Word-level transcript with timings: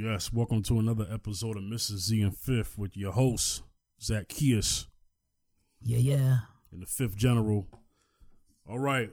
Yes, 0.00 0.32
welcome 0.32 0.62
to 0.64 0.78
another 0.78 1.06
episode 1.12 1.56
of 1.56 1.62
Mrs. 1.64 1.98
Z 2.06 2.20
and 2.22 2.36
Fifth 2.36 2.78
with 2.78 2.96
your 2.96 3.10
host, 3.12 3.62
Zacchaeus, 4.00 4.86
Yeah, 5.80 5.98
yeah. 5.98 6.38
and 6.70 6.80
the 6.82 6.86
Fifth 6.86 7.16
General. 7.16 7.66
All 8.68 8.78
right. 8.78 9.10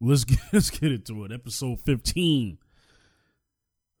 Let's 0.00 0.24
get 0.26 0.38
let's 0.52 0.68
get 0.70 0.92
into 0.92 1.24
it. 1.24 1.32
Episode 1.32 1.80
15. 1.80 2.58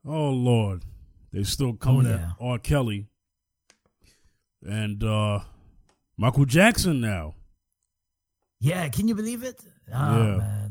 Oh 0.04 0.30
Lord. 0.30 0.84
They 1.32 1.44
still 1.44 1.72
coming 1.74 2.06
Oh, 2.06 2.10
yeah. 2.10 2.16
at 2.16 2.36
R. 2.38 2.58
Kelly. 2.58 3.06
And 4.62 5.02
uh 5.02 5.40
Michael 6.18 6.44
Jackson 6.44 7.00
now. 7.00 7.36
Yeah, 8.60 8.86
can 8.90 9.08
you 9.08 9.14
believe 9.14 9.42
it? 9.44 9.62
Oh, 9.92 10.26
Yeah. 10.26 10.36
man. 10.36 10.61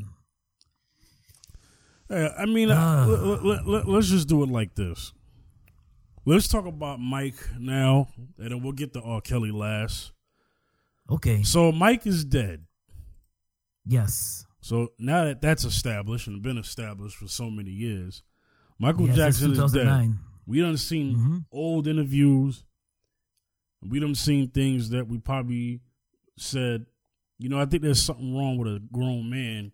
Hey, 2.12 2.28
I 2.38 2.44
mean, 2.44 2.68
Ah. 2.70 3.04
uh, 3.04 3.06
let, 3.42 3.66
let, 3.66 3.88
us 3.88 4.08
just 4.08 4.28
do 4.28 4.42
it 4.42 4.50
like 4.50 4.74
this. 4.74 5.14
Let's 6.26 6.46
talk 6.46 6.66
about 6.66 7.00
Mike 7.00 7.36
now, 7.58 8.08
and 8.38 8.50
then 8.50 8.62
we'll 8.62 8.72
get 8.72 8.92
to 8.92 9.00
R. 9.00 9.22
Kelly 9.22 9.50
last. 9.50 10.12
Okay. 11.08 11.42
So 11.42 11.72
Mike 11.72 12.06
is 12.06 12.24
dead. 12.24 12.66
Yes. 13.86 14.44
So 14.60 14.92
now 14.98 15.24
that 15.24 15.40
that's 15.40 15.64
established 15.64 16.26
and 16.28 16.42
been 16.42 16.58
established 16.58 17.16
for 17.16 17.28
so 17.28 17.50
many 17.50 17.70
years, 17.70 18.22
Michael 18.78 19.06
since 19.06 19.16
Jackson 19.16 19.52
is 19.52 19.72
dead. 19.72 20.14
We 20.46 20.60
done 20.60 20.76
seen 20.76 21.16
Mhm. 21.16 21.44
old 21.50 21.86
interviews. 21.86 22.62
We 23.80 24.00
done 24.00 24.14
seen 24.14 24.50
things 24.50 24.90
that 24.90 25.08
we 25.08 25.16
probably 25.18 25.80
said, 26.36 26.86
you 27.38 27.48
know, 27.48 27.58
I 27.58 27.64
think 27.64 27.82
there's 27.82 28.02
something 28.02 28.36
wrong 28.36 28.58
with 28.58 28.68
a 28.74 28.80
grown 28.92 29.30
man 29.30 29.72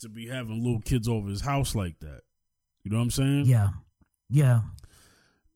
to 0.00 0.08
be 0.08 0.28
having 0.28 0.62
little 0.62 0.80
kids 0.80 1.08
over 1.08 1.28
his 1.28 1.40
house 1.42 1.74
like 1.74 1.98
that. 2.00 2.20
You 2.82 2.90
know 2.90 2.98
what 2.98 3.04
I'm 3.04 3.10
saying? 3.10 3.44
Yeah. 3.46 3.68
Yeah. 4.28 4.60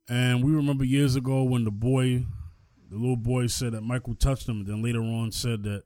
And 0.08 0.42
we 0.42 0.52
remember 0.52 0.84
years 0.84 1.16
ago 1.16 1.42
when 1.42 1.64
the 1.64 1.70
boy, 1.70 2.24
the 2.90 2.96
little 2.96 3.16
boy 3.16 3.46
said 3.48 3.72
that 3.72 3.82
Michael 3.82 4.14
touched 4.14 4.48
him, 4.48 4.58
and 4.60 4.66
then 4.66 4.82
later 4.82 5.00
on 5.00 5.30
said 5.32 5.62
that 5.64 5.82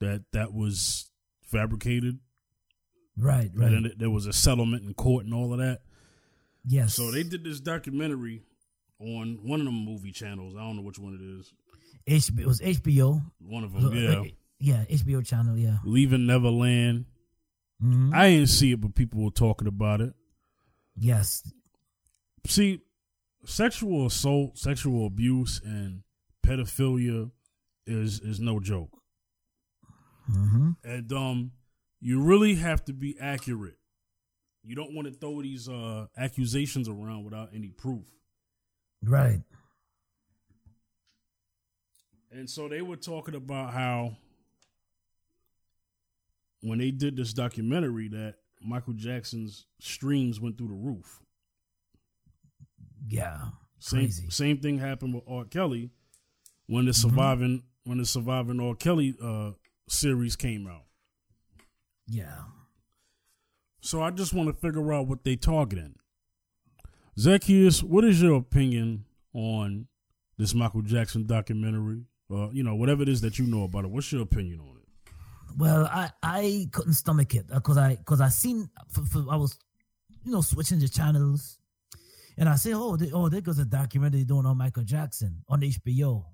that 0.00 0.24
that 0.32 0.54
was 0.54 1.10
fabricated. 1.42 2.18
Right, 3.16 3.50
right. 3.54 3.72
And 3.72 3.84
then 3.84 3.92
there 3.98 4.10
was 4.10 4.26
a 4.26 4.32
settlement 4.32 4.84
in 4.84 4.94
court 4.94 5.24
and 5.24 5.34
all 5.34 5.52
of 5.52 5.58
that. 5.58 5.80
yes. 6.64 6.94
So 6.94 7.10
they 7.10 7.22
did 7.24 7.44
this 7.44 7.60
documentary 7.60 8.42
on 9.00 9.40
one 9.42 9.60
of 9.60 9.66
them 9.66 9.84
movie 9.84 10.12
channels. 10.12 10.54
I 10.56 10.60
don't 10.60 10.76
know 10.76 10.82
which 10.82 10.98
one 10.98 11.14
it 11.14 11.40
is. 11.40 11.52
It 12.06 12.46
was 12.46 12.60
HBO. 12.60 13.20
One 13.40 13.64
of 13.64 13.72
them, 13.72 13.94
yeah. 13.94 14.22
Yeah, 14.60 14.84
HBO 14.90 15.24
channel, 15.26 15.56
yeah. 15.58 15.76
Leaving 15.84 16.26
Neverland. 16.26 17.04
Mhm. 17.82 18.12
I 18.14 18.30
didn't 18.30 18.48
see 18.48 18.72
it, 18.72 18.80
but 18.80 18.94
people 18.94 19.22
were 19.24 19.30
talking 19.30 19.68
about 19.68 20.00
it. 20.00 20.14
yes. 20.96 21.42
See, 22.46 22.80
sexual 23.44 24.06
assault, 24.06 24.58
sexual 24.58 25.06
abuse, 25.06 25.60
and 25.64 26.02
pedophilia 26.44 27.30
is 27.86 28.20
is 28.20 28.40
no 28.40 28.58
joke. 28.60 28.90
hmm 30.26 30.72
and 30.84 31.12
um 31.12 31.52
you 32.00 32.20
really 32.20 32.54
have 32.56 32.84
to 32.84 32.92
be 32.92 33.18
accurate 33.18 33.78
you 34.62 34.74
don't 34.76 34.94
want 34.94 35.08
to 35.08 35.14
throw 35.14 35.40
these 35.40 35.68
uh 35.70 36.06
accusations 36.18 36.86
around 36.88 37.24
without 37.24 37.48
any 37.54 37.68
proof 37.70 38.04
Right. 39.02 39.40
and 42.30 42.48
so 42.48 42.68
they 42.68 42.82
were 42.82 42.96
talking 42.96 43.34
about 43.34 43.72
how 43.72 44.16
when 46.62 46.78
they 46.78 46.90
did 46.90 47.16
this 47.16 47.32
documentary 47.32 48.08
that 48.08 48.34
michael 48.62 48.92
jackson's 48.94 49.66
streams 49.80 50.40
went 50.40 50.56
through 50.58 50.68
the 50.68 50.74
roof 50.74 51.20
Yeah. 53.08 53.38
same, 53.78 54.00
Crazy. 54.00 54.30
same 54.30 54.58
thing 54.58 54.78
happened 54.78 55.14
with 55.14 55.24
r 55.28 55.44
kelly 55.44 55.90
when 56.66 56.84
the 56.84 56.90
Mm-hmm. 56.92 57.08
surviving 57.08 57.62
when 57.84 57.98
the 57.98 58.04
surviving 58.06 58.60
r 58.60 58.74
kelly 58.74 59.14
uh 59.22 59.52
series 59.88 60.36
came 60.36 60.66
out 60.66 60.84
Yeah. 62.06 62.42
So 63.80 64.02
I 64.02 64.10
just 64.10 64.34
want 64.34 64.48
to 64.48 64.60
figure 64.60 64.92
out 64.92 65.06
what 65.06 65.22
they 65.24 65.36
targeting. 65.36 65.94
Zacchaeus, 67.18 67.82
what 67.82 68.04
is 68.04 68.20
your 68.20 68.36
opinion 68.36 69.04
on 69.32 69.86
this 70.36 70.52
Michael 70.54 70.82
Jackson 70.82 71.26
documentary? 71.26 72.02
Uh, 72.30 72.50
you 72.50 72.62
know, 72.64 72.74
whatever 72.74 73.02
it 73.02 73.08
is 73.08 73.20
that 73.22 73.38
you 73.38 73.46
know 73.46 73.62
about 73.62 73.84
it. 73.84 73.90
What's 73.90 74.12
your 74.12 74.22
opinion 74.22 74.60
on 74.60 74.76
it? 74.77 74.77
Well, 75.56 75.86
I 75.86 76.10
I 76.22 76.68
couldn't 76.72 76.94
stomach 76.94 77.34
it 77.34 77.46
because 77.48 77.76
I 77.78 77.96
because 77.96 78.20
I 78.20 78.28
seen 78.28 78.68
for, 78.90 79.02
for, 79.06 79.24
I 79.30 79.36
was 79.36 79.58
you 80.24 80.32
know 80.32 80.40
switching 80.40 80.78
the 80.78 80.88
channels, 80.88 81.58
and 82.36 82.48
I 82.48 82.56
say 82.56 82.72
oh 82.74 82.96
they, 82.96 83.10
oh 83.12 83.28
there 83.28 83.40
goes 83.40 83.58
a 83.58 83.64
documentary 83.64 84.24
doing 84.24 84.46
on 84.46 84.56
Michael 84.58 84.84
Jackson 84.84 85.42
on 85.48 85.60
HBO, 85.60 86.24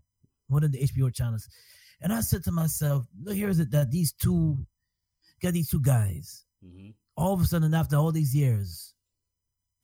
one 0.48 0.64
of 0.64 0.72
the 0.72 0.78
HBO 0.78 1.14
channels, 1.14 1.48
and 2.00 2.12
I 2.12 2.20
said 2.20 2.44
to 2.44 2.53
myself, 2.53 3.06
look 3.22 3.34
here 3.36 3.48
is 3.48 3.60
it 3.60 3.70
that 3.70 3.91
these 3.91 4.12
two 4.12 4.58
got 5.42 5.53
these 5.53 5.69
two 5.70 5.80
guys 5.80 6.44
Mm-hmm. 6.64 6.91
all 7.19 7.34
of 7.34 7.42
a 7.42 7.44
sudden 7.44 7.74
after 7.74 7.97
all 7.97 8.10
these 8.10 8.34
years 8.34 8.94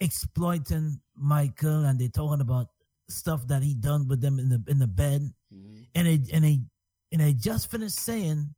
exploiting 0.00 0.98
Michael 1.14 1.84
and 1.84 1.98
they 1.98 2.08
talking 2.08 2.40
about 2.40 2.68
stuff 3.08 3.46
that 3.48 3.62
he 3.62 3.74
done 3.74 4.08
with 4.08 4.20
them 4.22 4.38
in 4.38 4.48
the 4.48 4.62
in 4.68 4.78
the 4.78 4.86
bed 4.86 5.22
Mm-hmm. 5.52 5.82
and 5.96 6.06
they 6.06 6.32
and 6.32 6.44
they 6.44 6.60
and 7.12 7.20
they 7.20 7.32
just 7.34 7.70
finished 7.70 7.96
saying 7.98 8.54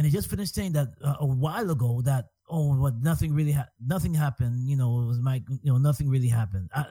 and 0.00 0.06
they 0.06 0.10
just 0.10 0.30
finished 0.30 0.54
saying 0.54 0.72
that 0.72 0.88
uh, 1.04 1.16
a 1.20 1.26
while 1.26 1.70
ago 1.70 2.00
that 2.00 2.24
oh 2.48 2.74
what 2.74 2.94
nothing 3.02 3.34
really 3.34 3.52
ha- 3.52 3.68
nothing 3.86 4.14
happened 4.14 4.66
you 4.66 4.74
know 4.74 5.02
it 5.02 5.06
was 5.06 5.20
Mike 5.20 5.42
you 5.62 5.70
know 5.70 5.76
nothing 5.76 6.08
really 6.08 6.28
happened. 6.28 6.70
Uh, 6.74 6.84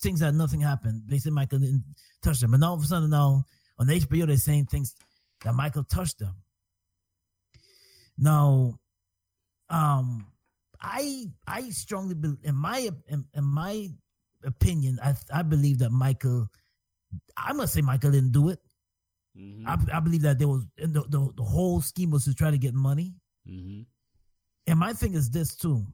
things 0.00 0.20
that 0.20 0.32
nothing 0.32 0.60
happened 0.60 1.02
they 1.08 1.18
said 1.18 1.32
Michael 1.32 1.58
didn't 1.58 1.82
touch 2.22 2.38
them. 2.38 2.54
And 2.54 2.62
all 2.62 2.74
of 2.74 2.80
a 2.80 2.86
sudden 2.86 3.10
now 3.10 3.42
on 3.80 3.88
HBO 3.88 4.28
they're 4.28 4.36
saying 4.36 4.66
things 4.66 4.94
that 5.44 5.56
Michael 5.56 5.82
touched 5.82 6.20
them. 6.20 6.36
Now 8.16 8.78
um 9.68 10.28
I 10.80 11.32
I 11.44 11.70
strongly 11.70 12.14
believe 12.14 12.44
in 12.44 12.54
my 12.54 12.90
in, 13.08 13.24
in 13.34 13.42
my 13.42 13.88
opinion 14.44 15.00
I 15.02 15.16
I 15.34 15.42
believe 15.42 15.80
that 15.80 15.90
Michael 15.90 16.46
I'm 17.36 17.56
gonna 17.56 17.66
say 17.66 17.80
Michael 17.80 18.12
didn't 18.12 18.30
do 18.30 18.50
it 18.50 18.60
Mm-hmm. 19.38 19.66
I, 19.66 19.96
I 19.96 20.00
believe 20.00 20.22
that 20.22 20.38
there 20.38 20.48
was 20.48 20.66
the, 20.76 21.04
the 21.08 21.32
the 21.36 21.42
whole 21.42 21.80
scheme 21.80 22.10
was 22.10 22.24
to 22.24 22.34
try 22.34 22.50
to 22.50 22.58
get 22.58 22.74
money. 22.74 23.14
Mm-hmm. 23.48 23.82
And 24.66 24.78
my 24.78 24.92
thing 24.92 25.14
is 25.14 25.30
this 25.30 25.56
too. 25.56 25.86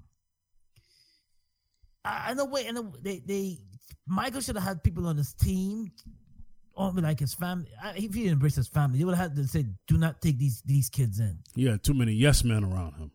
I, 2.04 2.30
I 2.30 2.34
know 2.34 2.46
way, 2.46 2.66
and 2.66 2.78
they 3.02 3.20
they 3.24 3.58
Michael 4.06 4.40
should 4.40 4.56
have 4.56 4.64
had 4.64 4.82
people 4.82 5.06
on 5.06 5.16
his 5.16 5.34
team, 5.34 5.92
or 6.74 6.90
like 6.92 7.20
his 7.20 7.34
family. 7.34 7.68
I, 7.82 7.92
if 7.96 8.14
he 8.14 8.28
embraced 8.28 8.56
his 8.56 8.68
family, 8.68 8.98
they 8.98 9.04
would 9.04 9.14
have 9.14 9.30
had 9.30 9.36
to 9.36 9.46
say, 9.46 9.66
"Do 9.86 9.98
not 9.98 10.20
take 10.20 10.38
these 10.38 10.62
these 10.62 10.88
kids 10.88 11.20
in." 11.20 11.38
Yeah, 11.54 11.76
too 11.76 11.94
many 11.94 12.12
yes 12.12 12.44
men 12.44 12.64
around 12.64 12.94
him. 12.94 13.12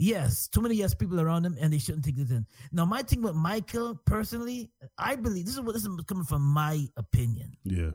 Yes, 0.00 0.46
too 0.46 0.60
many 0.60 0.76
yes 0.76 0.94
people 0.94 1.20
around 1.20 1.44
him, 1.44 1.56
and 1.60 1.72
they 1.72 1.78
shouldn't 1.78 2.04
take 2.04 2.16
this 2.16 2.30
in. 2.30 2.46
Now, 2.70 2.84
my 2.84 3.02
thing 3.02 3.20
with 3.20 3.34
Michael 3.34 4.00
personally, 4.06 4.70
I 4.96 5.16
believe 5.16 5.44
this 5.44 5.54
is 5.54 5.60
what 5.60 5.74
this 5.74 5.84
is 5.84 6.04
coming 6.06 6.24
from 6.24 6.42
my 6.42 6.86
opinion. 6.96 7.56
Yeah. 7.64 7.90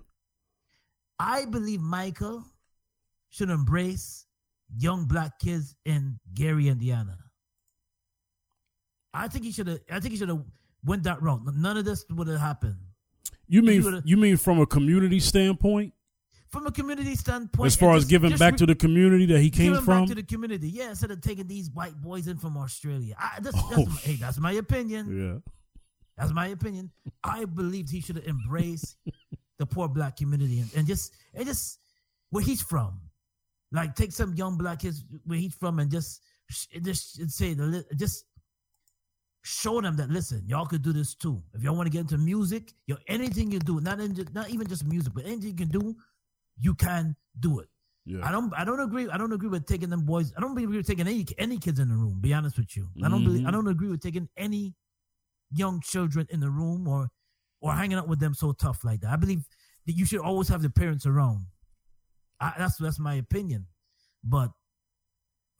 I 1.20 1.46
believe 1.46 1.82
Michael 1.82 2.44
should 3.30 3.50
embrace 3.50 4.26
young 4.78 5.06
black 5.06 5.40
kids 5.40 5.76
in 5.86 6.20
Gary, 6.34 6.68
Indiana. 6.68 7.18
I 9.14 9.28
think 9.28 9.46
he 9.46 9.52
should 9.52 9.68
have. 9.68 9.80
I 9.92 10.00
think 10.00 10.14
he 10.14 10.18
should 10.18 10.30
have 10.30 10.44
went 10.84 11.04
that 11.04 11.22
route. 11.22 11.42
None 11.56 11.78
of 11.78 11.86
this 11.86 12.04
would 12.10 12.28
have 12.28 12.40
happened 12.40 12.78
You 13.48 13.62
mean 13.62 14.02
you 14.06 14.18
mean 14.18 14.38
from 14.38 14.60
a 14.60 14.66
community 14.66 15.20
standpoint, 15.20 15.94
from 16.50 16.66
a 16.66 16.72
community 16.72 17.16
standpoint. 17.16 17.68
as 17.68 17.76
far 17.76 17.96
as 17.96 18.04
just- 18.04 18.10
giving 18.10 18.32
just 18.32 18.40
back 18.40 18.54
re- 18.54 18.58
to 18.60 18.66
the 18.66 18.76
community 18.76 19.26
that 19.28 19.40
he 19.40 19.50
came 19.50 19.72
giving 19.74 19.86
from? 19.86 20.02
back 20.02 20.10
to 20.10 20.16
the 20.16 20.24
community. 20.24 20.70
Yeah, 20.70 20.90
instead 20.90 21.12
of 21.12 21.22
taking 21.22 21.48
these 21.48 21.70
white 21.70 22.00
boys 22.02 22.28
in 22.28 22.38
from 22.38 22.58
Australia. 22.58 23.16
I, 23.20 23.40
that's, 23.40 23.56
that's 23.56 23.78
Oh. 23.78 23.86
my, 23.86 23.96
hey, 24.02 24.16
that's 24.16 24.40
my 24.40 24.54
opinion. 24.54 25.44
yeah. 25.46 25.52
That's 26.18 26.32
my 26.32 26.48
opinion. 26.48 26.92
I 27.24 27.46
believed 27.46 27.90
he 27.90 28.00
should 28.02 28.18
have 28.18 28.26
embraced 28.28 28.98
the 29.60 29.66
poor 29.66 29.88
black 29.88 30.18
community 30.18 30.60
and, 30.60 30.70
and 30.76 30.88
just 30.88 31.14
and 31.34 31.46
just 31.46 31.80
where 32.30 32.44
he's 32.44 32.62
from. 32.62 33.00
Like 33.72 33.96
take 33.96 34.12
some 34.12 34.34
young 34.36 34.58
black 34.58 34.80
kids 34.80 35.04
where 35.26 35.40
he's 35.40 35.56
from 35.56 35.80
and 35.80 35.90
just 35.92 36.22
just 36.82 37.32
say 37.32 37.54
the 37.54 37.86
just 37.96 38.26
show 39.44 39.82
them 39.82 39.96
that 39.98 40.10
listen, 40.10 40.44
y'all 40.48 40.66
could 40.66 40.82
do 40.82 40.94
this 40.94 41.16
too. 41.16 41.42
If 41.54 41.64
y'all 41.64 41.76
want 41.76 41.88
to 41.88 41.92
get 41.92 42.02
into 42.02 42.18
music, 42.18 42.74
yo, 42.88 42.96
anything 43.08 43.52
you 43.52 43.60
do, 43.60 43.82
not 43.82 44.00
in, 44.00 44.16
not 44.34 44.50
even 44.50 44.68
just 44.68 44.86
music, 44.86 45.14
but 45.14 45.26
anything 45.26 45.50
you 45.50 45.56
can 45.56 45.68
do, 45.70 45.96
you 46.58 46.74
can 46.76 47.16
do 47.40 47.60
it. 47.60 47.68
Yeah. 48.06 48.20
I 48.28 48.32
don't 48.32 48.54
I 48.56 48.64
don't 48.66 48.80
agree 48.80 49.10
I 49.10 49.18
don't 49.18 49.32
agree 49.34 49.50
with 49.50 49.66
taking 49.66 49.90
them 49.90 50.06
boys. 50.06 50.34
I 50.38 50.42
don't 50.42 50.58
agree 50.58 50.78
with 50.78 50.88
taking 50.88 51.08
any 51.08 51.26
any 51.38 51.58
kids 51.58 51.80
in 51.80 51.90
the 51.90 51.96
room. 51.96 52.20
Be 52.20 52.34
honest 52.34 52.58
with 52.58 52.76
you. 52.76 52.90
I 53.04 53.10
don't 53.10 53.24
believe 53.24 53.46
I 53.46 53.50
Mhm. 53.50 53.54
don't 53.54 53.68
agree 53.68 53.90
with 53.90 54.02
taking 54.02 54.30
any 54.38 54.76
young 55.52 55.82
children 55.82 56.28
in 56.30 56.40
the 56.40 56.50
room 56.50 56.88
or 56.88 57.10
or 57.64 57.74
hanging 57.74 57.98
out 57.98 58.10
with 58.10 58.20
them 58.20 58.34
so 58.34 58.52
tough 58.52 58.84
like 58.84 59.00
that. 59.02 59.12
I 59.12 59.16
believe 59.16 59.44
that 59.88 59.94
you 59.94 60.06
should 60.06 60.20
always 60.20 60.50
have 60.50 60.62
the 60.62 60.70
parents 60.70 61.06
around. 61.06 61.46
I, 62.40 62.54
that's 62.58 62.78
that's 62.78 63.00
my 63.00 63.16
opinion, 63.16 63.66
but 64.24 64.52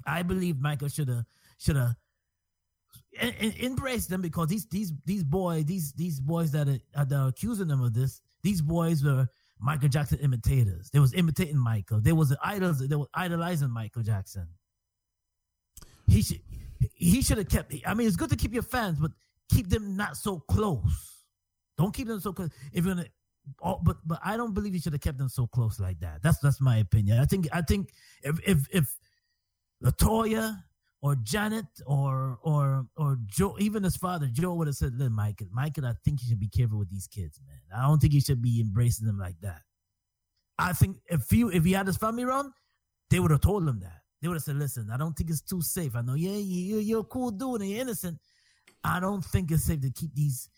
I 0.06 0.22
believe 0.22 0.60
Michael 0.60 0.90
should 0.90 1.08
have 1.08 1.24
should 1.58 1.78
have 1.78 1.96
and 3.20 3.78
them 4.10 4.22
because 4.22 4.50
these 4.50 4.68
these 4.68 4.92
these 5.06 5.24
boys 5.24 5.66
these 5.66 5.94
these 5.94 6.20
boys 6.20 6.52
that 6.52 6.68
are, 6.68 7.06
that 7.06 7.16
are 7.16 7.30
accusing 7.30 7.68
them 7.68 7.82
of 7.82 7.94
this 7.94 8.22
these 8.44 8.62
boys 8.62 9.02
were 9.04 9.28
Michael 9.60 9.88
Jackson 9.88 10.20
imitators. 10.20 10.90
They 10.92 11.00
was 11.00 11.14
imitating 11.14 11.58
Michael. 11.58 12.02
They 12.02 12.12
was 12.12 12.36
idols. 12.44 12.86
They 12.86 12.98
were 12.98 13.08
idolizing 13.14 13.70
Michael 13.70 14.04
Jackson. 14.04 14.48
He 16.06 16.22
should 16.22 16.42
he 16.96 17.22
should 17.22 17.38
have 17.38 17.48
kept. 17.48 17.74
I 17.88 17.94
mean, 17.94 18.08
it's 18.08 18.18
good 18.18 18.30
to 18.32 18.36
keep 18.36 18.54
your 18.54 18.64
fans, 18.64 19.00
but 19.00 19.12
keep 19.50 19.70
them 19.70 19.96
not 19.96 20.18
so 20.18 20.40
close. 20.40 21.13
Don't 21.78 21.94
keep 21.94 22.08
them 22.08 22.20
so 22.20 22.34
close. 22.34 22.50
If 22.72 22.86
you're 22.86 22.96
gonna, 22.96 23.08
but 23.84 23.98
but 24.06 24.20
I 24.24 24.38
don't 24.38 24.54
believe 24.54 24.74
you 24.74 24.82
should 24.82 24.94
have 24.94 25.02
kept 25.02 25.18
them 25.18 25.30
so 25.30 25.48
close 25.48 25.80
like 25.80 26.00
that. 26.00 26.22
That's 26.22 26.40
that's 26.40 26.62
my 26.62 26.78
opinion. 26.78 27.20
I 27.20 27.26
think 27.26 27.48
I 27.52 27.62
think 27.62 27.92
if 28.24 28.40
if 28.48 28.68
if 28.72 28.98
Latoya 29.84 30.58
or 31.02 31.16
Janet 31.16 31.66
or 31.86 32.38
or 32.44 32.88
or 32.96 33.18
Joe, 33.26 33.56
even 33.60 33.84
his 33.84 33.98
father, 33.98 34.28
Joe 34.32 34.54
would 34.54 34.68
have 34.68 34.76
said, 34.76 34.94
"Look, 34.96 35.12
Michael, 35.12 35.48
Michael, 35.52 35.86
I 35.86 35.94
think 36.06 36.22
you 36.22 36.30
should 36.30 36.40
be 36.40 36.48
careful 36.48 36.80
with 36.80 36.90
these 36.90 37.08
kids, 37.08 37.40
man. 37.46 37.60
I 37.78 37.88
don't 37.88 38.00
think 38.00 38.14
you 38.14 38.22
should 38.22 38.42
be 38.42 38.62
embracing 38.62 39.08
them 39.08 39.20
like 39.20 39.40
that." 39.42 39.62
I 40.58 40.74
think 40.74 40.98
if 41.08 41.32
you 41.32 41.50
if 41.50 41.64
he 41.66 41.74
had 41.74 41.88
his 41.88 41.98
family 41.98 42.24
around, 42.24 42.54
they 43.10 43.20
would 43.20 43.32
have 43.32 43.42
told 43.42 43.68
him 43.68 43.80
that. 43.82 44.02
They 44.22 44.30
would 44.30 44.36
have 44.36 44.44
said, 44.44 44.56
"Listen, 44.56 44.90
I 44.92 44.98
don't 44.98 45.14
think 45.14 45.30
it's 45.30 45.42
too 45.42 45.62
safe. 45.62 45.96
I 45.96 46.02
know, 46.02 46.14
yeah, 46.14 46.38
you, 46.38 46.78
you're 46.78 47.02
a 47.02 47.04
cool 47.04 47.32
dude 47.32 47.62
and 47.62 47.70
you're 47.70 47.82
innocent. 47.82 48.20
I 48.84 49.00
don't 49.00 49.24
think 49.24 49.52
it's 49.52 49.64
safe 49.64 49.82
to 49.82 49.92
keep 49.92 50.14
these 50.14 50.50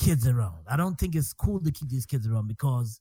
kids 0.00 0.26
around. 0.26 0.64
I 0.68 0.76
don't 0.76 0.98
think 0.98 1.14
it's 1.14 1.32
cool 1.32 1.60
to 1.60 1.70
keep 1.70 1.88
these 1.88 2.06
kids 2.06 2.26
around 2.26 2.48
because." 2.48 3.00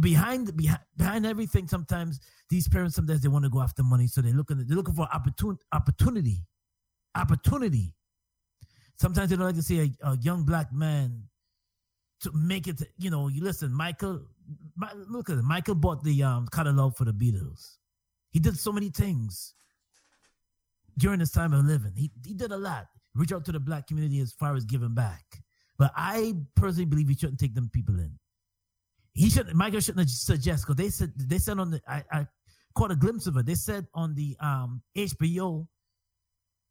behind 0.00 0.56
behind 0.56 0.80
behind 0.96 1.26
everything 1.26 1.66
sometimes 1.66 2.20
these 2.48 2.68
parents 2.68 2.94
sometimes 2.94 3.20
they 3.20 3.28
want 3.28 3.44
to 3.44 3.50
go 3.50 3.60
after 3.60 3.82
money 3.82 4.06
so 4.06 4.20
they're 4.20 4.32
looking 4.32 4.64
they're 4.66 4.76
looking 4.76 4.94
for 4.94 5.08
opportunity 5.12 5.60
opportunity 5.72 6.46
opportunity 7.16 7.92
sometimes 8.96 9.30
they 9.30 9.36
don't 9.36 9.46
like 9.46 9.56
to 9.56 9.62
see 9.62 9.80
a, 9.80 10.08
a 10.08 10.16
young 10.18 10.44
black 10.44 10.72
man 10.72 11.24
to 12.20 12.30
make 12.32 12.68
it 12.68 12.80
you 12.96 13.10
know 13.10 13.26
you 13.26 13.42
listen 13.42 13.72
michael 13.72 14.22
look 15.08 15.28
at 15.28 15.38
it 15.38 15.42
michael 15.42 15.74
bought 15.74 16.02
the 16.04 16.22
um 16.22 16.46
catalog 16.52 16.94
for 16.96 17.04
the 17.04 17.12
beatles 17.12 17.78
he 18.30 18.38
did 18.38 18.56
so 18.56 18.70
many 18.70 18.88
things 18.88 19.54
during 20.96 21.18
his 21.18 21.32
time 21.32 21.52
of 21.52 21.64
living 21.64 21.92
he, 21.96 22.08
he 22.24 22.34
did 22.34 22.52
a 22.52 22.56
lot 22.56 22.86
reach 23.16 23.32
out 23.32 23.44
to 23.44 23.50
the 23.50 23.60
black 23.60 23.88
community 23.88 24.20
as 24.20 24.32
far 24.32 24.54
as 24.54 24.64
giving 24.64 24.94
back 24.94 25.42
but 25.78 25.92
i 25.96 26.34
personally 26.54 26.84
believe 26.84 27.08
he 27.08 27.14
shouldn't 27.14 27.40
take 27.40 27.54
them 27.54 27.70
people 27.72 27.98
in 27.98 28.18
he 29.14 29.28
should 29.28 29.54
Michael 29.54 29.80
shouldn't 29.80 30.08
suggest 30.08 30.64
because 30.66 30.76
they 30.76 30.88
said 30.88 31.12
they 31.16 31.38
said 31.38 31.58
on 31.58 31.70
the 31.70 31.82
I, 31.86 32.02
I 32.10 32.26
caught 32.74 32.90
a 32.90 32.96
glimpse 32.96 33.26
of 33.26 33.36
it. 33.36 33.46
They 33.46 33.54
said 33.54 33.86
on 33.94 34.14
the 34.14 34.36
um 34.40 34.82
HBO 34.96 35.66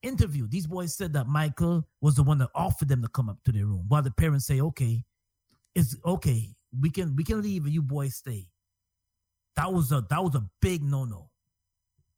interview, 0.01 0.47
these 0.47 0.65
boys 0.65 0.95
said 0.95 1.13
that 1.13 1.27
Michael 1.27 1.87
was 2.01 2.15
the 2.15 2.23
one 2.23 2.39
that 2.39 2.49
offered 2.55 2.87
them 2.87 3.03
to 3.03 3.07
come 3.07 3.29
up 3.29 3.37
to 3.45 3.51
their 3.51 3.65
room, 3.65 3.85
while 3.87 4.01
the 4.01 4.11
parents 4.11 4.47
say, 4.47 4.59
"Okay, 4.59 5.05
it's 5.75 5.95
okay, 6.03 6.55
we 6.79 6.89
can 6.89 7.15
we 7.15 7.23
can 7.23 7.41
leave, 7.41 7.65
and 7.65 7.73
you 7.73 7.81
boys 7.83 8.15
stay." 8.15 8.47
That 9.55 9.71
was 9.71 9.91
a 9.91 10.03
that 10.09 10.23
was 10.23 10.35
a 10.35 10.49
big 10.61 10.81
no 10.83 11.05
no. 11.05 11.29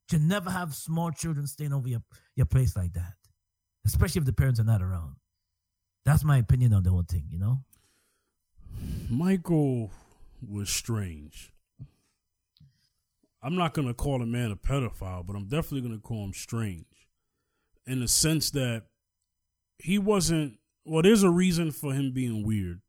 To 0.08 0.18
never 0.18 0.50
have 0.50 0.74
small 0.74 1.10
children 1.10 1.46
staying 1.46 1.72
over 1.72 1.88
your 1.88 2.02
your 2.34 2.46
place 2.46 2.76
like 2.76 2.94
that, 2.94 3.14
especially 3.84 4.20
if 4.20 4.26
the 4.26 4.32
parents 4.32 4.58
are 4.60 4.64
not 4.64 4.82
around. 4.82 5.16
That's 6.04 6.24
my 6.24 6.38
opinion 6.38 6.72
on 6.72 6.82
the 6.82 6.90
whole 6.90 7.04
thing. 7.08 7.24
You 7.30 7.38
know, 7.38 7.58
Michael 9.08 9.90
was 10.46 10.68
strange. 10.70 11.52
I'm 13.42 13.56
not 13.56 13.74
going 13.74 13.88
to 13.88 13.94
call 13.94 14.22
a 14.22 14.26
man 14.26 14.50
a 14.50 14.56
pedophile, 14.56 15.26
but 15.26 15.36
I'm 15.36 15.48
definitely 15.48 15.82
going 15.82 16.00
to 16.00 16.00
call 16.00 16.24
him 16.24 16.32
strange 16.32 17.08
in 17.86 18.00
the 18.00 18.08
sense 18.08 18.50
that 18.52 18.84
he 19.78 19.98
wasn't, 19.98 20.58
well, 20.86 21.02
there's 21.02 21.22
a 21.22 21.30
reason 21.30 21.70
for 21.70 21.92
him 21.92 22.12
being 22.12 22.46
weird. 22.46 22.80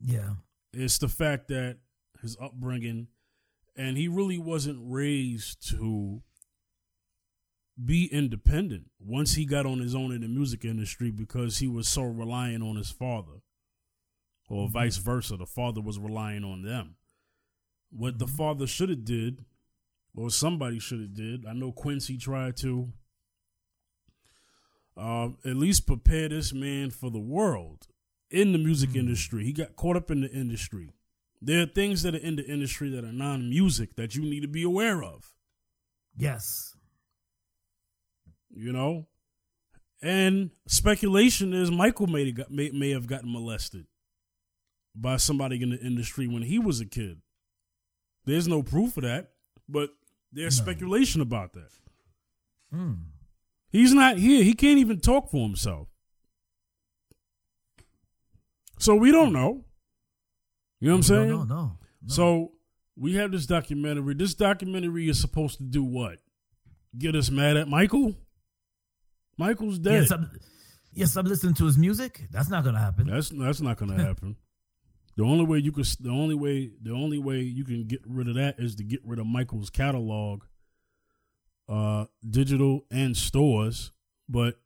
Yeah. 0.00 0.30
It's 0.72 0.98
the 0.98 1.08
fact 1.08 1.48
that 1.48 1.78
his 2.20 2.36
upbringing, 2.40 3.06
and 3.76 3.96
he 3.96 4.08
really 4.08 4.38
wasn't 4.38 4.80
raised 4.82 5.68
to 5.70 6.22
be 7.82 8.06
independent 8.06 8.84
once 8.98 9.34
he 9.34 9.44
got 9.44 9.66
on 9.66 9.80
his 9.80 9.94
own 9.94 10.12
in 10.12 10.22
the 10.22 10.28
music 10.28 10.64
industry 10.64 11.10
because 11.10 11.58
he 11.58 11.68
was 11.68 11.88
so 11.88 12.02
reliant 12.02 12.62
on 12.62 12.76
his 12.76 12.90
father 12.90 13.42
or 14.48 14.64
mm-hmm. 14.64 14.72
vice 14.72 14.96
versa. 14.96 15.36
The 15.36 15.46
father 15.46 15.80
was 15.80 15.98
relying 15.98 16.44
on 16.44 16.62
them. 16.62 16.96
What 17.90 18.18
the 18.18 18.26
mm-hmm. 18.26 18.36
father 18.36 18.66
should 18.66 18.88
have 18.88 19.04
did, 19.04 19.44
or 20.16 20.30
somebody 20.30 20.78
should 20.78 21.00
have 21.00 21.14
did. 21.14 21.44
I 21.46 21.52
know 21.52 21.72
Quincy 21.72 22.16
tried 22.16 22.56
to. 22.58 22.92
Uh, 24.98 25.28
at 25.44 25.56
least 25.56 25.86
prepare 25.86 26.30
this 26.30 26.54
man 26.54 26.90
for 26.90 27.10
the 27.10 27.20
world 27.20 27.86
in 28.30 28.52
the 28.52 28.58
music 28.58 28.90
mm-hmm. 28.90 29.00
industry. 29.00 29.44
He 29.44 29.52
got 29.52 29.76
caught 29.76 29.94
up 29.94 30.10
in 30.10 30.22
the 30.22 30.30
industry. 30.30 30.94
There 31.42 31.62
are 31.62 31.66
things 31.66 32.02
that 32.02 32.14
are 32.14 32.18
in 32.18 32.36
the 32.36 32.46
industry 32.46 32.88
that 32.90 33.04
are 33.04 33.12
non-music 33.12 33.96
that 33.96 34.14
you 34.14 34.22
need 34.22 34.40
to 34.40 34.48
be 34.48 34.62
aware 34.62 35.02
of. 35.02 35.34
Yes. 36.16 36.75
You 38.54 38.72
know, 38.72 39.06
and 40.02 40.50
speculation 40.66 41.52
is 41.52 41.70
Michael 41.70 42.06
may, 42.06 42.32
have 42.32 42.50
may, 42.50 42.70
may 42.70 42.90
have 42.90 43.06
gotten 43.06 43.32
molested 43.32 43.86
by 44.94 45.16
somebody 45.16 45.62
in 45.62 45.70
the 45.70 45.78
industry 45.78 46.26
when 46.26 46.42
he 46.42 46.58
was 46.58 46.80
a 46.80 46.86
kid. 46.86 47.20
There's 48.24 48.48
no 48.48 48.62
proof 48.62 48.96
of 48.96 49.04
that, 49.04 49.30
but 49.68 49.90
there's 50.32 50.58
no. 50.58 50.64
speculation 50.64 51.20
about 51.20 51.52
that. 51.52 51.70
Mm. 52.74 52.98
He's 53.70 53.92
not 53.92 54.16
here. 54.16 54.42
He 54.42 54.54
can't 54.54 54.78
even 54.78 55.00
talk 55.00 55.30
for 55.30 55.42
himself. 55.42 55.88
So 58.78 58.94
we 58.94 59.10
don't 59.10 59.32
know. 59.32 59.64
You 60.80 60.88
know 60.88 60.94
what 60.94 60.98
I'm 60.98 61.02
saying? 61.02 61.28
No, 61.30 61.44
no, 61.44 61.44
no. 61.44 61.78
So 62.06 62.52
we 62.96 63.14
have 63.14 63.32
this 63.32 63.46
documentary. 63.46 64.14
This 64.14 64.34
documentary 64.34 65.08
is 65.08 65.20
supposed 65.20 65.58
to 65.58 65.64
do 65.64 65.82
what? 65.82 66.18
Get 66.98 67.14
us 67.14 67.30
mad 67.30 67.56
at 67.56 67.68
Michael? 67.68 68.14
Michael's 69.38 69.78
dead. 69.78 70.02
Yes, 70.02 70.10
I'm, 70.10 70.30
yes, 70.92 71.16
I'm 71.16 71.26
listening 71.26 71.54
to 71.54 71.66
his 71.66 71.78
music. 71.78 72.26
That's 72.30 72.48
not 72.48 72.64
gonna 72.64 72.80
happen. 72.80 73.06
That's 73.06 73.28
that's 73.30 73.60
not 73.60 73.76
gonna 73.76 74.02
happen. 74.02 74.36
The 75.16 75.24
only 75.24 75.44
way 75.44 75.58
you 75.58 75.72
can 75.72 75.84
the 76.00 76.10
only 76.10 76.34
way 76.34 76.70
the 76.80 76.92
only 76.92 77.18
way 77.18 77.40
you 77.40 77.64
can 77.64 77.86
get 77.86 78.00
rid 78.06 78.28
of 78.28 78.34
that 78.34 78.56
is 78.58 78.74
to 78.76 78.84
get 78.84 79.00
rid 79.04 79.18
of 79.18 79.26
Michael's 79.26 79.70
catalog, 79.70 80.42
uh, 81.68 82.06
digital 82.28 82.84
and 82.90 83.16
stores. 83.16 83.92
But 84.28 84.58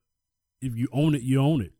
if 0.60 0.76
you 0.76 0.88
own 0.92 1.14
it, 1.14 1.22
you 1.22 1.40
own 1.40 1.60
it. 1.60 1.72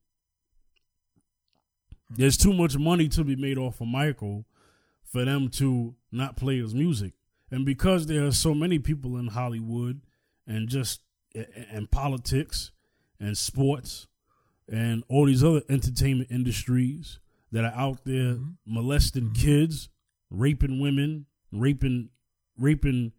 There's 2.11 2.37
too 2.37 2.53
much 2.53 2.77
money 2.77 3.09
to 3.09 3.25
be 3.25 3.37
made 3.37 3.59
off 3.59 3.81
of 3.81 3.87
Michael 3.87 4.47
for 5.05 5.25
them 5.25 5.49
to 5.49 5.95
not 6.11 6.37
play 6.37 6.59
his 6.59 6.75
music. 6.75 7.15
And 7.51 7.65
because 7.65 8.07
there 8.07 8.27
are 8.27 8.33
so 8.33 8.55
many 8.55 8.79
people 8.79 9.17
in 9.17 9.29
Hollywood 9.29 10.03
and 10.47 10.69
just 10.69 11.01
and 11.35 11.91
politics 11.91 12.71
and 13.21 13.37
sports 13.37 14.07
and 14.71 15.05
all 15.09 15.27
these 15.27 15.45
other 15.45 15.63
entertainment 15.69 16.31
industries 16.31 17.19
that 17.53 17.65
are 17.65 17.75
out 17.75 18.05
there 18.05 18.35
mm-hmm. 18.35 18.51
molesting 18.65 19.31
mm-hmm. 19.31 19.43
kids, 19.43 19.89
raping 20.31 20.81
women, 20.81 21.27
raping 21.53 22.09
raping 22.59 23.13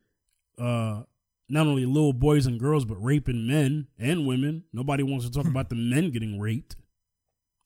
uh 0.58 1.02
not 1.50 1.68
only 1.68 1.86
little 1.86 2.14
boys 2.14 2.46
and 2.46 2.60
girls 2.60 2.86
but 2.86 3.04
raping 3.04 3.46
men 3.46 3.88
and 4.00 4.26
women. 4.26 4.64
Nobody 4.72 5.04
wants 5.04 5.26
to 5.26 5.32
talk 5.32 5.46
about 5.46 5.70
the 5.70 5.76
men 5.76 6.12
getting 6.12 6.40
raped 6.40 6.76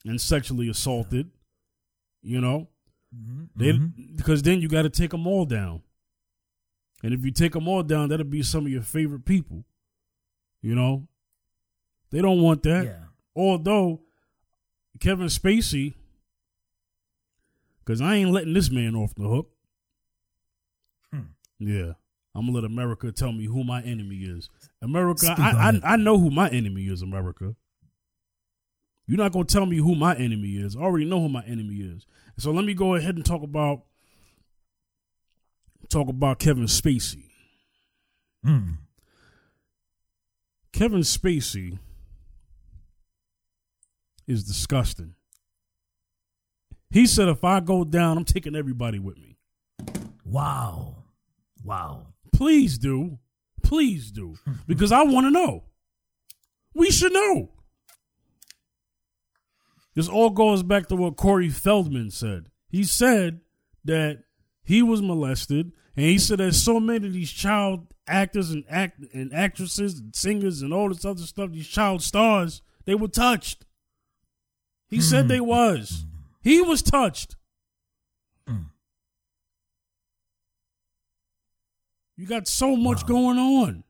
and 0.05 0.19
sexually 0.19 0.69
assaulted. 0.69 1.29
You 2.21 2.41
know, 2.41 2.67
mm-hmm. 3.15 3.43
they 3.55 3.73
mm-hmm. 3.73 4.15
because 4.15 4.41
then 4.41 4.59
you 4.59 4.67
got 4.67 4.81
to 4.81 4.89
take 4.89 5.11
them 5.11 5.27
all 5.27 5.45
down. 5.45 5.83
And 7.03 7.13
if 7.13 7.23
you 7.23 7.31
take 7.31 7.51
them 7.51 7.67
all 7.67 7.83
down, 7.83 8.09
that'll 8.09 8.25
be 8.25 8.41
some 8.41 8.65
of 8.65 8.71
your 8.71 8.81
favorite 8.81 9.25
people. 9.25 9.63
You 10.61 10.73
know, 10.73 11.07
they 12.15 12.21
don't 12.21 12.41
want 12.41 12.63
that. 12.63 12.85
Yeah. 12.85 13.03
Although 13.35 14.01
Kevin 14.99 15.27
Spacey 15.27 15.95
Cause 17.85 18.01
I 18.01 18.15
ain't 18.15 18.31
letting 18.31 18.53
this 18.53 18.71
man 18.71 18.95
off 18.95 19.13
the 19.13 19.27
hook. 19.27 19.49
Hmm. 21.13 21.19
Yeah. 21.59 21.93
I'm 22.33 22.47
gonna 22.47 22.53
let 22.53 22.63
America 22.65 23.11
tell 23.11 23.31
me 23.31 23.45
who 23.45 23.63
my 23.63 23.81
enemy 23.83 24.17
is. 24.17 24.49
America, 24.81 25.35
I, 25.37 25.79
I, 25.83 25.93
I 25.93 25.95
know 25.95 26.17
who 26.17 26.29
my 26.29 26.49
enemy 26.49 26.87
is, 26.87 27.01
America. 27.01 27.55
You're 29.05 29.19
not 29.19 29.31
gonna 29.31 29.45
tell 29.45 29.67
me 29.67 29.77
who 29.77 29.95
my 29.95 30.15
enemy 30.15 30.57
is. 30.57 30.75
I 30.75 30.79
already 30.79 31.05
know 31.05 31.21
who 31.21 31.29
my 31.29 31.43
enemy 31.45 31.75
is. 31.75 32.07
So 32.37 32.51
let 32.51 32.65
me 32.65 32.73
go 32.73 32.95
ahead 32.95 33.15
and 33.15 33.23
talk 33.23 33.43
about 33.43 33.83
talk 35.87 36.09
about 36.09 36.39
Kevin 36.39 36.65
Spacey. 36.65 37.29
Hmm. 38.43 38.71
Kevin 40.73 41.01
Spacey 41.01 41.77
is 44.27 44.43
disgusting. 44.43 45.15
He 46.89 47.05
said, 47.05 47.27
if 47.27 47.43
I 47.43 47.59
go 47.59 47.83
down, 47.83 48.17
I'm 48.17 48.25
taking 48.25 48.55
everybody 48.55 48.99
with 48.99 49.17
me. 49.17 49.37
Wow. 50.23 50.95
Wow. 51.63 52.07
Please 52.33 52.77
do. 52.77 53.19
Please 53.63 54.11
do. 54.11 54.35
Because 54.67 54.91
I 54.91 55.03
want 55.03 55.25
to 55.25 55.31
know. 55.31 55.63
We 56.73 56.91
should 56.91 57.13
know. 57.13 57.51
this 59.93 60.09
all 60.09 60.29
goes 60.29 60.61
back 60.63 60.87
to 60.87 60.95
what 60.95 61.15
Corey 61.15 61.49
Feldman 61.49 62.11
said. 62.11 62.49
He 62.69 62.83
said 62.83 63.39
that 63.85 64.23
he 64.63 64.81
was 64.81 65.01
molested, 65.01 65.71
and 65.95 66.05
he 66.05 66.17
said 66.17 66.39
that 66.39 66.53
so 66.53 66.79
many 66.79 67.07
of 67.07 67.13
these 67.13 67.31
child 67.31 67.93
actors 68.07 68.51
and 68.51 68.65
act 68.69 68.99
and 69.13 69.33
actresses 69.33 69.99
and 69.99 70.15
singers 70.15 70.61
and 70.61 70.73
all 70.73 70.89
this 70.89 71.05
other 71.05 71.21
stuff, 71.21 71.51
these 71.51 71.67
child 71.67 72.01
stars, 72.01 72.61
they 72.85 72.95
were 72.95 73.07
touched. 73.07 73.65
He 74.89 75.01
said 75.01 75.27
they 75.27 75.41
was. 75.41 76.05
He 76.41 76.61
was 76.61 76.81
touched. 76.81 77.35
You 82.17 82.25
got 82.25 82.47
so 82.47 82.75
much 82.75 83.05
going 83.05 83.37
on. 83.37 83.83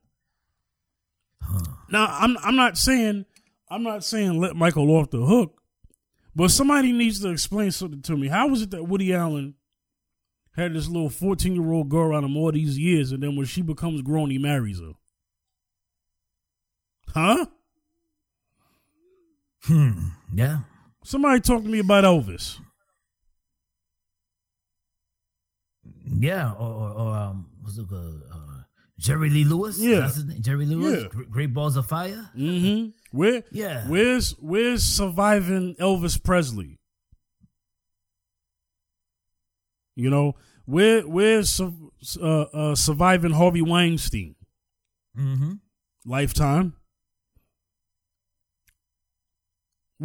Now 1.89 2.07
I'm 2.09 2.37
I'm 2.39 2.55
not 2.55 2.77
saying 2.77 3.25
I'm 3.69 3.83
not 3.83 4.03
saying 4.03 4.39
let 4.39 4.55
Michael 4.55 4.89
off 4.91 5.11
the 5.11 5.23
hook, 5.23 5.61
but 6.35 6.49
somebody 6.49 6.91
needs 6.91 7.19
to 7.21 7.29
explain 7.29 7.71
something 7.71 8.01
to 8.03 8.17
me. 8.17 8.27
How 8.27 8.47
was 8.47 8.63
it 8.63 8.71
that 8.71 8.85
Woody 8.87 9.13
Allen 9.13 9.53
had 10.55 10.73
this 10.73 10.87
little 10.87 11.09
14 11.09 11.53
year 11.53 11.71
old 11.71 11.89
girl 11.89 12.07
around 12.07 12.23
him 12.23 12.37
all 12.37 12.51
these 12.51 12.79
years, 12.79 13.11
and 13.11 13.21
then 13.21 13.35
when 13.35 13.45
she 13.45 13.61
becomes 13.61 14.01
grown, 14.01 14.31
he 14.31 14.39
marries 14.39 14.79
her? 14.79 14.93
Huh? 17.13 17.45
Hmm. 19.63 20.07
Yeah. 20.33 20.59
Somebody 21.05 21.39
talk 21.39 21.61
to 21.61 21.69
me 21.69 21.77
about 21.77 22.03
Elvis. 22.03 22.59
Yeah. 26.03 26.51
Or, 26.53 26.67
or, 26.67 26.89
or 26.89 27.15
um, 27.15 27.47
what's 27.61 27.77
it 27.77 27.87
called? 27.87 28.23
Uh, 28.33 28.63
Jerry 28.97 29.29
Lee 29.29 29.43
Lewis. 29.43 29.79
Yeah. 29.79 29.99
That's 29.99 30.15
his 30.15 30.25
name? 30.25 30.41
Jerry 30.41 30.65
Lewis. 30.65 31.03
Yeah. 31.03 31.21
Great 31.29 31.53
Balls 31.53 31.77
of 31.77 31.85
Fire. 31.85 32.31
Mm-hmm. 32.35 32.89
Where? 33.15 33.43
Yeah. 33.51 33.87
Where's 33.87 34.31
Where's 34.39 34.83
surviving 34.83 35.75
Elvis 35.79 36.21
Presley? 36.21 36.79
You 39.95 40.09
know 40.09 40.33
where 40.65 41.03
Where's 41.03 41.61
uh, 41.61 42.25
uh, 42.25 42.73
surviving 42.73 43.31
Harvey 43.31 43.61
Weinstein? 43.61 44.35
Mm-hmm. 45.15 45.53
Lifetime. 46.03 46.73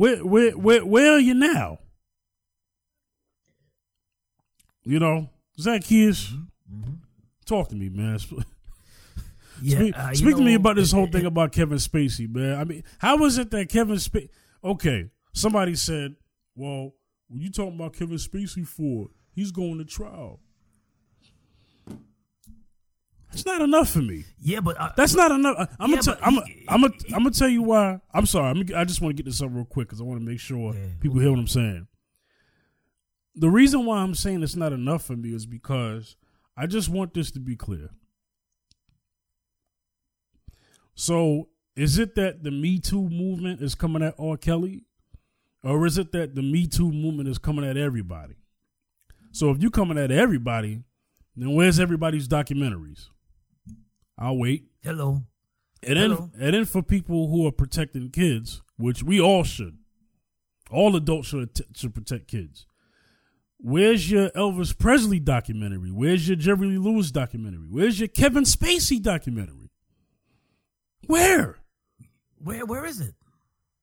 Where 0.00 0.24
where 0.24 0.52
where 0.52 0.86
where 0.86 1.12
are 1.12 1.18
you 1.18 1.34
now? 1.34 1.80
You 4.82 4.98
know, 4.98 5.28
Zacchaeus, 5.60 6.32
talk 7.44 7.68
to 7.68 7.76
me, 7.76 7.90
man. 7.90 8.18
Yeah. 9.62 9.76
Speak, 9.76 9.98
uh, 9.98 10.14
speak 10.14 10.36
to 10.36 10.42
me 10.42 10.54
about 10.54 10.76
this 10.76 10.90
whole 10.90 11.06
thing 11.06 11.26
about 11.26 11.52
Kevin 11.52 11.76
Spacey, 11.76 12.26
man. 12.34 12.58
I 12.58 12.64
mean, 12.64 12.82
how 12.96 13.18
was 13.18 13.36
it 13.36 13.50
that 13.50 13.68
Kevin 13.68 13.96
Spacey? 13.96 14.30
Okay, 14.64 15.10
somebody 15.34 15.74
said, 15.74 16.16
"Well, 16.54 16.94
what 17.28 17.40
you 17.42 17.50
talking 17.50 17.74
about 17.74 17.92
Kevin 17.92 18.16
Spacey 18.16 18.66
for? 18.66 19.08
He's 19.34 19.52
going 19.52 19.76
to 19.76 19.84
trial." 19.84 20.40
That's 23.30 23.46
not 23.46 23.60
enough 23.62 23.90
for 23.90 24.00
me. 24.02 24.24
Yeah, 24.40 24.60
but 24.60 24.76
uh, 24.80 24.90
That's 24.96 25.14
not 25.14 25.30
enough. 25.30 25.56
I- 25.58 25.68
I'm 25.78 25.90
Yeah, 25.90 26.00
gonna, 26.00 26.18
but 26.18 26.26
I'm, 26.26 26.38
I'm, 26.68 26.80
gonna, 26.82 26.94
I'm 27.14 27.22
gonna 27.22 27.30
tell 27.30 27.48
you 27.48 27.62
why. 27.62 28.00
I'm 28.12 28.26
sorry. 28.26 28.50
I'm, 28.50 28.64
I 28.76 28.84
just 28.84 29.00
want 29.00 29.16
to 29.16 29.22
get 29.22 29.28
this 29.30 29.40
up 29.40 29.50
real 29.52 29.64
quick 29.64 29.88
because 29.88 30.00
I 30.00 30.04
want 30.04 30.20
to 30.20 30.26
make 30.26 30.40
sure 30.40 30.74
Yeah. 30.74 30.86
people 31.00 31.20
hear 31.20 31.30
what 31.30 31.38
I'm 31.38 31.46
saying. 31.46 31.86
The 33.36 33.48
reason 33.48 33.86
why 33.86 33.98
I'm 33.98 34.14
saying 34.14 34.42
it's 34.42 34.56
not 34.56 34.72
enough 34.72 35.04
for 35.04 35.14
me 35.16 35.32
is 35.32 35.46
because 35.46 36.16
I 36.56 36.66
just 36.66 36.88
want 36.88 37.14
this 37.14 37.30
to 37.32 37.40
be 37.40 37.54
clear. 37.54 37.90
So, 40.94 41.48
is 41.76 41.98
it 41.98 42.14
that 42.16 42.42
the 42.42 42.50
Me 42.50 42.78
Too 42.78 43.08
movement 43.08 43.62
is 43.62 43.74
coming 43.74 44.02
at 44.02 44.14
R. 44.18 44.36
Kelly, 44.36 44.84
or 45.62 45.86
is 45.86 45.96
it 45.98 46.12
that 46.12 46.34
the 46.34 46.42
Me 46.42 46.66
Too 46.66 46.90
movement 46.92 47.28
is 47.28 47.38
coming 47.38 47.64
at 47.64 47.76
everybody? 47.76 48.34
So, 49.32 49.50
if 49.50 49.58
you're 49.62 49.70
coming 49.70 49.96
at 49.96 50.10
everybody, 50.10 50.82
then 51.36 51.54
where's 51.54 51.78
everybody's 51.80 52.28
documentaries? 52.28 53.08
I'll 54.20 54.38
wait. 54.38 54.66
hello. 54.82 55.22
And 55.82 55.96
then, 55.96 56.30
and 56.38 56.54
then 56.54 56.64
for 56.66 56.82
people 56.82 57.30
who 57.30 57.46
are 57.46 57.52
protecting 57.52 58.10
kids, 58.10 58.60
which 58.76 59.02
we 59.02 59.18
all 59.18 59.44
should, 59.44 59.78
all 60.70 60.94
adults 60.94 61.28
should 61.28 61.50
should 61.74 61.94
protect 61.94 62.28
kids. 62.28 62.66
Where's 63.56 64.10
your 64.10 64.30
Elvis 64.30 64.76
Presley 64.76 65.20
documentary? 65.20 65.90
Where's 65.90 66.28
your 66.28 66.36
Jerry 66.36 66.66
Lee 66.66 66.78
Lewis 66.78 67.10
documentary? 67.10 67.66
Where's 67.68 67.98
your 67.98 68.08
Kevin 68.08 68.44
Spacey 68.44 69.02
documentary? 69.02 69.70
Where? 71.06 71.56
Where 72.42 72.64
where 72.64 72.84
is 72.84 73.00
it? 73.00 73.14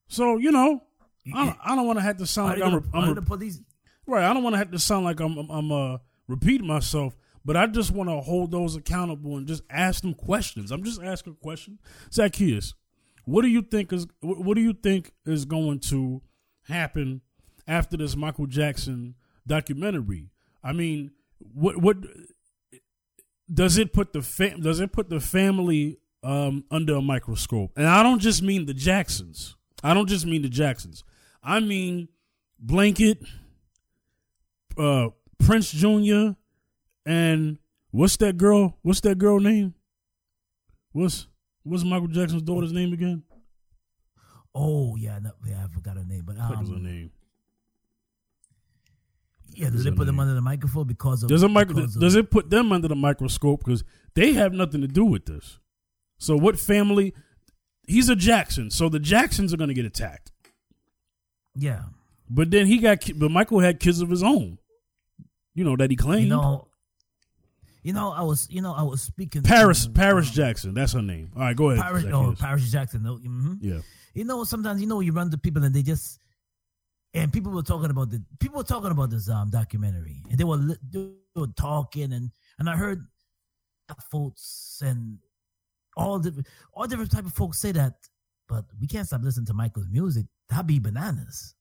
So 0.08 0.38
you 0.38 0.52
know, 0.52 0.82
I 1.34 1.46
don't, 1.46 1.58
I 1.64 1.76
don't 1.76 1.86
want 1.88 2.00
to 2.00 2.04
have 2.04 2.18
to 2.18 2.26
sound 2.26 2.50
like 2.50 2.62
I'm, 2.62 2.72
gonna, 2.72 2.86
I'm, 2.94 3.00
are 3.00 3.02
re- 3.02 3.08
they 3.08 3.14
gonna 3.16 3.26
put 3.26 3.44
right. 4.08 4.24
I 4.24 4.34
don't 4.34 4.44
want 4.44 4.54
to 4.54 4.58
have 4.58 4.72
to 4.72 4.80
sound 4.80 5.06
like 5.06 5.20
I'm 5.20 5.38
I'm, 5.38 5.50
I'm 5.50 5.72
uh, 5.72 5.98
repeating 6.28 6.68
myself, 6.68 7.16
but 7.48 7.56
I 7.56 7.66
just 7.66 7.92
want 7.92 8.10
to 8.10 8.20
hold 8.20 8.52
those 8.52 8.76
accountable 8.76 9.38
and 9.38 9.48
just 9.48 9.64
ask 9.70 10.02
them 10.02 10.14
questions. 10.14 10.70
I'm 10.70 10.84
just 10.84 11.02
asking 11.02 11.32
a 11.32 11.36
question, 11.42 11.80
Zacchaeus. 12.12 12.74
What 13.24 13.44
do 13.44 13.48
you 13.48 13.62
think 13.62 13.94
is 13.94 14.06
what 14.20 14.56
do 14.56 14.62
you 14.62 14.74
think 14.74 15.14
is 15.26 15.46
going 15.46 15.80
to 15.92 16.22
happen 16.68 17.22
after 17.66 17.96
this 17.96 18.18
Michael 18.18 18.48
Jackson 18.48 19.16
documentary? 19.48 20.30
I 20.62 20.74
mean, 20.74 21.12
what 21.40 21.78
what 21.78 21.98
does 23.52 23.78
it 23.78 23.94
put 23.94 24.12
the 24.12 24.22
fam- 24.22 24.60
does 24.60 24.82
it 24.82 24.92
put 24.92 25.10
the 25.10 25.22
family 25.22 26.00
um, 26.24 26.66
under 26.70 26.96
a 26.96 27.02
microscope? 27.02 27.72
And 27.78 27.88
I 27.88 28.04
don't 28.04 28.20
just 28.20 28.44
mean 28.44 28.66
the 28.66 28.74
Jacksons. 28.74 29.56
I 29.82 29.94
don't 29.94 30.10
just 30.10 30.26
mean 30.26 30.42
the 30.42 30.50
Jacksons. 30.50 31.06
I 31.42 31.62
mean 31.62 32.10
Blanket, 32.60 33.24
uh, 34.78 35.10
Prince 35.40 35.72
Jr., 35.72 36.32
and 37.08 37.58
what's 37.92 38.18
that 38.18 38.38
girl? 38.38 38.78
What's 38.84 39.02
that 39.02 39.18
girl 39.18 39.40
name? 39.40 39.74
What's 40.92 41.28
what's 41.64 41.84
Michael 41.84 42.08
Jackson's 42.08 42.42
daughter's 42.44 42.74
name 42.74 42.94
again? 42.94 43.24
Oh 44.54 44.96
yeah, 44.96 45.20
no, 45.20 45.32
yeah, 45.48 45.64
I 45.64 45.68
forgot 45.74 45.98
her 45.98 46.04
name, 46.04 46.24
but 46.26 46.36
What 46.38 46.62
is 46.64 46.70
her 46.70 46.76
um, 46.76 46.84
name? 46.84 47.12
yeah, 49.54 49.70
they 49.72 49.84
her 49.90 49.96
put 49.96 50.06
them 50.06 50.20
under 50.20 50.34
the 50.34 50.42
microphone 50.42 50.86
because 50.88 51.24
of 51.24 51.30
Does 51.30 51.44
it 51.44 51.48
micro, 51.50 51.76
because 51.76 51.96
of- 51.96 52.02
does 52.02 52.16
it 52.16 52.30
put 52.30 52.50
them 52.50 52.72
under 52.72 52.88
the 52.88 52.96
microscope 52.96 53.64
because 53.64 53.84
they 54.14 54.34
have 54.34 54.54
nothing 54.54 54.82
to 54.82 54.88
do 54.88 55.06
with 55.06 55.26
this? 55.26 55.60
So 56.18 56.36
what 56.36 56.60
family? 56.60 57.14
He's 57.88 58.10
a 58.10 58.16
Jackson, 58.16 58.70
so 58.70 58.90
the 58.90 59.00
Jacksons 59.00 59.54
are 59.54 59.58
going 59.58 59.70
to 59.70 59.74
get 59.74 59.86
attacked. 59.86 60.32
Yeah, 61.56 61.84
But 62.30 62.52
then 62.52 62.68
he 62.68 62.78
got, 62.80 63.04
but 63.16 63.32
Michael 63.32 63.60
had 63.62 63.80
kids 63.80 64.02
of 64.02 64.10
his 64.10 64.22
own. 64.22 64.60
You 65.56 65.64
know 65.64 65.76
that 65.78 65.90
he 65.90 65.96
claimed. 65.96 66.24
you 66.24 66.30
know, 66.30 66.68
you 67.84 67.94
know, 67.94 68.12
I 68.12 68.22
was, 68.22 68.48
you 68.50 68.62
know, 68.62 68.74
I 68.74 68.84
was 68.84 69.02
speaking 69.02 69.44
Paris, 69.44 69.86
to, 69.86 69.92
Paris 69.92 70.28
um, 70.30 70.34
Jackson. 70.34 70.74
That's 70.74 70.94
her 70.94 71.02
name. 71.02 71.32
All 71.36 71.42
right, 71.42 71.56
go 71.56 71.70
ahead. 71.70 71.84
Paris, 71.84 72.06
oh, 72.12 72.36
Paris 72.38 72.72
Jackson. 72.72 73.04
No, 73.04 73.16
hmm 73.18 73.56
Yeah. 73.62 73.80
You 74.14 74.26
know, 74.26 74.44
sometimes 74.44 74.82
you 74.82 74.88
know 74.88 75.00
you 75.00 75.12
run 75.12 75.30
to 75.30 75.38
people 75.38 75.64
and 75.64 75.74
they 75.76 75.84
just 75.84 76.20
and 77.14 77.32
people 77.32 77.52
were 77.52 77.62
talking 77.62 77.92
about 77.92 78.10
the 78.10 78.22
people 78.40 78.58
were 78.58 78.64
talking 78.64 78.92
about 78.92 79.10
this 79.12 79.30
um 79.30 79.50
documentary 79.50 80.24
and 80.30 80.40
they 80.40 80.44
were 80.44 80.58
they 80.92 81.12
were 81.36 81.48
talking 81.56 82.14
and 82.14 82.32
and 82.58 82.70
I 82.70 82.76
heard 82.76 83.06
folks 84.10 84.82
and 84.84 85.20
all 85.96 86.20
different 86.20 86.48
all 86.74 86.88
different 86.88 87.12
type 87.12 87.26
of 87.26 87.34
folks 87.34 87.60
say 87.60 87.72
that, 87.74 87.94
but 88.48 88.66
we 88.80 88.88
can't 88.88 89.08
stop 89.08 89.22
listening 89.24 89.46
to 89.48 89.54
Michael's 89.54 89.88
music. 89.90 90.26
That'd 90.50 90.68
be 90.68 90.80
bananas. 90.80 91.56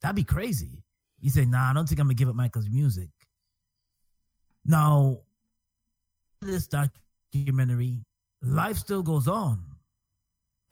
That'd 0.00 0.16
be 0.16 0.24
crazy. 0.24 0.84
You 1.20 1.30
say, 1.30 1.44
nah, 1.44 1.70
I 1.70 1.72
don't 1.72 1.88
think 1.88 2.00
I'm 2.00 2.06
gonna 2.06 2.14
give 2.14 2.28
up 2.28 2.34
Michael's 2.34 2.68
music. 2.68 3.10
Now, 4.64 5.20
this 6.46 6.68
documentary, 6.68 8.04
life 8.42 8.76
still 8.76 9.02
goes 9.02 9.28
on 9.28 9.72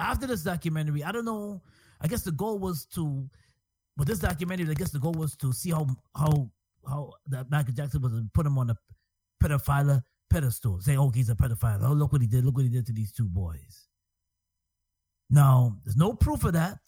after 0.01 0.27
this 0.27 0.43
documentary, 0.43 1.05
I 1.05 1.13
don't 1.13 1.25
know. 1.25 1.63
I 2.01 2.09
guess 2.09 2.23
the 2.23 2.33
goal 2.33 2.59
was 2.59 2.87
to, 2.95 3.29
with 3.97 4.09
this 4.09 4.19
documentary, 4.19 4.71
I 4.71 4.75
guess 4.75 4.91
the 4.91 4.99
goal 4.99 5.13
was 5.13 5.37
to 5.37 5.53
see 5.53 5.71
how 5.71 5.87
how 6.17 6.51
how 6.89 7.13
that 7.27 7.51
Michael 7.51 7.75
Jackson 7.75 8.01
was 8.01 8.13
put 8.33 8.47
him 8.47 8.57
on 8.59 8.71
a 8.71 8.77
pedophile 9.43 10.03
pedestal. 10.31 10.81
Say, 10.81 10.97
oh, 10.97 11.11
he's 11.11 11.29
a 11.29 11.35
pedophile. 11.35 11.81
Oh, 11.85 11.93
look 11.93 12.13
what 12.13 12.23
he 12.23 12.27
did. 12.27 12.45
Look 12.45 12.57
what 12.57 12.65
he 12.65 12.71
did 12.71 12.87
to 12.87 12.93
these 12.93 13.13
two 13.13 13.29
boys. 13.29 13.89
Now, 15.29 15.77
there's 15.85 15.97
no 15.97 16.15
proof 16.15 16.45
of 16.45 16.55
that. 16.55 16.81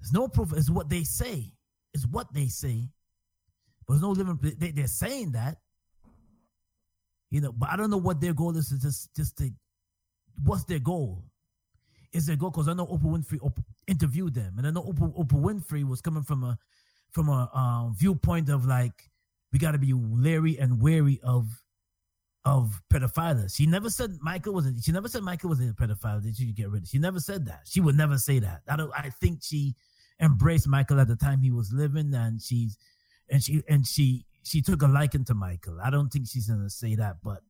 There's 0.00 0.12
no 0.12 0.28
proof. 0.28 0.52
It's 0.52 0.68
what 0.68 0.90
they 0.90 1.04
say. 1.04 1.52
It's 1.94 2.06
what 2.06 2.32
they 2.34 2.48
say. 2.48 2.88
But 3.86 3.94
there's 3.94 4.02
no 4.02 4.10
living. 4.10 4.38
They, 4.42 4.72
they're 4.72 4.88
saying 4.88 5.32
that. 5.32 5.58
You 7.30 7.40
know, 7.40 7.52
but 7.52 7.70
I 7.70 7.76
don't 7.76 7.90
know 7.90 7.96
what 7.96 8.20
their 8.20 8.34
goal 8.34 8.56
is. 8.56 8.68
To 8.68 8.78
just, 8.78 9.14
just 9.16 9.36
to, 9.38 9.50
what's 10.44 10.64
their 10.64 10.78
goal? 10.78 11.24
is 12.12 12.26
their 12.26 12.36
goal 12.36 12.50
because 12.50 12.68
I 12.68 12.72
know 12.72 12.86
Oprah 12.86 13.18
Winfrey 13.18 13.38
op- 13.42 13.60
interviewed 13.86 14.34
them, 14.34 14.54
and 14.58 14.66
I 14.66 14.70
know 14.70 14.82
Oprah, 14.82 15.16
Oprah 15.18 15.40
Winfrey 15.40 15.84
was 15.84 16.00
coming 16.00 16.22
from 16.22 16.44
a 16.44 16.58
from 17.10 17.28
a 17.28 17.50
um, 17.54 17.94
viewpoint 17.96 18.48
of 18.48 18.66
like 18.66 19.10
we 19.52 19.58
got 19.58 19.72
to 19.72 19.78
be 19.78 19.92
leery 19.92 20.58
and 20.58 20.80
wary 20.80 21.20
of 21.22 21.62
of 22.44 22.80
pedophiles. 22.92 23.56
She 23.56 23.66
never 23.66 23.90
said 23.90 24.18
Michael 24.20 24.54
wasn't. 24.54 24.82
She 24.82 24.92
never 24.92 25.08
said 25.08 25.22
Michael 25.22 25.50
was 25.50 25.60
a 25.60 25.64
pedophile. 25.72 26.22
Did 26.22 26.38
you 26.38 26.52
get 26.52 26.70
rid 26.70 26.84
of. 26.84 26.88
She 26.88 26.98
never 26.98 27.20
said 27.20 27.46
that. 27.46 27.62
She 27.64 27.80
would 27.80 27.96
never 27.96 28.18
say 28.18 28.38
that. 28.38 28.62
I 28.68 28.76
don't. 28.76 28.92
I 28.94 29.10
think 29.10 29.40
she 29.42 29.74
embraced 30.20 30.68
Michael 30.68 31.00
at 31.00 31.08
the 31.08 31.16
time 31.16 31.40
he 31.40 31.50
was 31.50 31.72
living, 31.72 32.14
and 32.14 32.40
she's 32.40 32.78
and 33.28 33.42
she 33.42 33.62
and 33.68 33.86
she 33.86 34.25
she 34.46 34.62
took 34.62 34.82
a 34.82 34.86
liking 34.86 35.24
to 35.24 35.34
Michael. 35.34 35.78
I 35.82 35.90
don't 35.90 36.08
think 36.08 36.28
she's 36.28 36.48
gonna 36.48 36.70
say 36.70 36.94
that, 36.96 37.16
but 37.22 37.40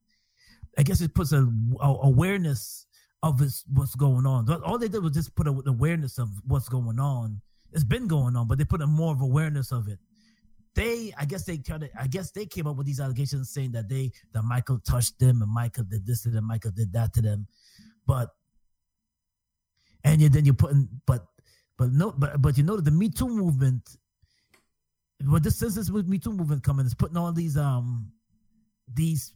I 0.79 0.83
guess 0.83 1.01
it 1.01 1.15
puts 1.15 1.33
a, 1.33 1.47
a 1.81 1.97
awareness 2.03 2.87
of 3.23 3.39
this, 3.39 3.65
what's 3.73 3.95
going 3.95 4.27
on. 4.27 4.51
All 4.63 4.79
they 4.79 4.89
did 4.89 5.03
was 5.03 5.13
just 5.13 5.35
put 5.35 5.47
a, 5.47 5.63
awareness 5.67 6.19
of 6.19 6.29
what's 6.47 6.69
going 6.69 7.01
on. 7.01 7.41
It's 7.73 7.85
been 7.85 8.07
going 8.07 8.37
on, 8.37 8.47
but 8.47 8.59
they 8.59 8.65
put 8.65 8.83
a 8.83 8.87
more 8.87 9.13
of 9.13 9.21
awareness 9.21 9.73
of 9.73 9.89
it. 9.89 9.99
They, 10.75 11.13
I 11.19 11.25
guess 11.25 11.45
they 11.45 11.59
kind 11.59 11.85
of, 11.85 11.91
I 11.99 12.07
guess 12.07 12.31
they 12.31 12.45
came 12.45 12.67
up 12.67 12.77
with 12.77 12.87
these 12.87 13.01
allegations 13.01 13.51
saying 13.51 13.73
that 13.73 13.89
they, 13.89 14.13
that 14.33 14.43
Michael 14.43 14.79
touched 14.79 15.19
them 15.19 15.41
and 15.41 15.51
Michael 15.51 15.85
did 15.85 16.07
this 16.07 16.23
to 16.23 16.29
them, 16.29 16.47
Michael 16.47 16.71
did 16.71 16.93
that 16.93 17.15
to 17.15 17.23
them, 17.23 17.47
but, 18.07 18.31
and 20.05 20.21
then 20.21 20.45
you're 20.45 20.55
putting, 20.55 20.89
but, 21.07 21.27
but 21.79 21.93
no, 21.93 22.13
but 22.13 22.41
but 22.41 22.57
you 22.57 22.65
know 22.65 22.79
the 22.79 22.91
Me 22.91 23.09
Too 23.09 23.29
movement. 23.29 23.83
What 25.25 25.43
this 25.43 25.57
since 25.57 25.75
this 25.75 25.91
Me 25.91 26.19
Too 26.19 26.33
movement 26.33 26.63
coming 26.63 26.87
is 26.87 26.95
putting 26.95 27.17
all 27.17 27.33
these 27.33 27.57
um, 27.57 28.11
these 28.93 29.33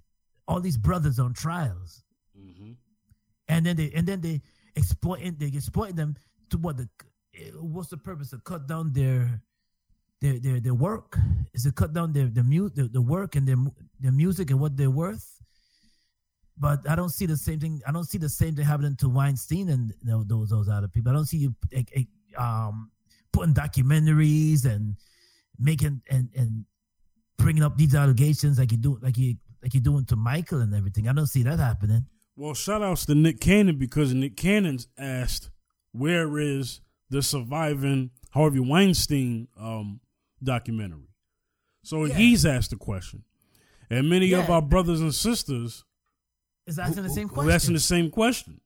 all 0.46 0.60
these 0.60 0.76
brothers 0.76 1.18
on 1.18 1.32
trials, 1.32 2.02
mm-hmm. 2.38 2.72
and 3.48 3.66
then 3.66 3.76
they 3.76 3.90
and 3.94 4.06
then 4.06 4.20
they 4.20 4.42
exploiting 4.76 5.36
they 5.38 5.46
exploiting 5.46 5.96
them 5.96 6.16
to 6.50 6.58
what 6.58 6.76
the 6.76 6.88
what's 7.54 7.88
the 7.88 7.96
purpose 7.96 8.30
to 8.30 8.38
cut 8.38 8.68
down 8.68 8.92
their 8.92 9.40
their 10.20 10.38
their 10.38 10.60
their 10.60 10.74
work 10.74 11.16
is 11.54 11.64
to 11.64 11.72
cut 11.72 11.92
down 11.92 12.12
their 12.12 12.26
the 12.26 12.44
mute 12.44 12.74
the, 12.74 12.84
the 12.88 13.00
work 13.00 13.34
and 13.36 13.48
their 13.48 13.56
their 13.98 14.12
music 14.12 14.50
and 14.50 14.60
what 14.60 14.76
they're 14.76 14.90
worth 14.90 15.40
but 16.60 16.86
I 16.88 16.94
don't 16.94 17.08
see 17.08 17.24
the 17.24 17.38
same 17.38 17.58
thing. 17.58 17.80
I 17.86 17.90
don't 17.90 18.04
see 18.04 18.18
the 18.18 18.28
same 18.28 18.54
thing 18.54 18.66
happening 18.66 18.94
to 18.96 19.08
Weinstein 19.08 19.70
and 19.70 19.94
you 20.02 20.10
know, 20.10 20.22
those 20.22 20.50
those 20.50 20.68
other 20.68 20.88
people. 20.88 21.10
I 21.10 21.14
don't 21.14 21.24
see 21.24 21.38
you 21.38 21.54
um, 22.36 22.90
putting 23.32 23.54
documentaries 23.54 24.66
and 24.66 24.94
making 25.60 26.02
and 26.10 26.30
and 26.34 26.64
bringing 27.36 27.62
up 27.62 27.76
these 27.76 27.94
allegations 27.94 28.58
like 28.58 28.72
you 28.72 28.78
do 28.78 28.98
like 29.02 29.16
you 29.18 29.36
like 29.62 29.74
you're 29.74 29.82
doing 29.82 30.04
to 30.06 30.16
Michael 30.16 30.60
and 30.60 30.74
everything. 30.74 31.08
I 31.08 31.12
don't 31.12 31.26
see 31.26 31.42
that 31.42 31.58
happening. 31.58 32.06
Well, 32.36 32.54
shout 32.54 32.82
outs 32.82 33.04
to 33.06 33.14
Nick 33.14 33.40
Cannon 33.40 33.76
because 33.76 34.14
Nick 34.14 34.36
Cannon's 34.36 34.88
asked, 34.96 35.50
where 35.92 36.38
is 36.38 36.80
the 37.10 37.22
surviving 37.22 38.10
Harvey 38.30 38.60
Weinstein 38.60 39.48
um, 39.58 40.00
documentary? 40.42 41.08
So 41.82 42.06
yeah. 42.06 42.14
he's 42.14 42.46
asked 42.46 42.70
the 42.70 42.76
question. 42.76 43.24
And 43.90 44.08
many 44.08 44.26
yeah. 44.26 44.38
of 44.38 44.50
our 44.50 44.62
brothers 44.62 45.00
and 45.00 45.14
sisters 45.14 45.84
is 46.66 46.78
asking 46.78 47.02
the 47.02 47.10
same 47.10 47.28
question. 47.28 47.52
asking 47.52 47.74
the 47.74 47.80
same 47.80 48.10
question. 48.10 48.60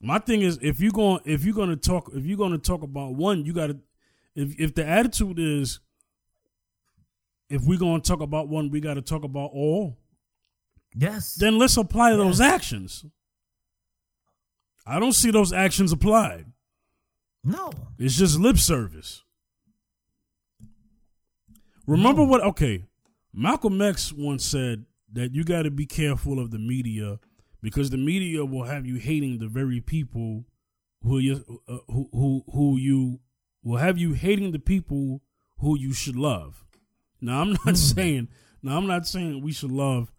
My 0.00 0.18
thing 0.18 0.42
is, 0.42 0.58
if 0.62 0.80
you're 0.80 0.92
going 0.92 1.20
if 1.24 1.44
you're 1.44 1.54
gonna 1.54 1.76
talk 1.76 2.10
if 2.14 2.24
you're 2.24 2.38
gonna 2.38 2.58
talk 2.58 2.82
about 2.82 3.14
one, 3.14 3.44
you 3.44 3.52
gotta 3.52 3.78
if 4.36 4.60
if 4.60 4.74
the 4.74 4.86
attitude 4.86 5.38
is 5.38 5.80
if 7.48 7.62
we're 7.62 7.78
gonna 7.78 8.00
talk 8.00 8.20
about 8.20 8.48
one, 8.48 8.70
we 8.70 8.80
gotta 8.80 9.02
talk 9.02 9.24
about 9.24 9.50
all. 9.52 9.98
Yes. 10.94 11.34
Then 11.34 11.58
let's 11.58 11.76
apply 11.76 12.10
yes. 12.10 12.18
those 12.18 12.40
actions. 12.40 13.04
I 14.86 15.00
don't 15.00 15.14
see 15.14 15.30
those 15.30 15.52
actions 15.52 15.90
applied. 15.90 16.46
No. 17.42 17.70
It's 17.98 18.16
just 18.16 18.38
lip 18.38 18.58
service. 18.58 19.24
Remember 21.86 22.22
no. 22.22 22.28
what 22.28 22.42
okay. 22.42 22.84
Malcolm 23.32 23.80
X 23.80 24.12
once 24.12 24.44
said 24.44 24.84
that 25.12 25.34
you 25.34 25.44
got 25.44 25.62
to 25.62 25.70
be 25.70 25.86
careful 25.86 26.38
of 26.38 26.50
the 26.50 26.58
media 26.58 27.18
because 27.62 27.90
the 27.90 27.96
media 27.96 28.44
will 28.44 28.64
have 28.64 28.86
you 28.86 28.96
hating 28.96 29.38
the 29.38 29.48
very 29.48 29.80
people 29.80 30.44
who 31.02 31.18
you 31.18 31.60
uh, 31.68 31.78
who, 31.88 32.08
who 32.12 32.44
who 32.52 32.76
you 32.76 33.20
will 33.66 33.78
have 33.78 33.98
you 33.98 34.12
hating 34.12 34.52
the 34.52 34.60
people 34.60 35.20
who 35.58 35.76
you 35.76 35.92
should 35.92 36.16
love. 36.16 36.64
Now 37.20 37.40
I'm 37.40 37.50
not 37.50 37.58
mm. 37.66 37.76
saying 37.76 38.28
now 38.62 38.76
I'm 38.76 38.86
not 38.86 39.06
saying 39.06 39.42
we 39.42 39.52
should 39.52 39.72
love. 39.72 40.12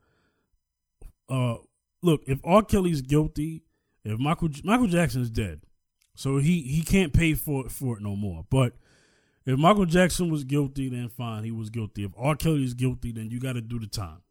Uh, 1.30 1.56
look, 2.02 2.22
if 2.28 2.40
R. 2.44 2.62
Kelly's 2.62 3.02
guilty, 3.02 3.64
if 4.04 4.20
Michael 4.20 4.50
Michael 4.64 4.88
Jackson's 4.88 5.30
dead, 5.30 5.62
so 6.14 6.38
he 6.38 6.62
he 6.62 6.82
can't 6.82 7.14
pay 7.14 7.34
for 7.34 7.70
for 7.70 7.98
it 7.98 8.04
no 8.04 8.16
more. 8.18 8.46
But 8.50 8.74
if 9.46 9.58
Michael 9.58 9.86
Jackson 9.86 10.30
was 10.30 10.44
guilty, 10.44 10.90
then 10.90 11.08
fine, 11.08 11.46
he 11.46 11.52
was 11.52 11.70
guilty. 11.70 12.04
If 12.04 12.12
R. 12.18 12.36
Kelly 12.36 12.66
is 12.66 12.74
guilty, 12.74 13.14
then 13.14 13.30
you 13.32 13.40
got 13.40 13.54
to 13.54 13.62
do 13.62 13.80
the 13.80 13.88
time, 13.88 14.22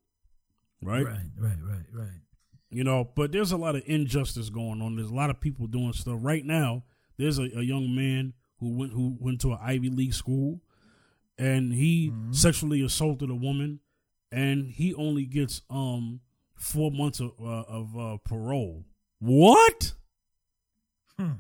right? 0.82 1.06
Right, 1.06 1.30
right, 1.38 1.56
right, 1.62 1.86
right. 1.94 2.20
You 2.68 2.84
know, 2.84 3.08
but 3.14 3.32
there's 3.32 3.52
a 3.52 3.56
lot 3.56 3.76
of 3.76 3.82
injustice 3.86 4.50
going 4.50 4.82
on. 4.82 4.96
There's 4.96 5.10
a 5.10 5.14
lot 5.14 5.30
of 5.30 5.40
people 5.40 5.66
doing 5.68 5.94
stuff 5.94 6.18
right 6.20 6.44
now. 6.44 6.82
There's 7.16 7.38
a, 7.38 7.44
a 7.44 7.62
young 7.62 7.94
man 7.94 8.34
who 8.58 8.76
went 8.76 8.92
who 8.92 9.16
went 9.20 9.40
to 9.42 9.52
an 9.52 9.58
Ivy 9.60 9.90
League 9.90 10.14
school, 10.14 10.60
and 11.38 11.72
he 11.72 12.10
mm-hmm. 12.10 12.32
sexually 12.32 12.82
assaulted 12.82 13.30
a 13.30 13.34
woman, 13.34 13.80
and 14.32 14.70
he 14.70 14.94
only 14.94 15.24
gets 15.24 15.62
um 15.70 16.20
four 16.54 16.90
months 16.90 17.20
of 17.20 17.32
uh, 17.40 17.64
of 17.68 17.96
uh, 17.96 18.16
parole. 18.24 18.84
What? 19.18 19.94
Hmm. 21.18 21.32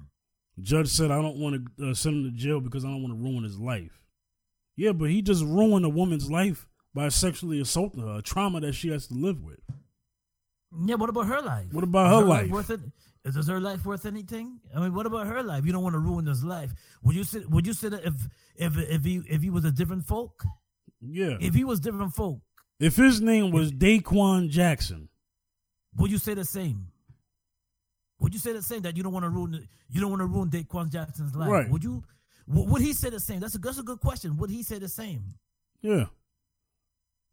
Judge 0.60 0.88
said, 0.88 1.10
"I 1.10 1.20
don't 1.20 1.38
want 1.38 1.76
to 1.78 1.90
uh, 1.90 1.94
send 1.94 2.24
him 2.24 2.32
to 2.32 2.36
jail 2.36 2.60
because 2.60 2.84
I 2.84 2.88
don't 2.88 3.02
want 3.02 3.14
to 3.14 3.22
ruin 3.22 3.44
his 3.44 3.58
life." 3.58 4.02
Yeah, 4.76 4.92
but 4.92 5.10
he 5.10 5.22
just 5.22 5.42
ruined 5.42 5.84
a 5.84 5.88
woman's 5.88 6.30
life 6.30 6.66
by 6.94 7.08
sexually 7.08 7.60
assaulting 7.60 8.00
her, 8.00 8.18
a 8.18 8.22
trauma 8.22 8.60
that 8.60 8.74
she 8.74 8.88
has 8.90 9.06
to 9.08 9.14
live 9.14 9.42
with. 9.42 9.60
Yeah, 10.84 10.96
what 10.96 11.08
about 11.08 11.26
her 11.26 11.40
life? 11.40 11.72
What 11.72 11.84
about 11.84 12.08
her, 12.08 12.20
her 12.20 12.24
life? 12.24 12.50
Worth 12.50 12.70
it? 12.70 12.80
Is, 13.26 13.36
is 13.36 13.48
her 13.48 13.60
life 13.60 13.84
worth 13.84 14.06
anything? 14.06 14.60
I 14.74 14.78
mean, 14.78 14.94
what 14.94 15.04
about 15.04 15.26
her 15.26 15.42
life? 15.42 15.66
You 15.66 15.72
don't 15.72 15.82
want 15.82 15.94
to 15.94 15.98
ruin 15.98 16.26
his 16.26 16.44
life. 16.44 16.72
Would 17.02 17.16
you 17.16 17.24
say? 17.24 17.40
Would 17.48 17.66
you 17.66 17.72
say 17.72 17.88
that 17.88 18.04
if 18.04 18.14
if 18.54 18.78
if 18.78 19.04
he 19.04 19.20
if 19.28 19.42
he 19.42 19.50
was 19.50 19.64
a 19.64 19.72
different 19.72 20.06
folk? 20.06 20.44
Yeah. 21.00 21.36
If 21.40 21.54
he 21.54 21.64
was 21.64 21.80
different 21.80 22.14
folk. 22.14 22.38
If 22.78 22.94
his 22.96 23.20
name 23.20 23.50
was 23.50 23.72
Daquan 23.72 24.48
Jackson, 24.48 25.08
would 25.96 26.12
you 26.12 26.18
say 26.18 26.34
the 26.34 26.44
same? 26.44 26.86
Would 28.20 28.32
you 28.32 28.38
say 28.38 28.52
the 28.52 28.62
same 28.62 28.82
that 28.82 28.96
you 28.96 29.02
don't 29.02 29.12
want 29.12 29.24
to 29.24 29.30
ruin 29.30 29.68
you 29.90 30.00
don't 30.00 30.10
want 30.10 30.20
to 30.20 30.26
ruin 30.26 30.48
Daquan 30.48 30.90
Jackson's 30.90 31.34
life? 31.34 31.50
Right. 31.50 31.68
Would 31.68 31.82
you? 31.82 32.04
Would 32.46 32.80
he 32.80 32.92
say 32.92 33.10
the 33.10 33.18
same? 33.18 33.40
That's 33.40 33.56
a 33.56 33.58
that's 33.58 33.78
a 33.78 33.82
good 33.82 33.98
question. 33.98 34.36
Would 34.36 34.50
he 34.50 34.62
say 34.62 34.78
the 34.78 34.88
same? 34.88 35.24
Yeah. 35.82 36.04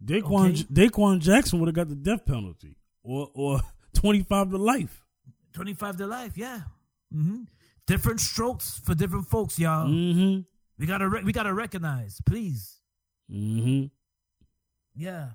Daquan 0.03 0.49
okay. 0.49 0.63
Daquan 0.87 1.19
Jackson 1.19 1.59
would 1.59 1.67
have 1.67 1.75
got 1.75 1.87
the 1.87 1.95
death 1.95 2.25
penalty 2.25 2.77
or 3.03 3.29
or 3.35 3.61
25 3.93 4.49
to 4.49 4.57
life. 4.57 5.02
25 5.53 5.97
to 5.97 6.07
life, 6.07 6.37
yeah. 6.37 6.61
Mm-hmm. 7.13 7.43
Different 7.85 8.19
strokes 8.19 8.81
for 8.83 8.95
different 8.95 9.27
folks, 9.27 9.59
y'all. 9.59 9.87
Mm-hmm. 9.87 10.41
We 10.79 10.87
gotta 10.87 11.07
re- 11.07 11.23
we 11.23 11.31
gotta 11.31 11.53
recognize, 11.53 12.19
please. 12.25 12.79
Mm-hmm. 13.31 13.85
Yeah. 14.95 15.29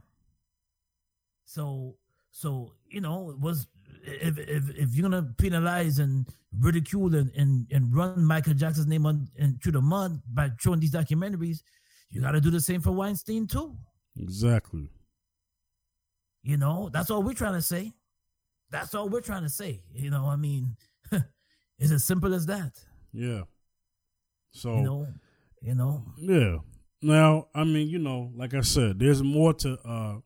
So 1.45 1.97
so 2.31 2.73
you 2.89 3.01
know 3.01 3.31
it 3.31 3.39
was 3.39 3.67
if 4.05 4.39
if 4.39 4.71
if 4.71 4.95
you're 4.95 5.09
gonna 5.09 5.35
penalize 5.39 5.99
and 5.99 6.27
ridicule 6.59 7.15
and 7.15 7.31
and, 7.37 7.67
and 7.71 7.95
run 7.95 8.25
Michael 8.25 8.55
Jackson's 8.55 8.87
name 8.87 9.07
on 9.07 9.29
into 9.37 9.71
the 9.71 9.81
mud 9.81 10.21
by 10.33 10.51
showing 10.59 10.81
these 10.81 10.93
documentaries, 10.93 11.63
you 12.11 12.21
gotta 12.21 12.41
do 12.41 12.51
the 12.51 12.61
same 12.61 12.81
for 12.81 12.93
Weinstein 12.93 13.47
too. 13.47 13.77
Exactly. 14.19 14.91
You 16.43 16.57
know, 16.57 16.89
that's 16.93 17.11
all 17.11 17.23
we're 17.23 17.35
trying 17.35 17.55
to 17.55 17.63
say. 17.63 17.93
That's 18.71 18.95
all 18.95 19.09
we're 19.09 19.21
trying 19.21 19.43
to 19.43 19.49
say. 19.49 19.83
You 19.93 20.11
know, 20.11 20.27
I 20.27 20.37
mean, 20.37 20.77
it's 21.79 21.93
as 21.93 22.05
simple 22.05 22.35
as 22.35 22.47
that. 22.47 22.73
Yeah. 23.13 23.43
So 24.51 24.77
you 24.77 24.83
know, 24.83 25.07
you 25.63 25.75
know. 25.75 26.05
Yeah. 26.19 26.57
Now, 27.01 27.49
I 27.55 27.65
mean, 27.65 27.89
you 27.89 27.99
know, 27.99 28.33
like 28.35 28.55
I 28.55 28.61
said, 28.61 28.99
there's 28.99 29.23
more 29.23 29.55
to 29.55 29.79
uh 29.85 30.17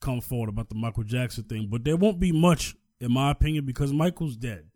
come 0.00 0.20
forward 0.20 0.48
about 0.48 0.68
the 0.68 0.74
Michael 0.74 1.04
Jackson 1.04 1.44
thing, 1.44 1.68
but 1.70 1.84
there 1.84 1.96
won't 1.96 2.18
be 2.18 2.32
much, 2.32 2.74
in 3.00 3.12
my 3.12 3.30
opinion, 3.30 3.64
because 3.64 3.92
Michael's 3.92 4.36
dead. 4.36 4.66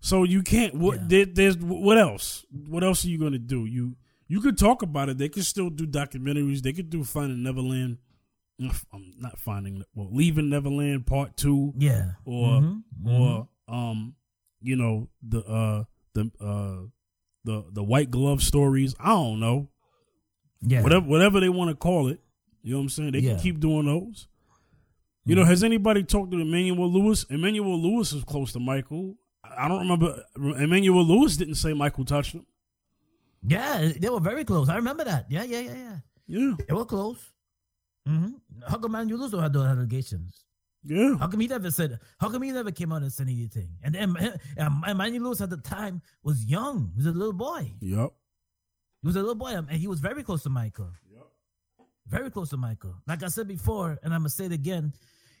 So 0.00 0.24
you 0.24 0.42
can't. 0.42 0.74
What 0.74 0.96
yeah. 0.96 1.04
there, 1.06 1.26
there's 1.26 1.56
what 1.56 1.98
else? 1.98 2.44
What 2.50 2.84
else 2.84 3.04
are 3.04 3.08
you 3.08 3.18
gonna 3.18 3.38
do? 3.38 3.64
You 3.64 3.96
you 4.28 4.40
could 4.40 4.58
talk 4.58 4.82
about 4.82 5.08
it. 5.08 5.18
They 5.18 5.28
could 5.28 5.44
still 5.44 5.70
do 5.70 5.86
documentaries. 5.86 6.62
They 6.62 6.72
could 6.72 6.90
do 6.90 7.04
Finding 7.04 7.42
Neverland. 7.42 7.98
I'm 8.60 9.14
not 9.18 9.38
finding 9.38 9.84
well, 9.94 10.08
leaving 10.10 10.50
Neverland 10.50 11.06
Part 11.06 11.36
Two. 11.36 11.74
Yeah. 11.76 12.12
Or 12.24 12.60
mm-hmm. 12.60 13.08
or 13.08 13.48
mm-hmm. 13.68 13.74
um, 13.74 14.14
you 14.60 14.76
know 14.76 15.08
the 15.26 15.40
uh 15.40 15.84
the 16.14 16.30
uh 16.40 16.86
the 17.44 17.64
the 17.72 17.82
White 17.82 18.10
Glove 18.10 18.42
stories. 18.42 18.94
I 18.98 19.10
don't 19.10 19.40
know. 19.40 19.68
Yeah. 20.62 20.82
Whatever 20.82 21.06
whatever 21.06 21.40
they 21.40 21.48
want 21.48 21.70
to 21.70 21.76
call 21.76 22.08
it. 22.08 22.20
You 22.62 22.72
know 22.72 22.78
what 22.78 22.84
I'm 22.84 22.88
saying? 22.88 23.12
They 23.12 23.20
yeah. 23.20 23.32
can 23.32 23.40
keep 23.40 23.60
doing 23.60 23.86
those. 23.86 24.26
You 25.24 25.34
mm-hmm. 25.34 25.42
know, 25.42 25.46
has 25.46 25.62
anybody 25.62 26.02
talked 26.02 26.32
to 26.32 26.40
Emmanuel 26.40 26.90
Lewis? 26.90 27.24
Emmanuel 27.28 27.80
Lewis 27.80 28.12
is 28.12 28.24
close 28.24 28.52
to 28.52 28.60
Michael. 28.60 29.16
I 29.44 29.68
don't 29.68 29.80
remember. 29.80 30.24
Emmanuel 30.36 31.04
Lewis 31.04 31.36
didn't 31.36 31.56
say 31.56 31.72
Michael 31.72 32.04
touched 32.04 32.32
him. 32.32 32.46
Yeah, 33.42 33.92
they 33.98 34.08
were 34.08 34.20
very 34.20 34.44
close. 34.44 34.68
I 34.68 34.76
remember 34.76 35.04
that. 35.04 35.26
Yeah, 35.28 35.44
yeah, 35.44 35.60
yeah, 35.60 35.74
yeah. 35.74 35.96
Yeah. 36.26 36.54
They 36.66 36.74
were 36.74 36.84
close. 36.84 37.32
Mm-hmm. 38.06 38.62
How 38.68 38.78
come 38.78 38.92
man 38.92 39.08
lose 39.08 39.32
had 39.32 39.52
those 39.52 39.66
allegations? 39.66 40.44
Yeah. 40.84 41.16
How 41.18 41.26
come 41.26 41.40
he 41.40 41.48
never 41.48 41.70
said? 41.70 41.98
How 42.20 42.28
come 42.28 42.42
he 42.42 42.52
never 42.52 42.70
came 42.70 42.92
out 42.92 43.02
and 43.02 43.12
said 43.12 43.26
anything? 43.26 43.68
And 43.82 43.94
then 43.94 44.16
and 44.56 44.84
Emmanuel 44.86 45.24
Lewis 45.24 45.40
at 45.40 45.50
the 45.50 45.56
time 45.56 46.00
was 46.22 46.44
young. 46.44 46.92
He 46.94 46.98
was 46.98 47.06
a 47.06 47.18
little 47.18 47.32
boy. 47.32 47.72
Yep. 47.80 48.10
He 49.02 49.06
was 49.06 49.16
a 49.16 49.20
little 49.20 49.34
boy, 49.34 49.48
and 49.56 49.70
he 49.70 49.88
was 49.88 50.00
very 50.00 50.22
close 50.22 50.44
to 50.44 50.50
Michael. 50.50 50.90
Yep. 51.12 51.26
Very 52.06 52.30
close 52.30 52.50
to 52.50 52.56
Michael. 52.56 52.94
Like 53.06 53.24
I 53.24 53.28
said 53.28 53.48
before, 53.48 53.98
and 54.02 54.14
I'm 54.14 54.20
gonna 54.20 54.30
say 54.30 54.46
it 54.46 54.52
again. 54.52 54.92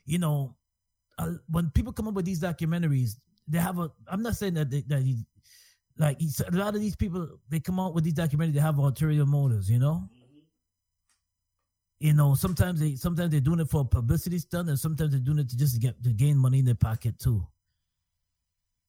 You 0.04 0.18
know, 0.18 0.56
uh, 1.18 1.32
when 1.48 1.70
people 1.70 1.92
come 1.92 2.08
up 2.08 2.14
with 2.14 2.24
these 2.24 2.40
documentaries, 2.40 3.16
they 3.46 3.58
have 3.58 3.78
a. 3.78 3.90
I'm 4.08 4.22
not 4.22 4.36
saying 4.36 4.54
that 4.54 4.70
they, 4.70 4.82
that 4.82 5.02
he, 5.02 5.24
like 5.96 6.18
a 6.20 6.56
lot 6.56 6.74
of 6.74 6.80
these 6.80 6.96
people, 6.96 7.28
they 7.48 7.60
come 7.60 7.78
out 7.78 7.94
with 7.94 8.02
these 8.02 8.14
documentaries. 8.14 8.54
They 8.54 8.60
have 8.60 8.78
ulterior 8.78 9.26
motives. 9.26 9.70
You 9.70 9.78
know. 9.78 10.08
You 11.98 12.12
know, 12.12 12.34
sometimes 12.34 12.80
they 12.80 12.94
sometimes 12.96 13.30
they're 13.30 13.40
doing 13.40 13.60
it 13.60 13.70
for 13.70 13.80
a 13.80 13.84
publicity 13.84 14.38
stunt, 14.38 14.68
and 14.68 14.78
sometimes 14.78 15.12
they're 15.12 15.20
doing 15.20 15.38
it 15.38 15.48
to 15.50 15.56
just 15.56 15.80
get 15.80 16.02
to 16.04 16.10
gain 16.12 16.36
money 16.36 16.58
in 16.58 16.64
their 16.66 16.74
pocket 16.74 17.18
too. 17.18 17.46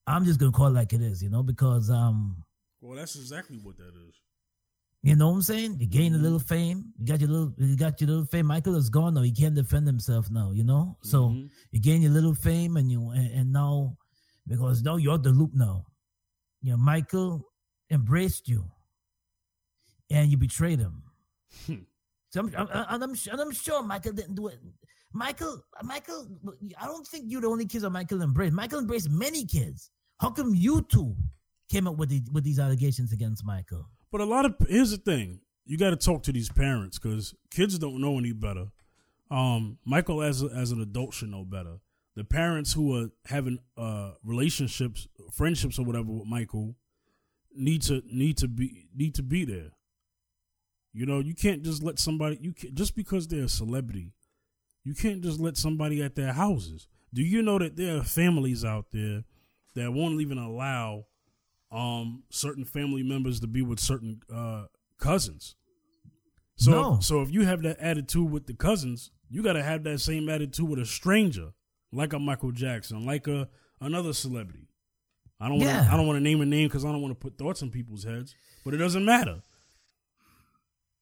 I'm 0.06 0.24
just 0.24 0.38
gonna 0.38 0.52
call 0.52 0.66
it 0.68 0.70
like 0.74 0.92
it 0.92 1.00
is, 1.00 1.22
you 1.22 1.30
know, 1.30 1.42
because 1.42 1.90
um, 1.90 2.44
Well, 2.80 2.96
that's 2.96 3.16
exactly 3.16 3.58
what 3.58 3.76
that 3.78 3.94
is. 4.08 4.14
you 5.02 5.16
know 5.16 5.28
what 5.28 5.36
I'm 5.36 5.42
saying? 5.42 5.76
You 5.80 5.86
gain 5.86 6.14
a 6.14 6.18
little 6.18 6.38
fame. 6.38 6.92
You 6.98 7.06
got 7.06 7.20
your 7.20 7.30
little, 7.30 7.54
you 7.56 7.76
got 7.76 8.00
your 8.00 8.08
little 8.08 8.24
fame. 8.26 8.46
Michael 8.46 8.76
is 8.76 8.90
gone 8.90 9.14
now. 9.14 9.22
He 9.22 9.32
can't 9.32 9.54
defend 9.54 9.86
himself 9.86 10.30
now. 10.30 10.50
You 10.52 10.64
know, 10.64 10.98
so 11.02 11.28
Mhm. 11.30 11.50
you 11.70 11.80
gain 11.80 12.02
your 12.02 12.12
little 12.12 12.34
fame, 12.34 12.76
and 12.76 12.90
you 12.90 13.08
and, 13.10 13.30
and 13.32 13.52
now 13.52 13.96
because 14.46 14.82
now 14.82 14.96
you're 14.96 15.18
the 15.18 15.30
loop 15.30 15.54
now. 15.54 15.86
You 16.60 16.72
know, 16.72 16.76
Michael 16.78 17.44
embraced 17.90 18.48
you, 18.48 18.70
and 20.10 20.30
you 20.30 20.36
betrayed 20.36 20.78
him. 20.78 21.04
So 22.30 22.40
I'm, 22.40 22.54
I'm, 22.56 23.02
I'm, 23.02 23.02
and 23.02 23.40
I'm 23.40 23.52
sure 23.52 23.82
Michael 23.82 24.12
didn't 24.12 24.34
do 24.34 24.48
it. 24.48 24.58
Michael, 25.12 25.62
Michael, 25.82 26.28
I 26.80 26.86
don't 26.86 27.06
think 27.06 27.24
you're 27.28 27.40
the 27.40 27.48
only 27.48 27.66
kids 27.66 27.82
that 27.82 27.90
Michael 27.90 28.22
embraced. 28.22 28.52
Michael 28.52 28.80
embraced 28.80 29.08
many 29.10 29.46
kids. 29.46 29.90
How 30.20 30.30
come 30.30 30.54
you 30.54 30.82
two 30.82 31.16
came 31.70 31.86
up 31.86 31.96
with 31.96 32.10
the, 32.10 32.22
with 32.32 32.44
these 32.44 32.58
allegations 32.58 33.12
against 33.12 33.44
Michael? 33.44 33.86
But 34.10 34.20
a 34.20 34.24
lot 34.24 34.44
of 34.44 34.54
here's 34.68 34.90
the 34.90 34.98
thing: 34.98 35.40
you 35.64 35.78
got 35.78 35.90
to 35.90 35.96
talk 35.96 36.22
to 36.24 36.32
these 36.32 36.50
parents 36.50 36.98
because 36.98 37.34
kids 37.50 37.78
don't 37.78 38.00
know 38.00 38.18
any 38.18 38.32
better. 38.32 38.66
Um, 39.30 39.78
Michael, 39.84 40.22
as 40.22 40.42
a, 40.42 40.46
as 40.46 40.70
an 40.70 40.80
adult, 40.80 41.14
should 41.14 41.30
know 41.30 41.44
better. 41.44 41.78
The 42.16 42.24
parents 42.24 42.72
who 42.72 42.96
are 42.96 43.08
having 43.26 43.58
uh, 43.76 44.12
relationships, 44.24 45.06
friendships, 45.32 45.78
or 45.78 45.84
whatever 45.84 46.10
with 46.10 46.26
Michael 46.26 46.74
need 47.54 47.82
to 47.82 48.02
need 48.06 48.36
to 48.38 48.48
be 48.48 48.88
need 48.94 49.14
to 49.14 49.22
be 49.22 49.44
there. 49.44 49.70
You 50.92 51.06
know, 51.06 51.20
you 51.20 51.34
can't 51.34 51.62
just 51.62 51.82
let 51.82 51.98
somebody 51.98 52.38
you 52.40 52.52
can 52.52 52.74
just 52.74 52.96
because 52.96 53.28
they're 53.28 53.44
a 53.44 53.48
celebrity, 53.48 54.12
you 54.84 54.94
can't 54.94 55.22
just 55.22 55.38
let 55.38 55.56
somebody 55.56 56.02
at 56.02 56.14
their 56.16 56.32
houses. 56.32 56.88
Do 57.12 57.22
you 57.22 57.42
know 57.42 57.58
that 57.58 57.76
there 57.76 57.98
are 57.98 58.04
families 58.04 58.64
out 58.64 58.86
there 58.92 59.24
that 59.74 59.92
won't 59.92 60.20
even 60.20 60.38
allow 60.38 61.04
um 61.70 62.22
certain 62.30 62.64
family 62.64 63.02
members 63.02 63.40
to 63.40 63.46
be 63.46 63.62
with 63.62 63.78
certain 63.80 64.20
uh 64.34 64.64
cousins. 64.98 65.54
So 66.56 66.70
No. 66.70 66.98
so 67.00 67.22
if 67.22 67.30
you 67.30 67.44
have 67.44 67.62
that 67.62 67.78
attitude 67.78 68.30
with 68.30 68.46
the 68.46 68.54
cousins, 68.54 69.10
you 69.30 69.42
got 69.42 69.52
to 69.52 69.62
have 69.62 69.84
that 69.84 70.00
same 70.00 70.28
attitude 70.28 70.68
with 70.68 70.78
a 70.80 70.86
stranger, 70.86 71.52
like 71.92 72.12
a 72.12 72.18
Michael 72.18 72.50
Jackson, 72.52 73.04
like 73.04 73.28
a 73.28 73.48
another 73.80 74.12
celebrity. 74.12 74.68
I 75.38 75.48
don't 75.48 75.58
want 75.58 75.68
Yeah. 75.70 75.88
I 75.92 75.96
don't 75.96 76.06
want 76.06 76.16
to 76.16 76.22
name 76.22 76.40
a 76.40 76.46
name 76.46 76.68
cuz 76.70 76.84
I 76.84 76.90
don't 76.90 77.02
want 77.02 77.12
to 77.12 77.20
put 77.20 77.38
thoughts 77.38 77.62
in 77.62 77.70
people's 77.70 78.04
heads, 78.04 78.34
but 78.64 78.74
it 78.74 78.78
doesn't 78.78 79.04
matter. 79.04 79.42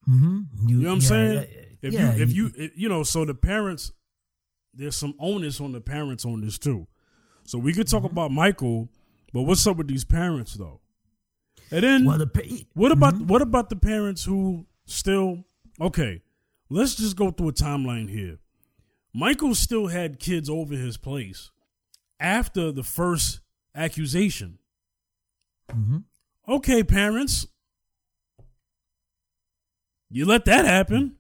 Mm-hmm. 0.09 0.69
You 0.69 0.77
know 0.83 0.89
what 0.89 0.95
I'm 0.95 1.01
yeah, 1.01 1.09
saying? 1.09 1.33
yeah, 1.35 1.63
If 1.83 1.93
yeah, 1.95 2.15
you 2.15 2.23
if 2.23 2.33
you 2.33 2.53
if, 2.57 2.73
you 2.77 2.89
know, 2.89 3.03
so 3.03 3.25
the 3.25 3.35
parents 3.35 3.93
there's 4.75 4.97
some 4.97 5.15
onus 5.19 5.61
on 5.61 5.73
the 5.73 5.81
parents 5.81 6.25
on 6.25 6.41
this 6.43 6.59
too. 6.59 6.87
So 7.45 7.59
we 7.59 7.73
could 7.73 7.89
talk 7.89 8.03
Mm-hmm. 8.03 8.13
about 8.13 8.31
Michael, 8.31 8.89
but 9.33 9.43
what's 9.43 9.67
up 9.67 9.77
with 9.79 9.89
these 9.89 10.05
parents 10.05 10.55
though? 10.55 10.81
And 11.71 11.83
then 11.83 12.05
well, 12.05 12.19
the, 12.19 12.27
pa- 12.27 12.43
what 12.75 12.93
about 12.93 13.15
Mhm. 13.15 13.27
what 13.27 13.43
about 13.43 13.71
the 13.71 13.77
parents 13.77 14.25
who 14.25 14.67
still 14.85 15.45
okay? 15.81 16.23
Let's 16.71 16.95
just 16.95 17.17
go 17.17 17.31
through 17.31 17.49
a 17.49 17.53
timeline 17.53 18.09
here. 18.11 18.39
Michael 19.15 19.55
still 19.55 19.87
had 19.89 20.19
kids 20.21 20.51
over 20.51 20.75
his 20.75 20.97
place 20.97 21.51
after 22.21 22.71
the 22.71 22.83
first 22.83 23.41
accusation. 23.75 24.59
Mhm. 25.71 26.05
Okay, 26.49 26.85
parents, 26.85 27.47
you 30.11 30.25
let 30.25 30.45
that 30.47 30.65
happen. 30.65 31.17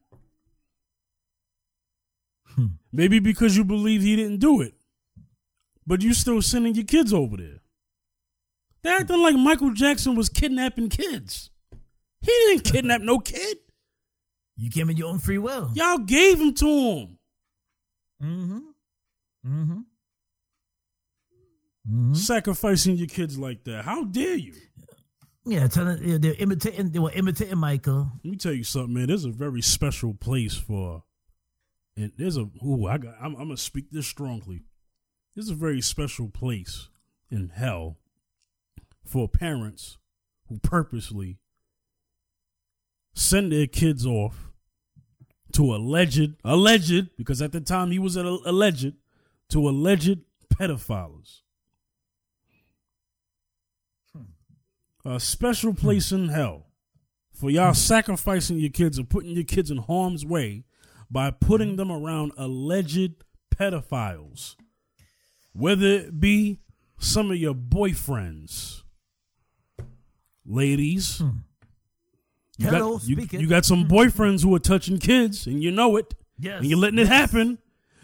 Hmm. 2.55 2.66
Maybe 2.92 3.18
because 3.18 3.57
you 3.57 3.64
believe 3.64 4.03
he 4.03 4.16
didn't 4.16 4.38
do 4.38 4.61
it, 4.61 4.75
but 5.87 6.03
you 6.03 6.14
still 6.14 6.40
sending 6.42 6.75
your 6.75 6.85
kids 6.85 7.12
over 7.12 7.37
there. 7.37 7.61
They're 8.83 8.99
acting 8.99 9.20
like 9.20 9.35
Michael 9.37 9.72
Jackson 9.72 10.14
was 10.14 10.29
kidnapping 10.29 10.88
kids. 10.88 11.51
He 12.20 12.31
didn't 12.31 12.64
kidnap 12.72 13.01
no 13.01 13.18
kid. 13.18 13.59
you 14.57 14.70
came 14.70 14.88
in 14.90 14.96
your 14.96 15.09
own 15.09 15.18
free 15.18 15.38
will. 15.38 15.70
Y'all 15.75 15.99
gave 15.99 16.40
him 16.40 16.55
to 16.55 16.66
him. 16.66 17.18
Mm-hmm. 18.22 18.59
Mm-hmm. 19.46 19.79
Mm-hmm. 21.88 22.14
Sacrificing 22.14 22.96
your 22.96 23.07
kids 23.09 23.38
like 23.38 23.64
that. 23.64 23.85
How 23.85 24.05
dare 24.05 24.37
you? 24.37 24.55
Yeah, 25.48 25.68
telling 25.68 26.20
they're 26.20 26.35
imitating. 26.35 26.90
They 26.90 26.98
were 26.98 27.12
imitating 27.12 27.59
Michael. 27.59 28.11
Let 28.24 28.30
me 28.30 28.37
tell 28.37 28.52
you 28.52 28.64
something, 28.64 28.92
man. 28.92 29.06
There's 29.06 29.24
a 29.24 29.30
very 29.30 29.62
special 29.62 30.12
place 30.12 30.54
for, 30.54 31.04
and 31.96 32.11
there's 32.16 32.37
a. 32.37 32.48
Ooh, 32.66 32.87
I 32.88 32.98
got. 32.98 33.14
I'm, 33.20 33.37
I'm 33.37 33.46
gonna 33.46 33.56
speak 33.56 33.90
this 33.92 34.09
strongly. 34.09 34.64
There's 35.37 35.48
a 35.48 35.54
very 35.54 35.80
special 35.80 36.28
place 36.28 36.88
in 37.30 37.50
hell 37.50 37.98
for 39.04 39.28
parents 39.28 39.98
who 40.48 40.59
purposely 40.59 41.38
send 43.14 43.52
their 43.52 43.68
kids 43.68 44.04
off 44.04 44.50
to 45.52 45.74
alleged, 45.74 46.35
alleged, 46.44 47.16
because 47.16 47.40
at 47.40 47.52
the 47.52 47.61
time 47.61 47.92
he 47.92 48.00
was 48.00 48.16
an 48.16 48.26
alleged, 48.26 48.94
to 49.50 49.68
alleged 49.68 50.22
pedophiles. 50.52 51.42
A 55.07 55.21
special 55.21 55.73
place 55.73 56.11
in 56.11 56.31
hell 56.31 56.66
for 57.33 57.49
y'all 57.49 57.69
hmm. 57.69 57.75
sacrificing 57.75 58.59
your 58.59 58.71
kids 58.71 58.99
and 58.99 59.09
putting 59.09 59.31
your 59.31 59.45
kids 59.45 59.71
in 59.71 59.77
harm's 59.77 60.27
way 60.27 60.64
by 61.09 61.31
putting 61.31 61.71
hmm. 61.71 61.77
them 61.77 61.92
around 61.92 62.33
alleged 62.37 63.23
pedophiles, 63.55 64.57
whether 65.53 65.87
it 65.87 66.19
be 66.19 66.59
some 66.99 67.31
of 67.31 67.37
your 67.37 67.55
boyfriends, 67.55 68.83
ladies. 70.45 71.19
Hmm. 71.19 71.29
You 72.59 72.71
Hello, 72.71 72.99
got, 72.99 73.07
you, 73.07 73.29
you 73.38 73.47
got 73.49 73.64
some 73.64 73.87
boyfriends 73.87 74.42
who 74.42 74.53
are 74.57 74.59
touching 74.59 74.99
kids, 74.99 75.47
and 75.47 75.62
you 75.62 75.71
know 75.71 75.97
it, 75.97 76.14
Yes, 76.38 76.61
and 76.61 76.66
you're 76.66 76.79
letting 76.79 76.99
it 76.99 77.07
happen. 77.07 77.59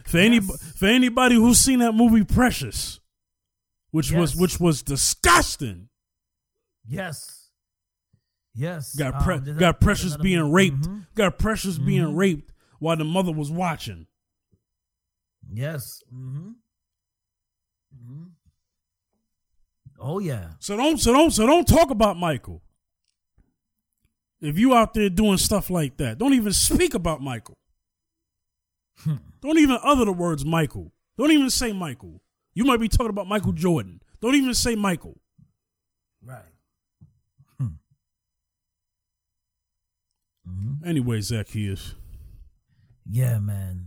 For 0.05 0.19
any 0.19 0.41
for 0.41 0.87
anybody 0.87 1.37
who's 1.37 1.59
seen 1.59 1.79
that 1.79 1.93
movie 1.93 2.25
Precious, 2.25 3.01
which 3.91 4.13
was 4.13 4.37
which 4.37 4.61
was 4.61 4.83
disgusting. 4.83 5.89
Yes. 6.87 7.51
Yes. 8.55 8.95
Got 8.95 9.23
pre- 9.23 9.37
Um, 9.37 9.57
got 9.59 9.81
Precious 9.81 10.17
being 10.17 10.41
movie. 10.41 10.53
raped. 10.53 10.83
Mhm. 10.89 11.07
Got 11.15 11.39
Precious 11.39 11.79
being 11.79 12.05
Mhm. 12.05 12.17
raped 12.17 12.53
while 12.79 12.97
the 12.97 13.05
mother 13.05 13.33
was 13.33 13.51
watching. 13.51 14.07
Yes. 15.53 16.03
Mm-hmm. 16.13 16.51
Mm-hmm. 17.97 18.25
Oh 20.01 20.19
yeah. 20.19 20.55
So 20.59 20.77
don't 20.77 20.99
so 20.99 21.13
don't 21.13 21.31
so 21.31 21.47
don't 21.47 21.67
talk 21.69 21.91
about 21.91 22.17
Michael. 22.19 22.63
If 24.41 24.59
you 24.59 24.75
out 24.75 24.93
there 24.95 25.09
doing 25.09 25.39
stuff 25.39 25.71
like 25.71 25.97
that, 25.99 26.19
don't 26.19 26.35
even 26.35 26.53
speak 26.53 26.95
about 26.95 27.23
Michael. 27.23 27.57
Hmm. 28.99 29.17
Don't 29.41 29.59
even 29.59 29.79
utter 29.83 30.05
the 30.05 30.13
words 30.13 30.45
Michael. 30.45 30.93
Don't 31.17 31.31
even 31.31 31.51
say 31.51 31.73
Michael. 31.73 32.21
You 32.55 32.65
might 32.65 32.81
be 32.81 32.89
talking 32.89 33.11
about 33.11 33.29
Michael 33.29 33.53
Jordan. 33.53 34.03
Don't 34.21 34.35
even 34.35 34.55
say 34.55 34.75
Michael. 34.75 35.21
Right. 36.25 36.52
Mm-hmm. 40.49 40.89
Anyway, 40.89 41.21
Zacchaeus. 41.21 41.95
Yeah, 43.09 43.39
man. 43.39 43.87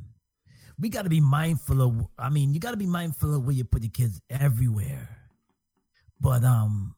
We 0.79 0.89
got 0.89 1.03
to 1.03 1.09
be 1.09 1.21
mindful 1.21 1.81
of. 1.81 2.07
I 2.17 2.29
mean, 2.29 2.53
you 2.53 2.59
got 2.59 2.71
to 2.71 2.77
be 2.77 2.87
mindful 2.87 3.35
of 3.35 3.45
where 3.45 3.55
you 3.55 3.63
put 3.63 3.83
your 3.83 3.91
kids 3.91 4.21
everywhere. 4.29 5.09
But 6.19 6.43
um, 6.43 6.95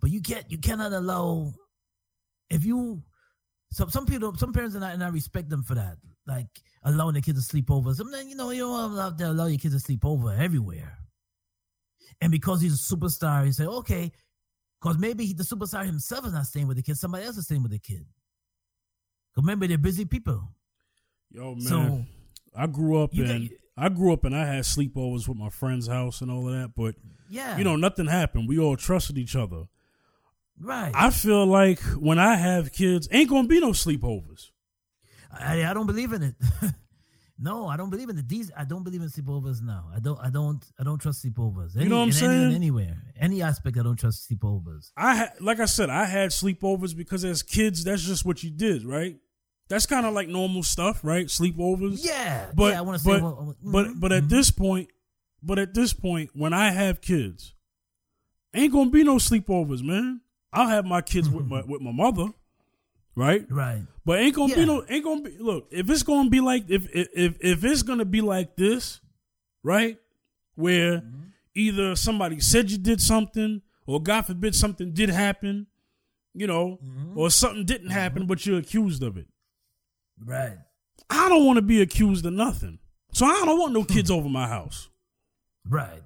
but 0.00 0.10
you 0.10 0.20
can't. 0.20 0.50
You 0.50 0.58
cannot 0.58 0.92
allow. 0.92 1.52
If 2.50 2.64
you, 2.64 3.02
some 3.72 3.90
some 3.90 4.06
people, 4.06 4.36
some 4.36 4.52
parents, 4.52 4.74
and 4.74 4.84
I 4.84 4.92
and 4.92 5.04
I 5.04 5.08
respect 5.08 5.50
them 5.50 5.62
for 5.62 5.74
that. 5.74 5.96
Like 6.26 6.48
allowing 6.82 7.14
their 7.14 7.22
kids 7.22 7.38
to 7.38 7.44
sleep 7.44 7.70
over. 7.70 7.94
Sometimes 7.94 8.28
you 8.28 8.36
know 8.36 8.50
you 8.50 8.62
don't 8.62 8.96
have 8.96 9.16
to 9.18 9.30
allow 9.30 9.46
your 9.46 9.58
kids 9.58 9.74
to 9.74 9.80
sleep 9.80 10.04
over 10.04 10.32
everywhere. 10.32 10.98
And 12.20 12.32
because 12.32 12.60
he's 12.60 12.74
a 12.74 12.94
superstar, 12.94 13.46
you 13.46 13.52
say 13.52 13.66
okay, 13.66 14.10
because 14.80 14.98
maybe 14.98 15.26
he, 15.26 15.32
the 15.32 15.44
superstar 15.44 15.84
himself 15.84 16.26
is 16.26 16.32
not 16.32 16.46
staying 16.46 16.66
with 16.66 16.76
the 16.76 16.82
kid. 16.82 16.96
Somebody 16.96 17.24
else 17.24 17.36
is 17.36 17.44
staying 17.44 17.62
with 17.62 17.72
the 17.72 17.78
kid. 17.78 18.06
Remember, 19.36 19.66
they're 19.66 19.78
busy 19.78 20.04
people. 20.04 20.48
Yo, 21.30 21.54
man. 21.54 21.60
So 21.60 22.04
I 22.56 22.66
grew 22.66 23.02
up 23.02 23.10
you 23.14 23.24
in 23.24 23.50
I 23.76 23.90
grew 23.90 24.12
up 24.12 24.24
and 24.24 24.34
I 24.34 24.46
had 24.46 24.64
sleepovers 24.64 25.28
with 25.28 25.36
my 25.36 25.50
friend's 25.50 25.86
house 25.86 26.22
and 26.22 26.30
all 26.30 26.48
of 26.48 26.54
that, 26.54 26.72
but 26.74 26.94
Yeah. 27.28 27.58
you 27.58 27.64
know, 27.64 27.76
nothing 27.76 28.06
happened. 28.06 28.48
We 28.48 28.58
all 28.58 28.76
trusted 28.76 29.18
each 29.18 29.36
other. 29.36 29.64
right. 30.58 30.92
I 30.94 31.10
feel 31.10 31.44
like 31.44 31.80
when 31.80 32.18
I 32.18 32.36
have 32.36 32.72
kids, 32.72 33.06
ain't 33.12 33.28
gonna 33.28 33.48
be 33.48 33.60
no 33.60 33.72
sleepovers. 33.72 34.46
I, 35.30 35.64
I 35.66 35.74
don't 35.74 35.86
believe 35.86 36.14
in 36.14 36.22
it. 36.22 36.34
no, 37.38 37.66
I 37.66 37.76
don't 37.76 37.90
believe 37.90 38.08
in 38.08 38.16
it. 38.16 38.26
These 38.26 38.50
I 38.56 38.64
don't 38.64 38.82
believe 38.82 39.02
in 39.02 39.08
sleepovers 39.08 39.60
now. 39.60 39.90
I 39.94 39.98
don't. 40.00 40.18
I 40.18 40.30
don't. 40.30 40.64
I 40.80 40.82
don't 40.84 40.98
trust 40.98 41.22
sleepovers. 41.26 41.76
Any, 41.76 41.88
know 41.90 41.96
what 41.98 42.02
I'm 42.04 42.08
in 42.08 42.14
any- 42.14 42.18
saying? 42.18 42.54
anywhere, 42.54 42.96
any 43.20 43.42
aspect, 43.42 43.76
I 43.76 43.82
don't 43.82 43.96
trust 43.98 44.30
sleepovers. 44.30 44.92
I 44.96 45.16
ha- 45.16 45.32
like 45.40 45.60
I 45.60 45.66
said, 45.66 45.90
I 45.90 46.06
had 46.06 46.30
sleepovers 46.30 46.96
because 46.96 47.22
as 47.26 47.42
kids, 47.42 47.84
that's 47.84 48.02
just 48.04 48.24
what 48.24 48.42
you 48.42 48.50
did, 48.50 48.86
right? 48.86 49.16
That's 49.68 49.86
kind 49.86 50.06
of 50.06 50.14
like 50.14 50.28
normal 50.28 50.62
stuff, 50.62 51.00
right? 51.02 51.26
Sleepovers. 51.26 52.04
Yeah, 52.04 52.50
But 52.54 52.72
yeah, 52.72 52.78
I 52.78 52.82
want 52.82 52.98
to 52.98 53.04
say, 53.04 53.10
but 53.10 53.22
well, 53.22 53.56
but 53.62 53.86
mhm, 53.86 54.00
but 54.00 54.12
at 54.12 54.24
mhm. 54.24 54.28
this 54.28 54.50
point, 54.50 54.88
but 55.42 55.58
at 55.58 55.74
this 55.74 55.92
point, 55.92 56.30
when 56.34 56.52
I 56.52 56.70
have 56.70 57.00
kids, 57.00 57.54
ain't 58.54 58.72
gonna 58.72 58.90
be 58.90 59.02
no 59.04 59.16
sleepovers, 59.16 59.82
man. 59.82 60.20
I'll 60.52 60.68
have 60.68 60.84
my 60.86 61.00
kids 61.02 61.28
with 61.28 61.46
my 61.46 61.62
with 61.66 61.82
my 61.82 61.92
mother, 61.92 62.28
right? 63.14 63.44
right, 63.50 63.82
But 64.04 64.20
ain't 64.20 64.34
gonna 64.34 64.54
be 64.54 64.64
no 64.64 64.84
ain't 64.88 65.04
gonna 65.04 65.22
be 65.22 65.36
look 65.38 65.66
if 65.70 65.90
it's 65.90 66.02
gonna 66.02 66.30
be 66.30 66.40
like 66.40 66.70
if 66.70 66.88
if 66.94 67.08
if, 67.14 67.36
if 67.40 67.64
it's 67.64 67.82
gonna 67.82 68.04
be 68.04 68.20
like 68.20 68.56
this, 68.56 69.00
right? 69.62 69.98
Where 70.54 71.02
either 71.54 71.96
somebody 71.96 72.38
said 72.40 72.70
you 72.70 72.78
did 72.78 73.00
something, 73.00 73.62
or 73.86 74.00
God 74.00 74.26
forbid 74.26 74.54
something 74.54 74.92
did 74.92 75.10
happen, 75.10 75.66
you 76.34 76.46
know, 76.46 76.78
or 77.16 77.30
something 77.30 77.64
didn't 77.66 77.90
happen, 77.90 78.26
but 78.26 78.46
you're 78.46 78.58
accused 78.58 79.02
of 79.02 79.16
it. 79.16 79.26
Right, 80.24 80.56
I 81.10 81.28
don't 81.28 81.44
want 81.46 81.56
to 81.56 81.62
be 81.62 81.82
accused 81.82 82.24
of 82.26 82.32
nothing, 82.32 82.78
so 83.12 83.26
I 83.26 83.42
don't 83.44 83.58
want 83.58 83.72
no 83.72 83.84
kids 83.84 84.10
over 84.10 84.28
my 84.28 84.46
house. 84.48 84.88
right, 85.68 86.02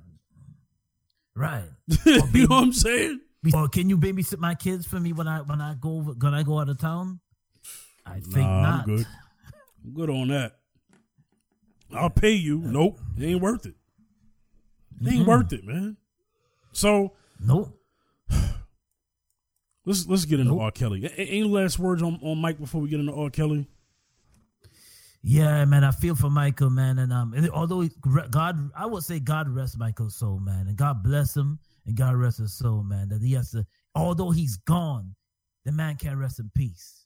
right. 1.35 1.65
you 2.05 2.19
know 2.19 2.47
what 2.49 2.63
I'm 2.65 2.73
saying? 2.73 3.21
Or 3.55 3.69
can 3.69 3.89
you 3.89 3.97
babysit 3.97 4.39
my 4.39 4.55
kids 4.55 4.87
for 4.87 5.01
me 5.01 5.13
when 5.15 5.27
I 5.27 5.41
when 5.41 5.61
I 5.61 5.75
go 5.75 5.97
over, 5.97 6.13
when 6.13 6.35
I 6.35 6.43
go 6.43 6.59
out 6.61 6.69
of 6.69 6.79
town? 6.79 7.21
I 8.05 8.21
think 8.21 8.37
Nah, 8.37 8.61
not. 8.63 8.81
I'm 8.89 8.97
good. 8.97 9.07
I'm 9.85 9.93
good 9.95 10.11
on 10.11 10.29
that. 10.29 10.57
I'll 11.95 12.11
pay 12.11 12.33
you. 12.33 12.59
Nope, 12.59 13.01
it 13.19 13.25
ain't 13.25 13.41
worth 13.41 13.65
it. 13.67 13.75
It 15.01 15.13
ain't 15.13 15.27
worth 15.27 15.53
it, 15.55 15.65
man. 15.65 15.97
So 16.73 17.15
Nope. 17.43 17.75
let's 19.87 20.07
let's 20.07 20.25
get 20.27 20.41
into 20.41 20.53
Nope. 20.53 20.63
R. 20.63 20.71
Kelly. 20.71 21.05
A- 21.07 21.09
Any 21.21 21.45
last 21.45 21.79
words 21.79 22.03
on, 22.03 22.19
on 22.23 22.39
Mike 22.39 22.59
before 22.59 22.81
we 22.81 22.89
get 22.89 23.01
into 23.01 23.15
R. 23.15 23.31
Kelly? 23.31 23.67
Yeah, 25.23 25.65
man, 25.67 25.85
I 25.85 25.91
feel 25.91 26.15
for 26.15 26.31
Michael, 26.31 26.71
man, 26.71 26.99
and 26.99 27.13
um, 27.13 27.35
and 27.35 27.49
although 27.51 27.83
he- 27.83 27.91
God, 28.31 28.71
I 28.75 28.87
would 28.87 29.03
say 29.05 29.21
God 29.21 29.49
rest 29.51 29.79
Michael's 29.79 30.17
soul, 30.17 30.39
man, 30.41 30.67
and 30.67 30.77
God 30.77 31.03
bless 31.03 31.37
him, 31.37 31.59
and 31.85 31.95
God 31.95 32.17
rest 32.17 32.39
his 32.39 32.55
soul, 32.55 32.83
man. 32.83 33.09
That 33.11 33.21
he 33.21 33.35
has 33.35 33.51
to, 33.51 33.67
although 33.95 34.31
he's 34.31 34.57
gone, 34.57 35.15
the 35.67 35.73
man 35.73 35.97
can't 35.97 36.17
rest 36.17 36.39
in 36.39 36.51
peace. 36.55 37.05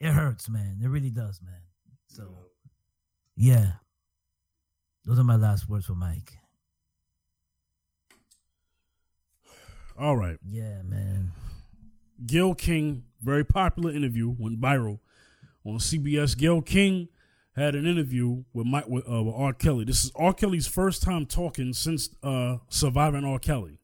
It 0.00 0.12
hurts, 0.12 0.48
man. 0.48 0.78
It 0.82 0.88
really 0.88 1.10
does, 1.10 1.42
man. 1.42 1.60
So, 2.06 2.28
yeah, 3.36 3.72
those 5.04 5.18
are 5.18 5.24
my 5.24 5.36
last 5.36 5.68
words 5.68 5.84
for 5.84 5.94
Mike. 5.94 6.32
All 9.98 10.16
right. 10.16 10.38
Yeah, 10.46 10.82
man. 10.82 11.32
Gayle 12.24 12.54
King, 12.54 13.04
very 13.20 13.44
popular 13.44 13.90
interview, 13.92 14.34
went 14.38 14.60
viral 14.60 15.00
on 15.64 15.78
CBS. 15.78 16.36
Gayle 16.38 16.62
King 16.62 17.08
had 17.58 17.74
an 17.74 17.86
interview 17.86 18.44
with 18.52 18.66
Mike 18.66 18.88
with, 18.88 19.08
uh, 19.10 19.22
with 19.22 19.34
R. 19.34 19.52
Kelly. 19.52 19.84
This 19.84 20.04
is 20.04 20.12
R. 20.14 20.32
Kelly's 20.32 20.66
first 20.66 21.02
time 21.02 21.26
talking 21.26 21.72
since 21.72 22.08
uh, 22.22 22.58
surviving 22.68 23.24
R. 23.24 23.38
Kelly, 23.38 23.78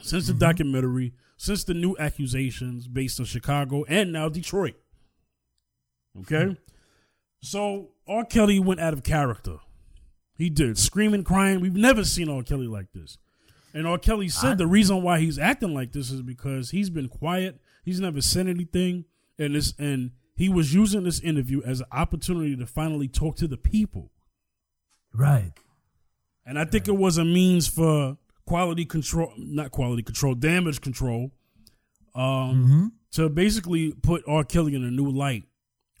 since 0.00 0.26
the 0.26 0.34
documentary, 0.34 1.12
since 1.36 1.64
the 1.64 1.74
new 1.74 1.96
accusations 1.98 2.88
based 2.88 3.18
in 3.18 3.24
Chicago 3.24 3.84
and 3.88 4.12
now 4.12 4.28
Detroit. 4.28 4.74
Okay, 6.20 6.56
so 7.40 7.90
R. 8.08 8.24
Kelly 8.24 8.58
went 8.58 8.80
out 8.80 8.94
of 8.94 9.02
character. 9.02 9.58
He 10.38 10.50
did 10.50 10.78
screaming, 10.78 11.24
crying. 11.24 11.60
We've 11.60 11.76
never 11.76 12.04
seen 12.04 12.28
R. 12.28 12.42
Kelly 12.42 12.66
like 12.66 12.92
this. 12.92 13.18
And 13.74 13.86
R. 13.86 13.98
Kelly 13.98 14.28
said 14.28 14.52
I- 14.52 14.56
the 14.56 14.66
reason 14.66 15.02
why 15.02 15.20
he's 15.20 15.38
acting 15.38 15.74
like 15.74 15.92
this 15.92 16.10
is 16.10 16.22
because 16.22 16.70
he's 16.70 16.88
been 16.88 17.08
quiet. 17.08 17.60
He's 17.84 18.00
never 18.00 18.20
said 18.20 18.48
anything, 18.48 19.04
and 19.38 19.54
this 19.54 19.74
and 19.78 20.12
he 20.36 20.48
was 20.48 20.72
using 20.74 21.02
this 21.04 21.18
interview 21.20 21.62
as 21.64 21.80
an 21.80 21.86
opportunity 21.90 22.54
to 22.56 22.66
finally 22.66 23.08
talk 23.08 23.36
to 23.36 23.48
the 23.48 23.56
people. 23.56 24.12
Right. 25.12 25.52
And 26.44 26.58
I 26.58 26.64
think 26.64 26.86
it 26.88 26.96
was 26.96 27.18
a 27.18 27.24
means 27.24 27.66
for 27.66 28.18
quality 28.44 28.84
control, 28.84 29.32
not 29.36 29.72
quality 29.72 30.02
control, 30.02 30.34
damage 30.34 30.80
control, 30.80 31.32
um, 32.14 32.92
to 33.12 33.28
basically 33.28 33.92
put 33.92 34.22
R. 34.28 34.44
Kelly 34.44 34.74
in 34.74 34.84
a 34.84 34.90
new 34.90 35.10
light. 35.10 35.44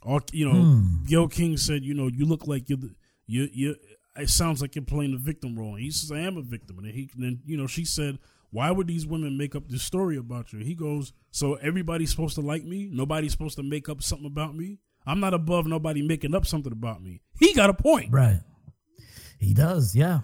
R, 0.02 0.20
you 0.32 0.46
know, 0.48 0.82
Gayle 1.06 1.28
King 1.28 1.56
said, 1.56 1.82
you 1.84 1.94
know, 1.94 2.06
you 2.08 2.26
look 2.26 2.46
like 2.46 2.68
you're, 2.68 2.78
the- 2.78 2.94
you, 3.26 3.48
you. 3.52 3.76
It 4.18 4.30
sounds 4.30 4.62
like 4.62 4.74
you're 4.74 4.84
playing 4.84 5.12
the 5.12 5.18
victim 5.18 5.58
role. 5.58 5.74
And 5.74 5.82
he 5.82 5.90
says, 5.90 6.10
I 6.10 6.20
am 6.20 6.36
a 6.38 6.42
victim. 6.42 6.78
And 6.78 6.86
then 6.86 6.94
he, 6.94 7.10
then 7.16 7.40
you 7.44 7.56
know, 7.56 7.66
she 7.66 7.84
said, 7.84 8.18
why 8.50 8.70
would 8.70 8.86
these 8.86 9.06
women 9.06 9.36
make 9.36 9.54
up 9.54 9.68
this 9.68 9.82
story 9.82 10.16
about 10.16 10.52
you? 10.52 10.60
He 10.60 10.74
goes, 10.74 11.12
so 11.30 11.54
everybody's 11.54 12.10
supposed 12.10 12.36
to 12.36 12.40
like 12.40 12.64
me. 12.64 12.88
Nobody's 12.92 13.32
supposed 13.32 13.56
to 13.56 13.62
make 13.62 13.88
up 13.88 14.02
something 14.02 14.26
about 14.26 14.56
me. 14.56 14.78
I'm 15.06 15.20
not 15.20 15.34
above 15.34 15.66
nobody 15.66 16.02
making 16.02 16.34
up 16.34 16.46
something 16.46 16.72
about 16.72 17.02
me. 17.02 17.20
He 17.38 17.54
got 17.54 17.70
a 17.70 17.74
point. 17.74 18.12
Right. 18.12 18.40
He 19.38 19.54
does. 19.54 19.94
Yeah. 19.94 20.20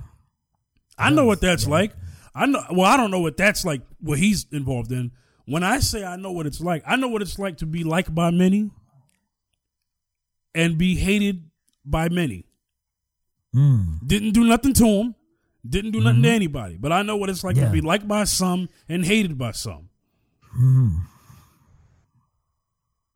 I 0.99 1.11
know 1.11 1.25
what 1.25 1.41
that's 1.41 1.67
like. 1.67 1.93
I 2.35 2.47
know. 2.47 2.65
Well, 2.71 2.87
I 2.87 2.97
don't 2.97 3.11
know 3.11 3.21
what 3.21 3.37
that's 3.37 3.65
like. 3.65 3.83
What 4.01 4.19
he's 4.19 4.47
involved 4.53 4.93
in. 4.93 5.13
When 5.45 5.63
I 5.63 5.81
say 5.81 6.05
I 6.05 6.17
know 6.17 6.33
what 6.33 6.47
it's 6.47 6.61
like, 6.61 6.83
I 6.87 6.97
know 6.97 7.09
what 7.09 7.23
it's 7.23 7.39
like 7.39 7.59
to 7.59 7.67
be 7.67 7.85
liked 7.85 8.15
by 8.15 8.31
many 8.31 8.71
and 10.55 10.79
be 10.79 10.97
hated 10.97 11.45
by 11.85 12.09
many. 12.09 12.45
Mm. 13.55 14.07
Didn't 14.07 14.33
do 14.33 14.45
nothing 14.45 14.73
to 14.75 14.87
him. 14.87 15.15
Didn't 15.69 15.93
do 15.93 16.01
nothing 16.01 16.23
to 16.23 16.29
mm-hmm. 16.29 16.35
anybody. 16.35 16.77
But 16.77 16.93
I 16.93 17.03
know 17.03 17.17
what 17.17 17.31
it's 17.31 17.45
like 17.45 17.57
Yeah. 17.57 17.67
to 17.67 17.71
be 17.71 17.81
liked 17.81 18.09
by 18.09 18.25
some 18.25 18.69
and 18.89 19.05
hated 19.05 19.39
by 19.39 19.53
some. 19.53 19.89
Mm-hmm. 20.57 20.97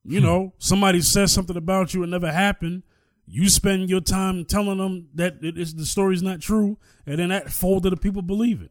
You 0.05 0.21
know, 0.21 0.53
somebody 0.59 1.01
says 1.01 1.33
something 1.33 1.57
about 1.57 1.93
you, 1.93 2.05
it 2.05 2.07
never 2.07 2.31
happened. 2.31 2.85
You 3.27 3.49
spend 3.49 3.91
your 3.91 4.01
time 4.01 4.45
telling 4.45 4.79
them 4.79 5.09
that 5.15 5.39
it 5.43 5.59
is, 5.59 5.75
the 5.75 5.85
story's 5.85 6.23
not 6.23 6.41
true, 6.41 6.79
and 7.05 7.19
then 7.19 7.31
that 7.31 7.51
fold 7.51 7.85
of 7.87 7.91
the 7.91 7.97
people 7.97 8.23
believe 8.23 8.63
it. 8.63 8.71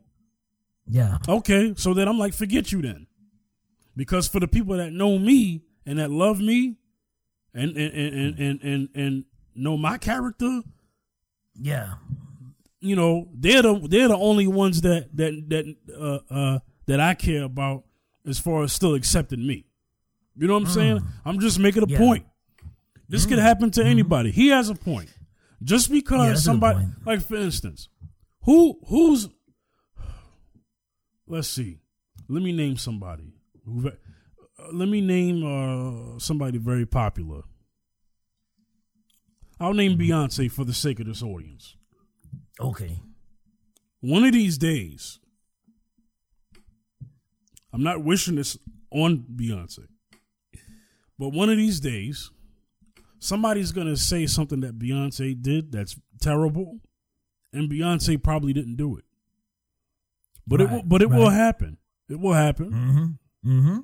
Yeah. 0.88 1.18
Okay, 1.28 1.74
so 1.76 1.94
then 1.94 2.08
I'm 2.08 2.18
like, 2.18 2.34
forget 2.34 2.72
you 2.72 2.82
then. 2.82 3.08
Because 3.98 4.30
for 4.30 4.40
the 4.40 4.48
people 4.48 4.78
that 4.78 4.94
know 4.94 5.20
me 5.20 5.64
and 5.86 6.00
that 6.00 6.10
love 6.10 6.40
me 6.40 6.78
and 7.54 7.76
and 7.76 7.94
and 7.94 8.16
and 8.16 8.40
and, 8.40 8.62
and, 8.62 8.90
and 8.96 9.26
know 9.56 9.76
my 9.78 9.98
character, 9.98 10.62
Yeah. 11.60 11.96
You 12.82 12.96
know, 12.96 13.28
they're 13.34 13.62
the 13.62 13.80
they're 13.88 14.08
the 14.08 14.18
only 14.18 14.48
ones 14.48 14.82
that 14.82 15.16
that 15.16 15.50
that 15.50 15.76
uh 15.98 16.34
uh 16.34 16.60
that 16.88 17.00
I 17.00 17.14
care 17.14 17.44
about 17.44 17.84
as 18.28 18.40
far 18.40 18.64
as 18.64 18.74
still 18.74 18.94
accepting 18.96 19.46
me. 19.46 19.66
You 20.36 20.48
know 20.48 20.54
what 20.54 20.64
I'm 20.64 20.68
saying? 20.68 21.02
I'm 21.24 21.40
just 21.40 21.60
making 21.60 21.84
a 21.84 21.88
Yeah. 21.88 21.98
point. 21.98 22.26
This 23.08 23.26
could 23.26 23.40
happen 23.40 23.72
to 23.72 23.84
anybody. 23.86 24.32
He 24.32 24.48
has 24.50 24.70
a 24.70 24.76
point. 24.76 25.10
Just 25.64 25.90
because 25.92 26.34
good 26.38 26.44
somebody 26.44 26.86
like 27.06 27.22
for 27.26 27.36
instance, 27.38 27.88
who 28.44 28.80
who's 28.88 29.30
let's 31.28 31.48
see. 31.48 31.80
Let 32.28 32.44
me 32.44 32.52
name 32.52 32.78
somebody. 32.78 33.34
Who 33.66 33.88
uh, 33.88 33.92
let 34.74 34.90
me 34.90 35.02
name 35.02 35.44
uh 35.46 36.20
somebody 36.20 36.58
very 36.58 36.86
popular. 36.86 37.42
I'll 39.60 39.74
name 39.74 39.98
Beyonce 39.98 40.52
for 40.52 40.66
the 40.66 40.74
sake 40.74 41.00
of 41.00 41.06
this 41.06 41.24
audience. 41.24 41.78
Okay. 42.60 43.00
One 44.02 44.24
of 44.24 44.34
these 44.34 44.58
days, 44.58 45.20
I'm 47.74 47.84
not 47.84 48.04
wishing 48.04 48.36
this 48.36 48.58
on 48.91 49.26
Beyonce, 49.36 49.88
but 51.20 51.30
one 51.30 51.50
of 51.50 51.58
these 51.58 51.80
days, 51.80 52.32
somebody's 53.20 53.72
going 53.72 53.88
to 53.88 53.98
say 53.98 54.26
something 54.28 54.62
that 54.62 54.80
Beyonce 54.80 55.39
did 55.41 55.72
that's 55.72 55.98
terrible, 56.22 56.80
and 57.52 57.70
Beyonce 57.70 58.22
probably 58.22 58.54
didn't 58.54 58.76
do 58.78 58.98
it. 58.98 59.04
But 60.48 60.62
it 60.62 60.70
will, 60.70 60.84
but 60.84 61.02
it 61.02 61.10
will 61.10 61.30
happen. 61.30 61.78
It 62.08 62.20
will 62.20 62.34
happen. 62.34 62.72
Mm-hmm. 62.72 63.50
Mm-hmm. 63.52 63.78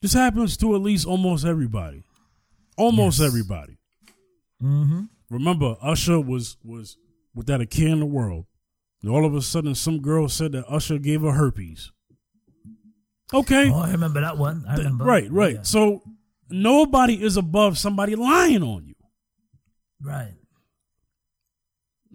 This 0.00 0.12
happens 0.12 0.56
to 0.58 0.74
at 0.76 0.80
least 0.82 1.06
almost 1.06 1.44
everybody. 1.44 2.04
Almost 2.76 3.18
Yes. 3.18 3.28
everybody. 3.28 3.76
Mm-hmm. 4.62 5.02
Remember, 5.30 5.76
Usher 5.82 6.20
was 6.20 6.56
was 6.64 6.96
without 7.34 7.60
a 7.60 7.66
care 7.66 7.88
in 7.88 8.00
the 8.00 8.06
world. 8.06 8.46
And 9.02 9.10
all 9.10 9.24
of 9.26 9.34
a 9.34 9.42
sudden, 9.42 9.74
some 9.74 10.00
girl 10.00 10.28
said 10.28 10.52
that 10.52 10.64
Usher 10.68 10.98
gave 10.98 11.20
her 11.22 11.32
herpes. 11.32 11.92
Okay, 13.32 13.70
Oh, 13.70 13.80
I 13.80 13.90
remember 13.90 14.20
that 14.20 14.38
one. 14.38 14.64
I 14.68 14.76
remember. 14.76 15.04
right, 15.04 15.30
right. 15.30 15.54
Yeah. 15.56 15.62
So 15.62 16.02
nobody 16.48 17.20
is 17.22 17.36
above 17.36 17.76
somebody 17.78 18.14
lying 18.14 18.62
on 18.62 18.86
you. 18.86 18.94
Right. 20.00 20.34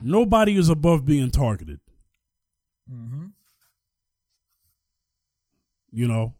nobody 0.01 0.55
is 0.55 0.69
above 0.69 1.05
being 1.05 1.29
targeted. 1.31 1.79
Mm-hmm. 2.91 3.25
You 5.91 6.07
know. 6.07 6.35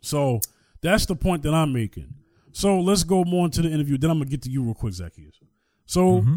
So 0.00 0.40
that's 0.80 1.06
the 1.06 1.14
point 1.14 1.42
that 1.44 1.54
I'm 1.54 1.72
making. 1.72 2.12
So 2.52 2.80
let's 2.80 3.02
go 3.04 3.24
more 3.24 3.46
into 3.46 3.62
the 3.62 3.70
interview. 3.70 3.98
Then 3.98 4.10
I'm 4.10 4.18
gonna 4.18 4.30
get 4.30 4.42
to 4.42 4.50
you 4.50 4.62
real 4.62 4.74
quick, 4.74 4.94
Zacchaeus. 4.94 5.40
So 5.86 6.20
Mm-hmm. 6.20 6.34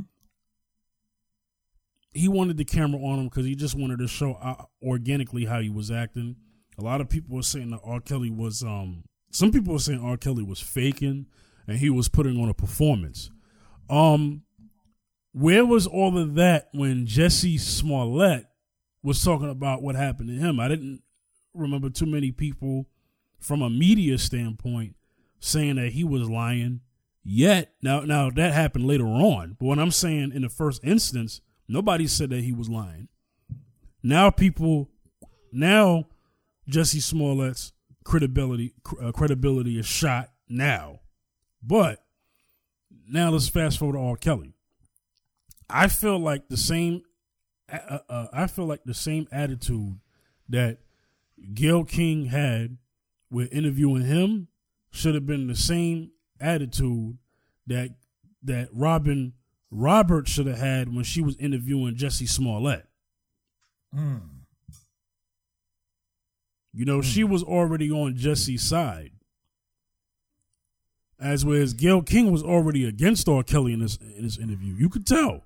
he 2.13 2.27
wanted 2.27 2.57
the 2.57 2.65
camera 2.65 2.99
on 3.01 3.19
him 3.19 3.25
because 3.25 3.45
he 3.45 3.55
just 3.55 3.75
wanted 3.75 3.99
to 3.99 4.07
show 4.07 4.33
uh, 4.35 4.63
organically 4.81 5.45
how 5.45 5.59
he 5.59 5.69
was 5.69 5.91
acting. 5.91 6.37
A 6.77 6.83
lot 6.83 7.01
of 7.01 7.09
people 7.09 7.35
were 7.35 7.43
saying 7.43 7.71
that 7.71 7.81
R. 7.83 7.99
Kelly 7.99 8.29
was 8.29 8.63
um. 8.63 9.03
Some 9.31 9.51
people 9.51 9.73
were 9.73 9.79
saying 9.79 9.99
R. 10.01 10.15
Kelly 10.17 10.43
was 10.43 10.61
faking 10.61 11.25
and 11.67 11.77
he 11.77 11.89
was 11.89 12.07
putting 12.07 12.39
on 12.41 12.47
a 12.47 12.53
performance. 12.53 13.31
Um, 13.89 14.43
where 15.33 15.65
was 15.65 15.85
all 15.87 16.17
of 16.17 16.35
that 16.35 16.69
when 16.73 17.05
Jussie 17.05 17.59
Smollett 17.59 18.45
was 19.03 19.21
talking 19.21 19.49
about 19.49 19.81
what 19.83 19.95
happened 19.95 20.29
to 20.29 20.35
him? 20.35 20.59
I 20.59 20.69
didn't 20.69 21.01
remember 21.53 21.89
too 21.89 22.05
many 22.05 22.31
people 22.31 22.87
from 23.39 23.61
a 23.61 23.69
media 23.69 24.17
standpoint 24.17 24.95
saying 25.39 25.75
that 25.75 25.93
he 25.93 26.03
was 26.03 26.29
lying. 26.29 26.81
Yet 27.23 27.73
now, 27.81 28.01
now 28.01 28.29
that 28.29 28.53
happened 28.53 28.85
later 28.85 29.07
on. 29.07 29.57
But 29.59 29.65
what 29.65 29.79
I'm 29.79 29.91
saying 29.91 30.31
in 30.33 30.43
the 30.43 30.49
first 30.49 30.83
instance, 30.83 31.41
nobody 31.67 32.07
said 32.07 32.29
that 32.29 32.43
he 32.43 32.53
was 32.53 32.69
lying. 32.69 33.07
Now 34.03 34.29
people, 34.29 34.89
now 35.51 36.05
Jussie 36.69 37.01
Smollett's 37.01 37.73
credibility 38.03 38.73
uh, 39.01 39.11
credibility 39.11 39.79
is 39.79 39.85
shot 39.85 40.29
now. 40.47 40.99
But 41.61 42.03
now 43.09 43.31
let's 43.31 43.49
fast 43.49 43.79
forward 43.79 43.97
to 43.97 43.99
R. 43.99 44.15
Kelly. 44.15 44.53
I 45.69 45.87
feel 45.87 46.19
like 46.19 46.47
the 46.47 46.57
same. 46.57 47.01
Uh, 47.71 47.99
uh, 48.07 48.27
I 48.31 48.47
feel 48.47 48.65
like 48.65 48.83
the 48.85 48.93
same 48.93 49.27
attitude 49.31 49.97
that 50.49 50.77
Gayle 51.53 51.83
King 51.83 52.25
had 52.25 52.77
with 53.31 53.51
interviewing 53.51 54.03
him 54.03 54.47
should 54.95 55.15
have 55.15 55.25
been 55.25 55.47
the 55.47 55.55
same 55.55 56.11
attitude 56.39 57.17
that 57.67 57.89
that 58.43 58.69
Robin 58.71 59.33
Roberts 59.71 60.31
should 60.31 60.47
have 60.47 60.59
had 60.59 60.93
when 60.93 61.03
she 61.03 61.21
was 61.21 61.35
interviewing 61.37 61.95
Jussie 61.95 62.29
Smollett. 62.29 62.85
Mm. 63.93 64.21
You 66.73 66.85
know, 66.85 67.01
she 67.01 67.23
was 67.23 67.41
already 67.41 67.89
on 67.89 68.15
Jussie's 68.15 68.63
side. 68.63 69.11
As 71.19 71.45
whereas 71.45 71.73
Gayle 71.73 72.01
King 72.01 72.31
was 72.31 72.43
already 72.43 72.85
against 72.85 73.29
R. 73.29 73.41
Kelly 73.43 73.73
in 73.73 73.79
this 73.79 73.97
in 73.97 74.23
this 74.23 74.37
interview. 74.37 74.73
You 74.73 74.89
could 74.89 75.07
tell. 75.07 75.45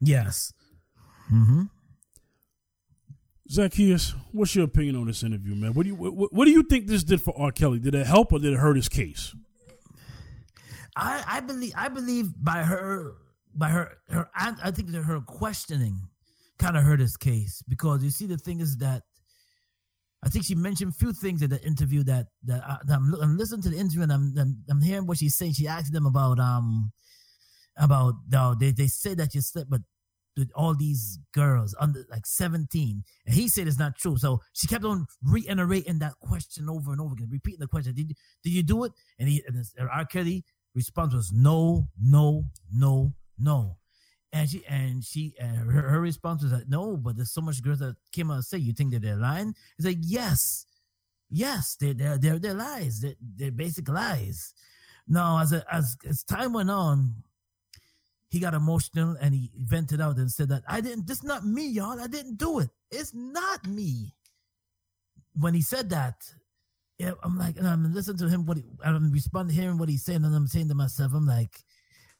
Yes. 0.00 0.52
Mm-hmm. 1.32 1.64
Zacchaeus, 3.50 4.14
what's 4.30 4.54
your 4.54 4.64
opinion 4.64 4.94
on 4.96 5.06
this 5.06 5.24
interview, 5.24 5.56
man? 5.56 5.72
What 5.72 5.82
do 5.82 5.88
you 5.88 5.96
what, 5.96 6.32
what 6.32 6.44
do 6.44 6.52
you 6.52 6.62
think 6.62 6.86
this 6.86 7.02
did 7.02 7.20
for 7.20 7.34
R. 7.36 7.50
Kelly? 7.50 7.80
Did 7.80 7.94
it 7.94 8.06
help 8.06 8.32
or 8.32 8.38
did 8.38 8.52
it 8.52 8.58
hurt 8.58 8.76
his 8.76 8.88
case? 8.88 9.34
I, 10.96 11.24
I 11.26 11.40
believe 11.40 11.72
I 11.76 11.88
believe 11.88 12.28
by 12.36 12.62
her 12.62 13.14
by 13.54 13.70
her 13.70 13.98
her 14.08 14.30
I, 14.34 14.54
I 14.62 14.70
think 14.70 14.92
that 14.92 15.02
her 15.02 15.20
questioning 15.20 16.08
kind 16.58 16.76
of 16.76 16.84
hurt 16.84 17.00
his 17.00 17.16
case 17.16 17.62
because 17.68 18.04
you 18.04 18.10
see 18.10 18.26
the 18.26 18.38
thing 18.38 18.60
is 18.60 18.76
that 18.78 19.02
I 20.22 20.28
think 20.28 20.44
she 20.44 20.54
mentioned 20.54 20.92
a 20.92 20.98
few 20.98 21.12
things 21.12 21.42
in 21.42 21.50
the 21.50 21.60
interview 21.64 22.04
that 22.04 22.26
that, 22.44 22.62
I, 22.62 22.76
that 22.84 22.98
I'm, 22.98 23.14
I'm 23.20 23.36
listening 23.36 23.62
to 23.62 23.70
the 23.70 23.78
interview 23.78 24.02
and 24.02 24.12
I'm, 24.12 24.34
I'm 24.38 24.64
I'm 24.70 24.80
hearing 24.80 25.06
what 25.06 25.18
she's 25.18 25.36
saying. 25.36 25.54
She 25.54 25.66
asked 25.66 25.92
them 25.92 26.06
about 26.06 26.38
um 26.38 26.92
about 27.76 28.14
uh, 28.32 28.54
they 28.54 28.70
they 28.70 28.86
say 28.86 29.14
that 29.14 29.34
you 29.34 29.40
slept 29.40 29.70
with 29.70 29.82
with 30.36 30.50
all 30.54 30.74
these 30.74 31.18
girls 31.32 31.74
under 31.78 32.04
like 32.10 32.26
17 32.26 33.02
and 33.26 33.34
he 33.34 33.48
said 33.48 33.66
it's 33.66 33.78
not 33.78 33.96
true. 33.96 34.16
So 34.16 34.40
she 34.52 34.66
kept 34.66 34.84
on 34.84 35.06
reiterating 35.22 35.98
that 35.98 36.14
question 36.20 36.68
over 36.68 36.92
and 36.92 37.00
over 37.00 37.12
again 37.14 37.28
repeating 37.30 37.60
the 37.60 37.66
question. 37.66 37.94
Did 37.94 38.08
you 38.10 38.14
did 38.42 38.50
you 38.50 38.62
do 38.62 38.84
it? 38.84 38.92
And 39.18 39.28
he 39.28 39.42
and 39.46 39.56
this, 39.56 39.74
R. 39.78 40.04
Kelly 40.04 40.44
response 40.74 41.14
was 41.14 41.32
no 41.32 41.88
no 42.00 42.44
no 42.72 43.12
no. 43.38 43.76
And 44.32 44.48
she 44.48 44.64
and 44.68 45.04
she 45.04 45.34
and 45.40 45.70
her, 45.70 45.82
her 45.82 46.00
response 46.00 46.42
was 46.42 46.52
like 46.52 46.68
no 46.68 46.96
but 46.96 47.16
there's 47.16 47.32
so 47.32 47.40
much 47.40 47.62
girls 47.62 47.80
that 47.80 47.96
came 48.12 48.30
out 48.30 48.34
and 48.34 48.44
say 48.44 48.58
you 48.58 48.72
think 48.72 48.92
that 48.92 49.02
they're 49.02 49.16
lying 49.16 49.54
he's 49.76 49.86
like 49.86 49.98
yes 50.00 50.66
yes 51.28 51.76
they're 51.80 51.94
they're 51.94 52.18
they're, 52.18 52.38
they're 52.38 52.54
lies. 52.54 53.00
They're, 53.00 53.16
they're 53.20 53.50
basic 53.50 53.88
lies. 53.88 54.54
Now 55.08 55.40
as 55.40 55.52
a, 55.52 55.64
as 55.72 55.96
as 56.08 56.22
time 56.22 56.52
went 56.52 56.70
on 56.70 57.24
he 58.30 58.38
got 58.38 58.54
emotional 58.54 59.16
and 59.20 59.34
he 59.34 59.50
vented 59.56 60.00
out 60.00 60.16
and 60.16 60.30
said 60.30 60.48
that 60.48 60.62
I 60.68 60.80
didn't 60.80 61.06
this 61.06 61.22
not 61.24 61.44
me 61.44 61.66
y'all. 61.66 62.00
I 62.00 62.06
didn't 62.06 62.38
do 62.38 62.60
it. 62.60 62.70
It's 62.90 63.12
not 63.12 63.66
me. 63.66 64.14
When 65.34 65.52
he 65.52 65.62
said 65.62 65.90
that 65.90 66.22
yeah, 66.96 67.12
I'm 67.22 67.36
like 67.36 67.56
and 67.56 67.66
I'm 67.66 67.92
listening 67.92 68.18
to 68.18 68.28
him 68.28 68.46
what 68.46 68.58
he, 68.58 68.64
I'm 68.84 69.10
responding 69.10 69.56
hearing 69.56 69.78
what 69.78 69.88
he's 69.88 70.04
saying 70.04 70.24
and 70.24 70.34
I'm 70.34 70.46
saying 70.46 70.68
to 70.68 70.74
myself 70.74 71.12
I'm 71.12 71.26
like 71.26 71.60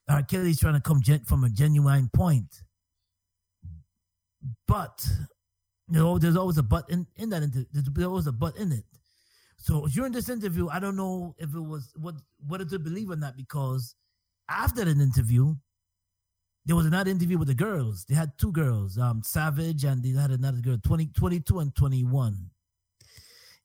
R. 0.08 0.22
Kelly's 0.24 0.58
trying 0.58 0.74
to 0.74 0.80
come 0.80 1.00
gen- 1.00 1.24
from 1.24 1.44
a 1.44 1.48
genuine 1.48 2.10
point. 2.12 2.62
But 4.66 5.06
you 5.88 5.98
know 5.98 6.18
there's 6.18 6.36
always 6.36 6.58
a 6.58 6.62
but 6.64 6.90
in, 6.90 7.06
in 7.16 7.30
that 7.30 7.44
inter- 7.44 7.66
there's 7.72 8.06
always 8.06 8.26
a 8.26 8.32
but 8.32 8.56
in 8.56 8.72
it. 8.72 8.84
So 9.58 9.86
during 9.86 10.10
this 10.10 10.28
interview 10.28 10.68
I 10.70 10.80
don't 10.80 10.96
know 10.96 11.36
if 11.38 11.54
it 11.54 11.60
was 11.60 11.92
what 11.94 12.16
whether 12.48 12.64
to 12.64 12.80
believe 12.80 13.10
or 13.10 13.16
not 13.16 13.36
because 13.36 13.94
after 14.48 14.84
that 14.84 14.98
interview 14.98 15.54
there 16.66 16.76
was 16.76 16.86
another 16.86 17.10
interview 17.10 17.38
with 17.38 17.48
the 17.48 17.54
girls. 17.54 18.04
They 18.08 18.14
had 18.14 18.36
two 18.38 18.52
girls, 18.52 18.98
um, 18.98 19.22
Savage, 19.24 19.84
and 19.84 20.02
they 20.02 20.10
had 20.20 20.30
another 20.30 20.58
girl, 20.60 20.76
20, 20.82 21.06
22 21.06 21.58
and 21.58 21.74
21. 21.74 22.50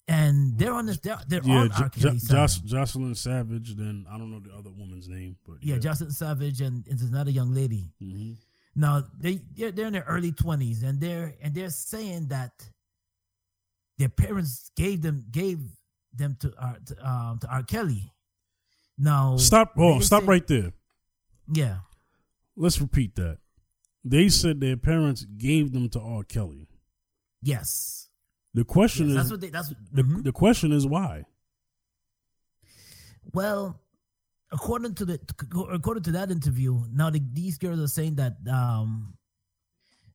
And 0.08 0.58
they're 0.58 0.72
on 0.74 0.86
this, 0.86 1.00
they're, 1.00 1.18
they're 1.28 1.42
Yeah, 1.44 1.62
on 1.62 1.70
jo- 1.70 1.74
R. 1.84 1.90
jo- 1.90 2.02
Kelly's 2.02 2.28
side. 2.28 2.36
Joss, 2.36 2.58
Jocelyn 2.60 3.16
Savage. 3.16 3.76
Then 3.76 4.06
I 4.10 4.18
don't 4.20 4.32
know 4.32 4.40
the 4.40 4.54
other 4.54 4.70
woman's 4.70 5.10
name, 5.10 5.36
but 5.48 5.58
yeah, 5.62 5.78
Justin 5.80 6.12
Savage 6.12 6.62
and, 6.62 6.86
and 6.88 7.00
there's 7.00 7.10
another 7.10 7.32
young 7.32 7.54
lady. 7.54 7.92
hmm 8.00 8.34
Now 8.76 9.04
they 9.20 9.42
they're, 9.58 9.72
they're 9.72 9.88
in 9.88 9.94
their 9.94 10.04
early 10.08 10.32
twenties, 10.32 10.84
and 10.84 11.02
they're 11.02 11.34
and 11.42 11.56
they're 11.56 11.72
saying 11.72 12.28
that 12.28 12.52
their 13.98 14.10
parents 14.10 14.70
gave 14.76 15.02
them 15.02 15.26
gave 15.32 15.60
them 16.14 16.38
to 16.42 16.54
R 16.60 16.78
to, 16.86 17.10
um, 17.10 17.40
to 17.40 17.48
R. 17.48 17.64
Kelly. 17.64 18.12
Now 19.00 19.38
Stop. 19.38 19.74
Oh, 19.76 20.00
stop 20.02 20.22
say- 20.22 20.28
right 20.28 20.46
there. 20.48 20.72
Yeah, 21.52 21.78
Let's 22.56 22.80
repeat 22.80 23.16
that. 23.16 23.38
They 24.04 24.30
said 24.30 24.60
their 24.60 24.78
parents 24.78 25.26
gave 25.26 25.74
them 25.74 25.90
to 25.90 26.00
R. 26.00 26.24
Kelly. 26.24 26.68
yes, 27.42 28.08
The 28.54 28.64
question 28.64 29.10
yes 29.10 29.12
is 29.12 29.16
that's 29.18 29.32
what 29.32 29.42
they 29.42 29.50
that's 29.50 29.74
the, 29.92 30.04
mhm. 30.04 30.24
the 30.24 30.32
question 30.32 30.72
is 30.72 30.86
why. 30.88 31.26
Well, 33.34 33.80
according 34.52 34.96
to 34.96 35.06
the 35.06 35.20
according 35.72 36.04
to 36.04 36.12
that 36.12 36.32
interview, 36.32 36.84
now 36.94 37.10
the, 37.10 37.22
these 37.34 37.58
girls 37.58 37.80
are 37.80 37.88
saying 37.88 38.16
that 38.16 38.38
um 38.50 39.16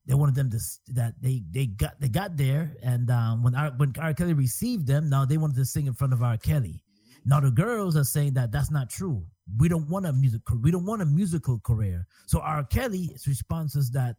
they 0.07 0.15
wanted 0.15 0.35
them 0.35 0.51
to 0.51 0.59
that 0.95 1.15
they 1.21 1.43
they 1.51 1.67
got 1.67 2.01
they 2.01 2.09
got 2.09 2.37
there 2.37 2.75
and 2.83 3.11
um 3.11 3.43
when 3.43 3.55
R, 3.55 3.73
when 3.77 3.93
R. 3.99 4.15
Kelly 4.15 4.35
received 4.35 4.87
them, 4.87 5.11
now 5.11 5.25
they 5.25 5.37
wanted 5.37 5.57
to 5.57 5.65
sing 5.65 5.87
in 5.87 5.95
front 5.95 6.13
of 6.13 6.23
R. 6.23 6.39
Kelly. 6.39 6.83
Now 7.25 7.41
the 7.41 7.51
girls 7.51 7.97
are 7.97 8.05
saying 8.05 8.35
that 8.35 8.51
that's 8.53 8.71
not 8.71 8.89
true. 8.89 9.27
We 9.59 9.69
don't 9.69 9.89
want 9.89 10.07
a 10.07 10.13
music 10.13 10.43
we 10.63 10.71
don't 10.71 10.87
want 10.87 11.03
a 11.03 11.07
musical 11.07 11.59
career. 11.61 12.07
So 12.27 12.41
R. 12.41 12.65
Kelly's 12.65 13.27
response 13.27 13.77
is 13.77 13.91
that 13.93 14.17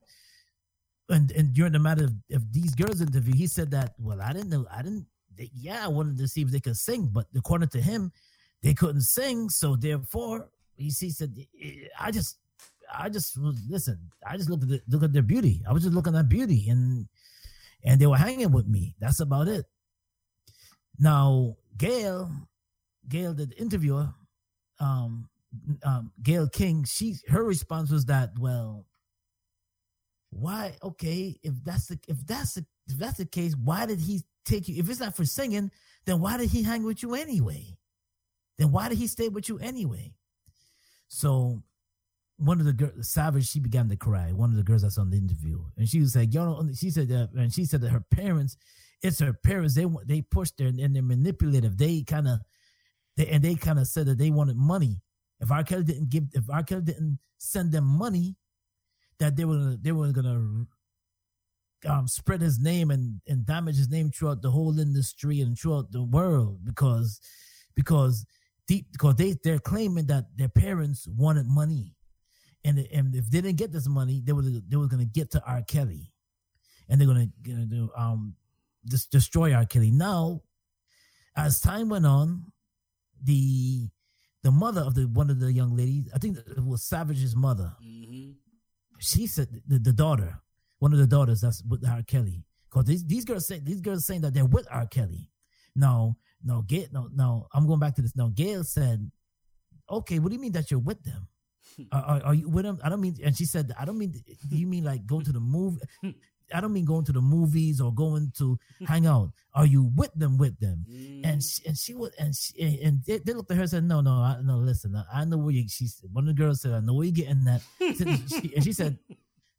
and 1.10 1.32
and 1.32 1.54
during 1.54 1.74
the 1.74 1.80
matter 1.80 2.06
of, 2.06 2.14
of 2.32 2.54
these 2.54 2.76
girls 2.76 3.02
interview, 3.02 3.34
he 3.34 3.48
said 3.48 3.72
that 3.72 3.94
well 4.00 4.22
I 4.22 4.34
didn't 4.34 4.50
know 4.50 4.66
I 4.72 4.82
didn't 4.82 5.06
they, 5.36 5.50
yeah 5.54 5.86
I 5.86 5.88
wanted 5.88 6.18
to 6.18 6.28
see 6.28 6.42
if 6.42 6.50
they 6.50 6.60
could 6.60 6.78
sing, 6.78 7.10
but 7.12 7.28
according 7.36 7.70
to 7.70 7.82
him, 7.82 8.12
they 8.62 8.74
couldn't 8.74 9.02
sing, 9.02 9.50
so 9.50 9.76
therefore 9.76 10.50
he, 10.76 10.86
he 10.86 11.10
said, 11.10 11.36
"I 12.00 12.12
just, 12.12 12.38
I 12.94 13.10
just 13.10 13.38
listen. 13.38 14.00
I 14.26 14.38
just 14.38 14.50
looked 14.50 14.64
at 14.64 14.70
the, 14.70 14.82
look 14.88 15.04
at 15.04 15.14
their 15.14 15.22
beauty. 15.22 15.64
I 15.68 15.74
was 15.74 15.84
just 15.84 15.96
looking 15.96 16.16
at 16.16 16.30
beauty, 16.30 16.70
and 16.70 17.08
and 17.84 18.00
they 18.00 18.08
were 18.08 18.18
hanging 18.18 18.52
with 18.52 18.68
me. 18.68 18.96
That's 19.00 19.20
about 19.20 19.48
it." 19.48 19.66
Now, 21.00 21.58
Gayle, 21.78 22.30
Gayle, 23.08 23.34
the 23.34 23.50
interviewer, 23.58 24.10
um, 24.80 25.28
um, 25.84 26.12
Gayle 26.22 26.50
King, 26.50 26.84
she 26.86 27.16
her 27.30 27.44
response 27.44 27.92
was 27.92 28.06
that, 28.06 28.32
well, 28.40 28.86
why? 30.30 30.76
Okay, 30.84 31.38
if 31.44 31.54
that's 31.64 31.88
the 31.88 32.00
if 32.08 32.26
that's 32.26 32.54
the 32.54 32.66
if 32.88 32.98
that's 32.98 33.18
the 33.18 33.26
case, 33.26 33.56
why 33.56 33.86
did 33.86 34.00
he 34.00 34.22
take 34.46 34.68
you? 34.68 34.76
If 34.78 34.90
it's 34.90 35.00
not 35.00 35.16
for 35.16 35.26
singing, 35.26 35.72
then 36.06 36.20
why 36.20 36.38
did 36.38 36.50
he 36.50 36.64
hang 36.64 36.84
with 36.84 37.04
you 37.04 37.16
anyway? 37.16 37.78
then 38.62 38.72
why 38.72 38.90
did 38.90 39.00
he 39.00 39.08
stay 39.08 39.28
with 39.28 39.50
you 39.50 39.58
anyway? 39.58 40.14
So 41.08 41.64
one 42.38 42.60
of 42.60 42.66
the 42.68 42.74
girls, 42.74 43.10
Savage, 43.10 43.50
she 43.50 43.60
began 43.60 43.90
to 43.90 43.96
cry. 43.96 44.32
One 44.34 44.52
of 44.52 44.56
the 44.56 44.64
girls 44.64 44.84
that's 44.84 45.00
on 45.00 45.10
the 45.10 45.18
interview, 45.18 45.64
and 45.78 45.90
she 45.90 46.00
was 46.00 46.16
like, 46.16 46.32
"You 46.32 46.42
know," 46.42 46.70
she 46.76 46.92
said 46.92 47.08
that, 47.10 47.30
and 47.36 47.52
she 47.52 47.66
said 47.66 47.82
that 47.82 47.90
her 47.90 48.06
parents, 48.12 48.58
it's 49.02 49.20
her 49.20 49.34
parents. 49.34 49.74
They 49.74 49.88
they 50.06 50.22
pushed 50.22 50.60
her 50.60 50.68
and 50.68 50.96
they're 50.96 51.02
manipulative. 51.02 51.78
They 51.78 52.04
kind 52.04 52.28
of, 52.28 52.40
they 53.18 53.28
and 53.28 53.44
they 53.44 53.56
kind 53.56 53.80
of 53.80 53.88
said 53.88 54.06
that 54.06 54.20
they 54.20 54.30
wanted 54.30 54.58
money, 54.58 55.02
if 55.42 55.52
R. 55.52 55.64
Kelly 55.64 55.84
didn't 55.84 56.10
give, 56.10 56.24
if 56.34 56.50
R. 56.50 56.64
Kelly 56.64 56.84
didn't 56.84 57.20
send 57.38 57.72
them 57.72 57.84
money, 57.84 58.36
that 59.20 59.36
they 59.36 59.46
were 59.46 59.76
they 59.82 59.92
were 59.92 60.12
gonna 60.12 60.66
um, 61.88 62.08
spread 62.08 62.42
his 62.42 62.60
name 62.60 62.92
and 62.92 63.20
and 63.28 63.46
damage 63.46 63.78
his 63.78 63.90
name 63.90 64.12
throughout 64.12 64.42
the 64.42 64.52
whole 64.52 64.80
industry 64.80 65.42
and 65.42 65.58
throughout 65.58 65.92
the 65.92 66.04
world 66.04 66.60
because 66.64 67.20
because 67.76 68.26
deep 68.68 68.88
because 68.92 69.16
they 69.16 69.36
they're 69.44 69.60
claiming 69.60 70.06
that 70.08 70.26
their 70.36 70.50
parents 70.50 71.08
wanted 71.08 71.48
money, 71.48 71.96
and 72.64 72.80
and 72.94 73.16
if 73.16 73.30
they 73.30 73.42
didn't 73.42 73.58
get 73.58 73.72
this 73.72 73.88
money, 73.88 74.22
they 74.24 74.34
were 74.34 74.44
they 74.44 74.78
were 74.78 74.88
gonna 74.88 75.06
get 75.06 75.32
to 75.32 75.44
R. 75.46 75.64
Kelly, 75.64 76.12
and 76.88 77.00
they're 77.00 77.08
gonna, 77.08 77.28
gonna 77.44 77.66
do, 77.66 77.90
um 77.98 78.36
just 78.86 79.12
destroy 79.12 79.54
R. 79.54 79.66
Kelly. 79.66 79.92
Now, 79.92 80.42
as 81.36 81.62
time 81.62 81.90
went 81.90 82.06
on, 82.06 82.52
the 83.24 83.88
the 84.44 84.52
mother 84.52 84.82
of 84.82 84.96
the 84.96 85.04
one 85.04 85.30
of 85.30 85.40
the 85.40 85.52
young 85.52 85.76
ladies, 85.76 86.10
I 86.14 86.18
think 86.18 86.38
it 86.38 86.66
was 86.66 86.84
Savage's 86.84 87.36
mother. 87.36 87.74
Mm-hmm. 87.84 88.32
She 89.00 89.28
said 89.28 89.48
the, 89.68 89.80
the 89.80 89.94
daughter, 89.94 90.40
one 90.80 90.94
of 90.94 91.00
the 91.00 91.08
daughters 91.08 91.42
that's 91.42 91.64
with 91.64 91.88
R. 91.88 92.02
Kelly. 92.04 92.44
Because 92.70 92.86
these, 92.86 93.06
these 93.06 93.26
girls 93.26 93.48
say 93.48 93.60
these 93.60 93.82
girls 93.82 94.06
saying 94.06 94.22
that 94.22 94.34
they're 94.34 94.46
with 94.46 94.68
R. 94.72 94.88
Kelly. 94.88 95.30
No, 95.76 96.18
no, 96.44 96.64
Gayle, 96.64 96.88
no, 96.92 97.10
no. 97.14 97.48
I'm 97.54 97.68
going 97.68 97.80
back 97.80 97.96
to 97.96 98.02
this. 98.02 98.16
No, 98.16 98.30
Gayle 98.30 98.64
said, 98.64 99.12
"Okay, 99.90 100.20
what 100.20 100.30
do 100.30 100.36
you 100.36 100.42
mean 100.42 100.54
that 100.54 100.72
you're 100.72 100.80
with 100.80 101.04
them? 101.04 101.28
are, 101.92 102.02
are, 102.02 102.24
are 102.28 102.34
you 102.34 102.50
with 102.50 102.66
them? 102.66 102.80
I 102.84 102.90
don't 102.90 103.02
mean." 103.02 103.18
And 103.24 103.36
she 103.36 103.46
said, 103.46 103.72
"I 103.80 103.86
don't 103.86 103.98
mean. 103.98 104.14
Do 104.48 104.58
you 104.58 104.68
mean 104.68 104.84
like 104.84 105.06
go 105.06 105.22
to 105.22 105.32
the 105.32 105.40
movie? 105.40 105.82
I 106.54 106.62
don't 106.62 106.74
mean 106.74 106.86
going 106.86 107.06
to 107.06 107.12
the 107.12 107.22
movies 107.22 107.82
or 107.82 107.94
going 107.94 108.32
to 108.38 108.58
hang 108.88 109.06
out. 109.06 109.32
Are 109.54 109.66
you 109.66 109.92
with 109.96 110.14
them? 110.14 110.38
With 110.38 110.60
them?" 110.60 110.86
Mm-hmm. 110.90 111.26
And 111.26 111.44
she, 111.44 111.66
and 111.68 111.78
she 111.78 111.94
would 111.94 112.14
and 112.20 112.36
she, 112.36 112.82
and 112.84 113.04
they, 113.06 113.20
they 113.20 113.34
looked 113.34 113.52
at 113.52 113.58
her 113.58 113.64
and 113.64 113.70
said, 113.70 113.84
"No, 113.84 114.02
no, 114.02 114.12
I, 114.12 114.38
no. 114.44 114.58
Listen, 114.58 114.96
I, 114.96 115.22
I 115.22 115.26
know 115.26 115.38
where 115.38 115.54
you." 115.54 115.68
She 115.68 115.88
one 116.12 116.28
of 116.28 116.36
the 116.36 116.42
girls 116.42 116.62
said, 116.62 116.74
"I 116.74 116.80
know 116.80 116.94
where 116.94 117.06
you 117.06 117.12
getting 117.12 117.44
that." 117.46 117.62
she, 117.80 118.54
and 118.56 118.64
she 118.64 118.74
said, 118.74 118.98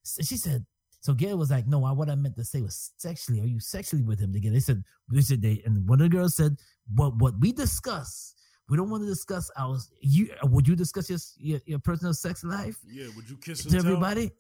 she 0.04 0.36
said. 0.36 0.64
So 1.00 1.14
Gayle 1.14 1.36
was 1.36 1.50
like, 1.50 1.66
"No, 1.66 1.84
I, 1.84 1.92
what 1.92 2.08
I 2.08 2.14
meant 2.14 2.36
to 2.36 2.44
say 2.44 2.62
was 2.62 2.92
sexually. 2.96 3.40
Are 3.40 3.46
you 3.46 3.60
sexually 3.60 4.04
with 4.04 4.20
him?" 4.20 4.32
Together, 4.32 4.54
they 4.54 4.60
said, 4.60 4.84
"We 5.10 5.20
said 5.22 5.42
they." 5.42 5.62
And 5.66 5.86
one 5.88 6.00
of 6.00 6.10
the 6.10 6.16
girls 6.16 6.36
said, 6.36 6.56
"What? 6.94 7.16
What 7.16 7.34
we 7.40 7.52
discuss? 7.52 8.34
We 8.68 8.76
don't 8.76 8.88
want 8.88 9.02
to 9.02 9.08
discuss 9.08 9.50
our. 9.58 9.78
You 10.00 10.30
would 10.44 10.66
you 10.66 10.76
discuss 10.76 11.10
your 11.10 11.18
your, 11.36 11.60
your 11.66 11.78
personal 11.78 12.14
sex 12.14 12.44
life 12.44 12.78
yeah, 12.88 13.06
would 13.16 13.28
you 13.28 13.36
kiss 13.36 13.64
and 13.64 13.70
to 13.70 13.76
tell? 13.76 13.86
everybody? 13.86 14.30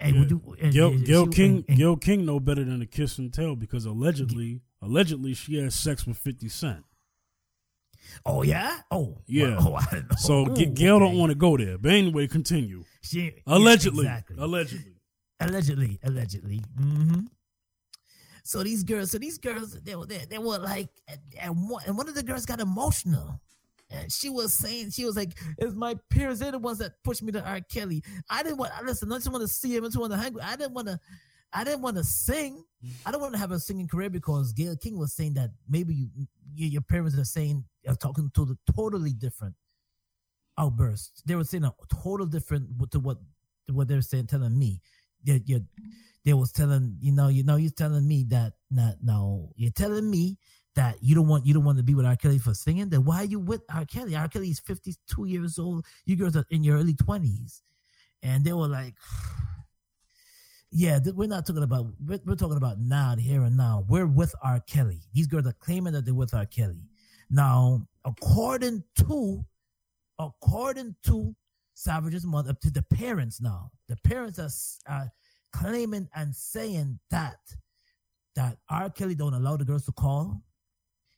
And 0.00 0.16
Yeah. 0.16 0.22
you? 0.30 0.56
And, 0.60 0.72
Gayle, 0.72 1.22
and 1.24 1.34
King, 1.34 1.56
and- 1.56 1.64
and- 1.68 1.78
Gayle 1.78 1.96
King 1.96 2.24
know 2.24 2.40
better 2.40 2.64
than 2.64 2.80
to 2.80 2.86
kiss 2.86 3.18
and 3.18 3.32
tell 3.32 3.54
because 3.54 3.84
allegedly, 3.84 4.62
allegedly 4.80 5.34
she 5.34 5.56
had 5.56 5.72
sex 5.72 6.06
with 6.06 6.16
Fifty 6.16 6.48
Cent. 6.48 6.84
Oh 8.24 8.42
yeah. 8.42 8.80
Oh 8.90 9.18
Yeah. 9.26 9.56
Oh. 9.60 9.78
So 10.18 10.50
Ooh, 10.50 10.54
Gayle 10.66 10.98
don't 10.98 11.18
want 11.18 11.30
to 11.30 11.36
go 11.36 11.56
there. 11.56 11.76
But 11.78 11.92
anyway, 11.92 12.26
continue. 12.26 12.84
She 13.02 13.34
Allegedly, 13.46 14.06
exactly. 14.06 14.36
allegedly. 14.38 14.94
allegedly, 15.38 15.98
allegedly. 16.02 16.62
hmm 16.76 17.20
So 18.42 18.62
these 18.62 18.82
girls, 18.84 19.10
so 19.10 19.18
these 19.18 19.38
girls, 19.38 19.80
they 19.82 19.94
were 19.94 20.06
they, 20.06 20.24
they 20.28 20.38
were 20.38 20.58
like, 20.58 20.88
and 21.38 21.68
one, 21.68 21.82
and 21.86 21.96
one 21.96 22.08
of 22.08 22.14
the 22.14 22.22
girls 22.22 22.46
got 22.46 22.58
emotional. 22.60 23.40
And 23.90 24.12
she 24.12 24.30
was 24.30 24.52
saying, 24.54 24.90
she 24.90 25.04
was 25.04 25.16
like, 25.16 25.36
"It's 25.58 25.74
my 25.74 25.96
peers. 26.10 26.38
They're 26.38 26.52
the 26.52 26.58
ones 26.58 26.78
that 26.78 27.02
pushed 27.02 27.22
me 27.22 27.32
to 27.32 27.44
R. 27.44 27.60
Kelly. 27.60 28.02
I 28.28 28.42
didn't 28.42 28.58
want. 28.58 28.72
Listen, 28.84 29.12
I 29.12 29.16
just 29.16 29.30
want 29.30 29.42
to 29.42 29.48
see 29.48 29.74
him. 29.76 29.84
I 29.84 29.88
just 29.88 29.98
want 29.98 30.12
to 30.12 30.18
hang. 30.18 30.38
I 30.40 30.56
didn't 30.56 30.74
want 30.74 30.88
to. 30.88 31.00
I 31.52 31.64
didn't 31.64 31.82
want 31.82 31.96
to 31.96 32.04
sing. 32.04 32.64
I 33.04 33.10
don't 33.10 33.20
want 33.20 33.32
to 33.34 33.38
have 33.40 33.50
a 33.50 33.58
singing 33.58 33.88
career 33.88 34.08
because 34.08 34.52
Gail 34.52 34.76
King 34.76 34.96
was 34.96 35.12
saying 35.12 35.34
that 35.34 35.50
maybe 35.68 35.94
you, 35.94 36.08
you 36.54 36.68
your 36.68 36.82
parents 36.82 37.18
are 37.18 37.24
saying 37.24 37.64
are 37.88 37.96
talking 37.96 38.30
to 38.34 38.44
the 38.44 38.56
totally 38.74 39.12
different 39.12 39.54
outbursts. 40.56 41.22
They 41.26 41.34
were 41.34 41.44
saying 41.44 41.64
a 41.64 41.72
total 42.02 42.26
different 42.26 42.68
to 42.92 43.00
what 43.00 43.18
to 43.66 43.74
what 43.74 43.88
they're 43.88 44.02
saying, 44.02 44.28
telling 44.28 44.56
me. 44.58 44.80
They, 45.24 45.42
you 45.44 45.66
they 46.24 46.32
was 46.32 46.52
telling 46.52 46.96
you 47.00 47.12
know 47.12 47.28
you 47.28 47.44
know 47.44 47.56
you're 47.56 47.70
telling 47.70 48.06
me 48.06 48.24
that 48.28 48.54
not 48.70 48.96
no 49.02 49.52
you're 49.56 49.70
telling 49.70 50.10
me 50.10 50.38
that 50.80 50.96
you 51.02 51.14
don't 51.14 51.28
want 51.28 51.44
you 51.44 51.52
don't 51.52 51.64
want 51.64 51.76
to 51.76 51.84
be 51.84 51.94
with 51.94 52.06
R. 52.06 52.16
Kelly 52.16 52.38
for 52.38 52.54
singing. 52.54 52.88
Then 52.88 53.04
why 53.04 53.18
are 53.18 53.24
you 53.24 53.38
with 53.38 53.60
R. 53.68 53.84
Kelly? 53.84 54.16
R. 54.16 54.28
Kelly 54.28 54.48
is 54.48 54.60
52 54.60 55.26
years 55.26 55.58
old. 55.58 55.84
You 56.06 56.16
girls 56.16 56.36
are 56.36 56.46
in 56.48 56.64
your 56.64 56.78
early 56.78 56.94
20s, 56.94 57.60
and 58.22 58.42
they 58.44 58.52
were 58.52 58.68
like. 58.68 58.94
Yeah, 60.72 61.00
th- 61.00 61.16
we're 61.16 61.26
not 61.26 61.44
talking 61.44 61.64
about. 61.64 61.86
We're, 61.98 62.20
we're 62.24 62.36
talking 62.36 62.56
about 62.56 62.78
now, 62.78 63.16
here 63.16 63.42
and 63.42 63.56
now. 63.56 63.84
We're 63.88 64.06
with 64.06 64.32
R. 64.40 64.60
Kelly. 64.68 65.00
These 65.12 65.26
girls 65.26 65.44
are 65.48 65.56
claiming 65.58 65.94
that 65.94 66.04
they're 66.04 66.14
with 66.14 66.32
R. 66.32 66.46
Kelly. 66.46 66.84
Now, 67.28 67.88
according 68.04 68.84
to, 68.98 69.44
according 70.20 70.94
to 71.06 71.34
Savage's 71.74 72.24
mother, 72.24 72.54
to 72.62 72.70
the 72.70 72.84
parents 72.84 73.40
now, 73.40 73.72
the 73.88 73.96
parents 74.04 74.38
are, 74.38 74.48
are 74.88 75.12
claiming 75.52 76.08
and 76.14 76.32
saying 76.32 77.00
that 77.10 77.40
that 78.36 78.58
R. 78.68 78.90
Kelly 78.90 79.16
don't 79.16 79.34
allow 79.34 79.56
the 79.56 79.64
girls 79.64 79.86
to 79.86 79.92
call. 79.92 80.40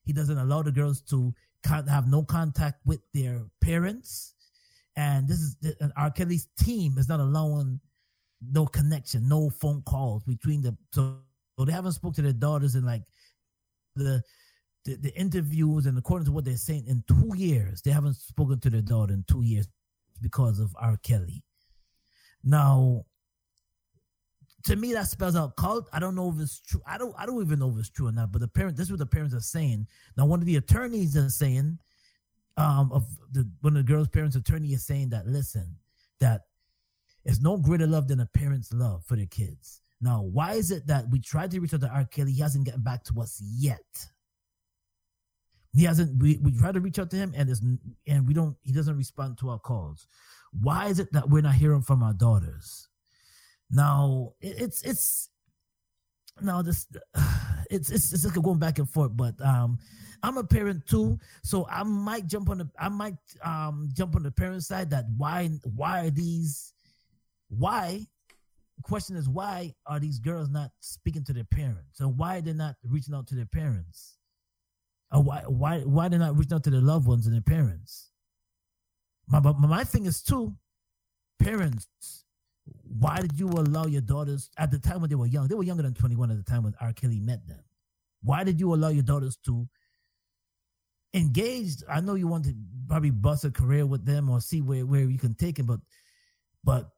He 0.05 0.13
doesn't 0.13 0.39
allow 0.39 0.63
the 0.63 0.73
girls 0.73 1.01
to 1.11 1.35
have 1.65 2.09
no 2.09 2.23
contact 2.23 2.81
with 2.85 3.01
their 3.15 3.43
parents, 3.61 4.35
and 4.97 5.29
this 5.29 5.39
is 5.39 5.57
and 5.81 5.93
R. 5.97 6.11
Kelly's 6.11 6.49
team 6.59 6.99
is 6.99 7.09
not 7.09 7.21
allowing 7.21 7.81
no 8.51 8.67
connection, 8.67 9.29
no 9.29 9.51
phone 9.51 9.83
calls 9.83 10.25
between 10.25 10.63
the 10.63 10.77
so, 10.93 11.19
so 11.59 11.65
they 11.65 11.73
haven't 11.73 11.93
spoke 11.93 12.15
to 12.15 12.23
their 12.23 12.33
daughters 12.33 12.75
in 12.75 12.85
like 12.85 13.03
the, 13.95 14.23
the 14.85 14.97
the 14.97 15.15
interviews 15.19 15.87
and 15.87 15.97
according 15.97 16.27
to 16.27 16.33
what 16.33 16.45
they're 16.45 16.57
saying 16.57 16.87
in 16.87 17.05
two 17.07 17.33
years, 17.37 17.83
they 17.83 17.91
haven't 17.91 18.17
spoken 18.17 18.59
to 18.61 18.71
their 18.71 18.83
daughter 18.83 19.13
in 19.13 19.25
two 19.29 19.43
years 19.43 19.69
because 20.21 20.59
of 20.59 20.75
R. 20.79 20.97
Kelly. 21.03 21.45
Now, 22.45 23.05
to 24.65 24.77
me, 24.77 24.93
that 24.93 25.09
spells 25.09 25.37
out 25.37 25.57
cult. 25.57 25.89
I 25.93 25.99
don't 25.99 26.15
know 26.15 26.33
if 26.35 26.41
it's 26.41 26.61
true. 26.61 26.81
I 26.87 26.99
don't. 26.99 27.15
I 27.19 27.27
don't 27.27 27.43
even 27.43 27.59
know 27.59 27.71
if 27.71 27.79
it's 27.79 27.91
true 27.91 28.09
or 28.09 28.13
not. 28.13 28.33
But 28.33 28.41
the 28.41 28.49
parent, 28.49 28.77
this 28.77 28.87
is 28.87 28.93
what 28.93 28.99
the 28.99 29.07
parents 29.07 29.35
are 29.35 29.41
saying. 29.41 29.87
Now, 30.17 30.27
one 30.27 30.41
of 30.41 30.47
the 30.47 30.57
attorneys 30.57 31.17
is 31.17 31.37
saying, 31.37 31.79
um, 32.57 32.93
of 32.93 33.05
the 33.33 33.49
one 33.61 33.77
of 33.77 33.87
the 33.87 33.93
girl's 33.93 34.09
parents' 34.09 34.37
attorney 34.37 34.73
is 34.73 34.85
saying 34.85 35.11
that 35.11 35.27
listen, 35.27 35.77
that 36.21 36.43
it's 37.25 37.41
no 37.41 37.57
greater 37.57 37.87
love 37.87 38.09
than 38.09 38.21
a 38.21 38.27
parent's 38.27 38.73
love 38.73 39.05
for 39.05 39.17
their 39.17 39.27
kids. 39.27 39.81
Now, 40.01 40.23
why 40.23 40.55
is 40.55 40.71
it 40.71 40.87
that 40.89 41.09
we 41.11 41.21
tried 41.21 41.53
to 41.53 41.61
reach 41.61 41.75
out 41.75 41.81
to 41.83 41.89
R. 41.89 42.05
Kelly, 42.05 42.33
he 42.33 42.43
hasn't 42.43 42.67
gotten 42.67 42.83
back 42.83 43.05
to 43.05 43.21
us 43.21 43.41
yet? 43.41 44.07
He 45.75 45.85
hasn't. 45.85 46.21
We, 46.21 46.39
we 46.43 46.57
tried 46.59 46.75
to 46.75 46.81
reach 46.81 46.99
out 46.99 47.11
to 47.11 47.17
him, 47.17 47.33
and 47.37 47.51
and 48.07 48.29
we 48.29 48.35
don't. 48.35 48.57
He 48.63 48.73
doesn't 48.73 48.97
respond 48.97 49.39
to 49.39 49.51
our 49.51 49.59
calls. 49.59 50.07
Why 50.61 50.89
is 50.89 50.99
it 50.99 51.13
that 51.13 51.31
we're 51.31 51.41
not 51.41 51.55
hearing 51.55 51.83
from 51.83 52.03
our 52.03 52.13
daughters? 52.13 52.89
Now, 53.73 54.35
it's 54.41 54.83
it's 54.83 55.31
now 56.41 56.63
this 56.63 56.87
it's 57.71 57.91
it's 57.91 58.13
it's 58.13 58.27
going 58.27 58.59
back 58.59 58.79
and 58.79 58.89
forth. 58.89 59.17
But 59.17 59.41
um, 59.41 59.79
I'm 60.23 60.37
a 60.37 60.45
parent 60.45 60.87
too, 60.87 61.19
so 61.43 61.67
I 61.69 61.83
might 61.83 62.27
jump 62.27 62.51
on 62.51 62.59
the 62.59 62.71
I 62.79 62.89
might 62.89 63.17
um 63.43 63.89
jump 63.95 64.15
on 64.15 64.23
the 64.23 64.31
parent 64.31 64.63
side. 64.63 64.91
That 64.91 65.07
why 65.17 65.51
why 65.75 66.07
are 66.07 66.11
these 66.11 66.75
why 67.49 68.07
question 68.83 69.17
is 69.17 69.29
why 69.29 69.75
are 69.87 70.01
these 70.01 70.19
girls 70.19 70.49
not 70.49 70.71
speaking 70.81 71.25
to 71.25 71.33
their 71.33 71.45
parents 71.45 72.01
or 72.01 72.09
why 72.09 72.41
they're 72.41 72.55
not 72.55 72.75
reaching 72.85 73.15
out 73.15 73.27
to 73.29 73.35
their 73.35 73.47
parents 73.47 74.17
or 75.13 75.23
why 75.23 75.43
why 75.47 75.81
why 75.81 76.09
they're 76.09 76.19
not 76.19 76.37
reaching 76.37 76.55
out 76.55 76.65
to 76.65 76.71
their 76.71 76.81
loved 76.81 77.07
ones 77.07 77.27
and 77.27 77.35
their 77.35 77.43
parents 77.43 78.11
my 79.29 79.41
but 79.41 79.59
my 79.59 79.85
thing 79.85 80.07
is 80.07 80.23
too 80.23 80.55
parents 81.39 81.87
why 82.99 83.21
did 83.21 83.39
you 83.39 83.49
allow 83.49 83.87
your 83.87 84.03
daughters 84.03 84.51
at 84.59 84.71
the 84.71 84.79
time 84.79 85.01
when 85.01 85.09
they 85.09 85.17
were 85.17 85.27
young 85.27 85.49
they 85.49 85.55
were 85.55 85.63
younger 85.63 85.83
than 85.83 85.95
21 85.95 86.31
at 86.31 86.37
the 86.37 86.51
time 86.51 86.63
when 86.63 86.75
R. 86.81 86.93
Kelly 86.93 87.21
met 87.21 87.47
them. 87.47 87.61
Why 88.23 88.45
did 88.45 88.61
you 88.61 88.75
allow 88.75 88.89
your 88.89 89.03
daughters 89.03 89.37
to 89.47 89.67
engage? 91.15 91.77
I 91.89 92.01
know 92.01 92.15
you 92.15 92.29
want 92.29 92.45
to 92.45 92.55
probably 92.89 93.11
bust 93.11 93.45
a 93.45 93.51
career 93.51 93.87
with 93.87 94.05
them 94.05 94.29
or 94.29 94.41
see 94.41 94.61
where, 94.61 94.85
where 94.85 95.01
you 95.01 95.19
can 95.19 95.35
take 95.35 95.57
them, 95.57 95.67
but 95.67 95.81
but 96.65 96.91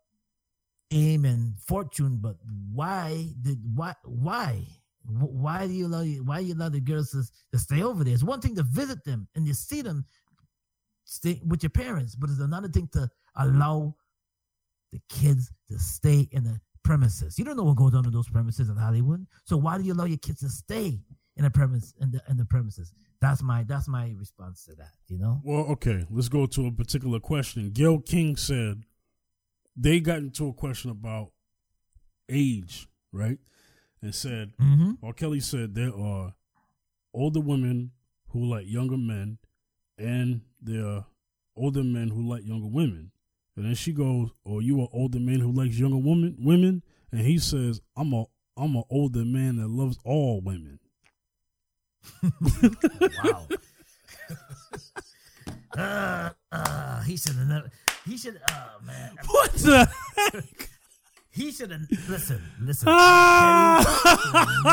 aim 0.91 1.25
and 1.25 1.59
fortune 1.59 2.19
but 2.21 2.37
why 2.73 3.29
did 3.41 3.59
why 3.75 3.95
why? 4.05 4.65
Why 5.07 5.67
do 5.67 5.73
you 5.75 5.87
allow 5.87 6.03
why 6.03 6.41
you 6.41 6.55
allow 6.55 6.71
the 6.71 6.81
girls 6.81 7.11
to, 7.11 7.23
to 7.53 7.59
stay 7.59 7.83
over 7.83 8.03
there? 8.03 8.15
It's 8.15 8.23
one 8.23 8.41
thing 8.41 8.57
to 8.57 8.63
visit 8.63 9.05
them 9.05 9.29
and 9.35 9.47
you 9.47 9.55
see 9.55 9.83
them 9.83 10.07
stay 11.05 11.41
with 11.47 11.63
your 11.63 11.71
parents 11.71 12.15
but 12.17 12.31
it's 12.31 12.41
another 12.41 12.69
thing 12.69 12.89
to 12.95 13.09
allow 13.37 13.95
the 14.95 15.01
kids 15.09 15.51
to 15.69 15.79
stay 15.79 16.29
in 16.31 16.45
the 16.45 16.59
premises 16.83 17.39
you 17.39 17.45
don't 17.45 17.57
know 17.57 17.65
what 17.65 17.77
goes 17.77 17.95
on 17.95 18.07
in 18.07 18.13
those 18.13 18.29
premises 18.29 18.69
in 18.69 18.77
hollywood 18.77 19.27
so 19.45 19.57
why 19.57 19.77
do 19.77 19.85
you 19.85 19.93
allow 19.93 20.05
your 20.05 20.19
kids 20.19 20.41
to 20.41 20.49
stay 20.49 21.01
in 21.37 21.45
the 21.45 21.51
premise 21.51 21.95
in 22.01 22.11
the 22.11 22.21
in 22.29 22.37
the 22.37 22.45
premises 22.45 22.93
that's 23.21 23.43
my 23.43 23.65
that's 23.65 23.89
my 23.89 24.15
response 24.19 24.65
to 24.65 24.75
that 24.75 24.93
you 25.09 25.19
know 25.19 25.41
Well, 25.43 25.65
okay, 25.71 26.05
let's 26.11 26.29
go 26.29 26.45
to 26.47 26.67
a 26.67 26.73
particular 26.73 27.21
question. 27.21 27.71
Gayle 27.71 28.01
King 28.01 28.37
said 28.37 28.83
they 29.77 30.01
got 30.01 30.19
into 30.19 30.49
a 30.49 30.53
question 30.53 30.91
about 30.91 31.33
age, 32.29 32.87
right? 33.13 33.39
And 34.03 34.15
said, 34.15 34.53
mm-hmm. 34.61 35.11
Kelly 35.13 35.41
said 35.41 35.75
there 35.75 35.95
are 35.95 36.35
older 37.15 37.41
women 37.41 37.93
who 38.29 38.45
like 38.45 38.67
younger 38.67 38.99
men, 38.99 39.39
and 39.97 40.43
there 40.61 40.85
are 40.85 41.07
older 41.57 41.83
men 41.83 42.09
who 42.09 42.29
like 42.29 42.47
younger 42.47 42.69
women. 42.69 43.11
And 43.57 43.67
then 43.67 43.75
she 43.75 43.93
goes, 43.93 44.31
"Or 44.45 44.63
you 44.63 44.81
an 44.81 44.89
older 44.93 45.21
man 45.21 45.41
who 45.41 45.53
likes 45.53 45.79
younger 45.79 45.97
women?" 45.99 46.37
Women, 46.41 46.83
and 47.13 47.21
he 47.21 47.39
says, 47.39 47.81
"I'm 47.97 48.13
a 48.13 48.25
I'm 48.57 48.75
an 48.77 48.85
older 48.91 49.25
man 49.25 49.57
that 49.57 49.69
loves 49.69 49.99
all 50.05 50.41
women." 50.41 50.79
wow. 53.25 53.47
uh, 55.77 56.31
uh, 56.53 57.03
he 57.03 57.17
should 57.17 57.37
have 57.37 57.49
never. 57.49 57.71
He 58.07 58.17
should. 58.17 58.41
Oh 58.51 58.71
man. 58.85 59.17
What 59.27 59.53
the 59.55 59.89
heck? 60.17 60.69
He 61.31 61.51
should 61.51 61.71
have. 61.71 61.81
Listen. 62.09 62.43
Listen. 62.61 62.89
Ah! 62.91 63.81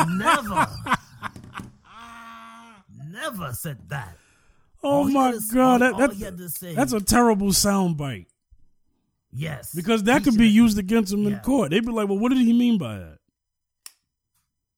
never. 0.09 0.67
Never 3.11 3.53
said 3.53 3.77
that. 3.89 4.17
Oh 4.83 4.89
All 4.89 5.03
my 5.09 5.37
god, 5.53 5.59
all- 5.59 5.79
that, 5.79 5.93
all 5.93 6.09
he 6.09 6.23
had 6.23 6.37
to 6.37 6.43
that's 6.43 6.59
that's 6.59 6.93
a 6.93 7.01
terrible 7.01 7.49
soundbite 7.49 8.25
Yes. 9.33 9.73
because 9.73 10.03
that 10.03 10.23
could 10.23 10.37
be 10.37 10.47
used 10.49 10.77
against 10.77 11.13
him 11.13 11.25
in 11.25 11.39
court. 11.39 11.71
They'd 11.71 11.85
be 11.85 11.91
like, 11.91 12.07
"Well, 12.09 12.17
what 12.19 12.29
did 12.29 12.39
he 12.39 12.53
mean 12.53 12.77
by 12.77 12.97
that?" 12.99 13.17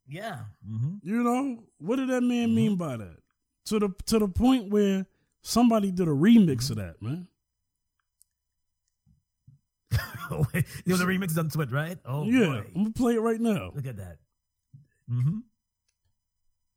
Yeah. 0.08 0.40
hmm 0.68 0.96
You 1.02 1.24
know, 1.24 1.64
what 1.80 1.96
did 1.96 2.10
that 2.10 2.22
man 2.22 2.48
Mm-hmm. 2.50 2.56
mean 2.56 2.76
by 2.76 2.98
that? 2.98 3.18
To 3.68 3.80
the 3.80 3.90
to 4.08 4.20
the 4.20 4.28
point 4.28 4.70
where 4.70 5.06
somebody 5.42 5.92
did 5.92 6.08
a 6.08 6.12
remix 6.12 6.70
of 6.70 6.76
that, 6.78 7.02
man. 7.02 7.28
you 10.32 10.56
know 10.88 10.98
the 10.98 11.06
remix 11.06 11.32
is 11.32 11.38
on 11.38 11.50
Twitter, 11.50 11.74
right? 11.76 11.98
Oh 12.06 12.24
yeah, 12.26 12.46
boy. 12.48 12.64
I'm 12.76 12.84
gonna 12.84 12.90
play 12.92 13.14
it 13.16 13.22
right 13.22 13.40
now. 13.40 13.72
Look 13.76 13.86
at 13.86 13.98
that. 13.98 14.18
Mm-hmm. 15.12 15.38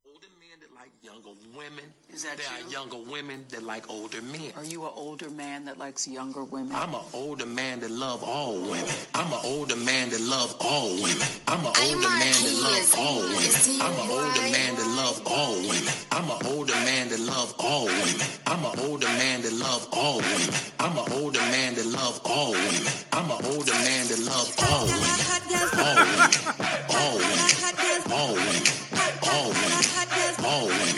Older 0.05 0.27
men 0.39 0.59
that 0.61 0.73
like 0.75 0.91
younger 1.01 1.29
women. 1.55 1.85
Is 2.17 2.23
that 2.23 2.37
there 2.37 2.47
are 2.49 2.71
younger 2.71 2.97
women 2.97 3.45
that 3.49 3.61
like 3.61 3.91
older 3.91 4.23
men. 4.23 4.51
Are 4.55 4.63
you 4.63 4.85
an 4.85 4.91
older 4.95 5.29
man 5.29 5.65
that 5.65 5.77
likes 5.77 6.07
younger 6.07 6.43
women? 6.43 6.73
I'm 6.73 6.95
an 6.95 7.05
older 7.13 7.45
man 7.45 7.79
that 7.81 7.91
love 7.91 8.23
all 8.23 8.55
women. 8.59 8.89
I'm 9.13 9.31
an 9.31 9.39
older 9.43 9.75
man 9.75 10.09
that 10.09 10.21
love 10.21 10.55
all 10.59 10.89
women. 10.97 11.27
I'm 11.47 11.59
an 11.59 11.73
older 11.77 12.09
man 12.09 12.33
that 12.41 12.57
love 12.57 12.89
all 12.97 13.21
women. 13.21 13.53
I'm 13.85 13.93
an 13.93 14.09
older 14.09 14.41
man 14.49 14.73
that 14.77 14.89
love 14.97 15.21
all 15.27 15.53
women. 15.61 15.93
I'm 16.09 16.25
an 16.25 16.41
older 16.57 16.73
man 16.89 17.09
that 17.09 17.19
love 17.21 17.53
all 17.59 17.85
women. 17.85 18.25
I'm 18.47 18.65
an 18.65 18.81
older 18.81 19.13
man 19.21 19.41
that 19.43 19.53
love 19.53 19.87
all 19.93 20.17
women. 20.17 20.49
I'm 20.79 20.97
an 20.97 21.05
older 21.21 21.45
man 21.53 21.75
that 21.75 21.85
love 21.85 22.19
all 22.25 22.51
women. 22.51 22.93
I'm 23.13 23.29
an 23.29 23.45
older 23.45 23.77
man 23.77 24.07
that 24.09 24.21
love 24.25 24.49
all 24.65 24.89
women. 24.89 25.05
All 25.77 26.01
women. 26.01 26.33
All 26.97 27.21
women. 27.21 27.53
All 28.09 28.33
women. 28.33 28.65
All 29.21 29.49
women. 29.53 29.85
All 30.41 30.65
women. 30.65 30.96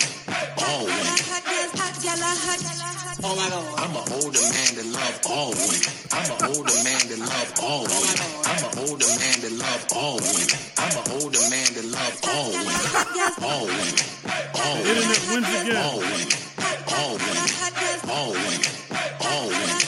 Oh 3.22 3.36
my 3.36 3.50
God. 3.52 3.80
I'm 3.84 3.92
an 4.00 4.06
older 4.16 4.40
man 4.48 4.72
that 4.80 4.88
love 4.96 5.20
all 5.28 5.52
women. 5.52 5.84
I'm 6.16 6.24
an 6.32 6.40
older 6.56 6.78
man 6.88 7.04
that 7.12 7.20
love 7.20 7.52
all 7.60 7.84
women. 7.84 8.16
I'm 8.48 8.64
an 8.64 8.72
older 8.80 9.12
man 9.20 9.38
that 9.44 9.54
love 9.60 9.84
all 9.92 10.16
women. 10.24 10.48
I'm 10.80 10.96
an 10.96 11.06
older 11.20 11.44
man 11.52 11.68
that 11.76 11.84
love 11.84 12.16
all 12.24 12.48
women. 12.56 12.80
All 13.44 13.68
women. 13.68 13.92
All 14.56 14.80
women. 14.80 15.04
Internet 15.04 15.24
wins 15.36 15.52
again. 15.52 15.84
All 15.84 16.00
women. 16.00 16.32
All 16.96 17.20
women. 17.20 17.44
All 18.08 18.32
women. 18.32 18.72
All 19.20 19.52
women. 19.52 19.68
My 19.68 19.84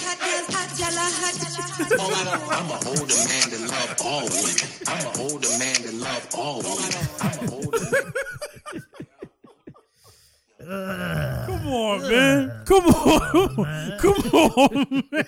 I'm 2.52 2.68
an 2.68 2.84
older 2.84 3.20
man 3.32 3.46
that 3.48 3.64
love 3.64 3.96
all 4.04 4.28
women. 4.28 4.60
I'm 4.92 5.08
an 5.08 5.16
older 5.24 5.52
man 5.56 5.78
that 5.88 5.96
love 6.04 6.28
all 6.36 6.60
women. 6.68 7.00
I'm 7.24 7.40
an 7.40 7.48
older 7.64 7.80
man. 7.80 8.12
Come 10.66 11.68
on, 11.68 12.02
man. 12.02 12.64
Come 12.66 12.86
on. 12.86 13.98
Come 14.00 14.14
on, 14.34 15.04
man. 15.12 15.26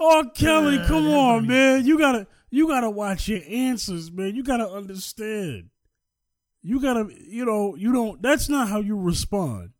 Oh, 0.00 0.24
Kelly, 0.34 0.78
come 0.86 1.06
on, 1.06 1.12
oh, 1.12 1.18
ah! 1.18 1.36
oh, 1.36 1.40
man. 1.40 1.84
You 1.86 1.98
gotta 1.98 2.26
you 2.50 2.68
gotta 2.68 2.90
watch 2.90 3.28
your 3.28 3.40
answers, 3.48 4.10
man. 4.10 4.34
You 4.34 4.42
gotta 4.42 4.68
understand. 4.68 5.70
You 6.62 6.80
gotta 6.80 7.08
you 7.28 7.44
know, 7.44 7.76
you 7.76 7.92
don't 7.92 8.22
that's 8.22 8.48
not 8.48 8.68
how 8.68 8.80
you 8.80 8.98
respond. 8.98 9.70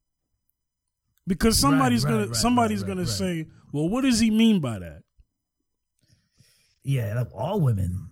Because 1.27 1.59
somebody's 1.59 2.05
right, 2.05 2.11
gonna 2.11 2.27
right, 2.27 2.37
somebody's 2.37 2.83
right, 2.83 2.89
gonna 2.89 3.03
right. 3.03 3.09
say, 3.09 3.47
Well, 3.73 3.89
what 3.89 4.03
does 4.03 4.19
he 4.19 4.31
mean 4.31 4.61
by 4.61 4.79
that? 4.79 5.03
Yeah, 6.83 7.15
like 7.17 7.29
all 7.35 7.61
women. 7.61 8.11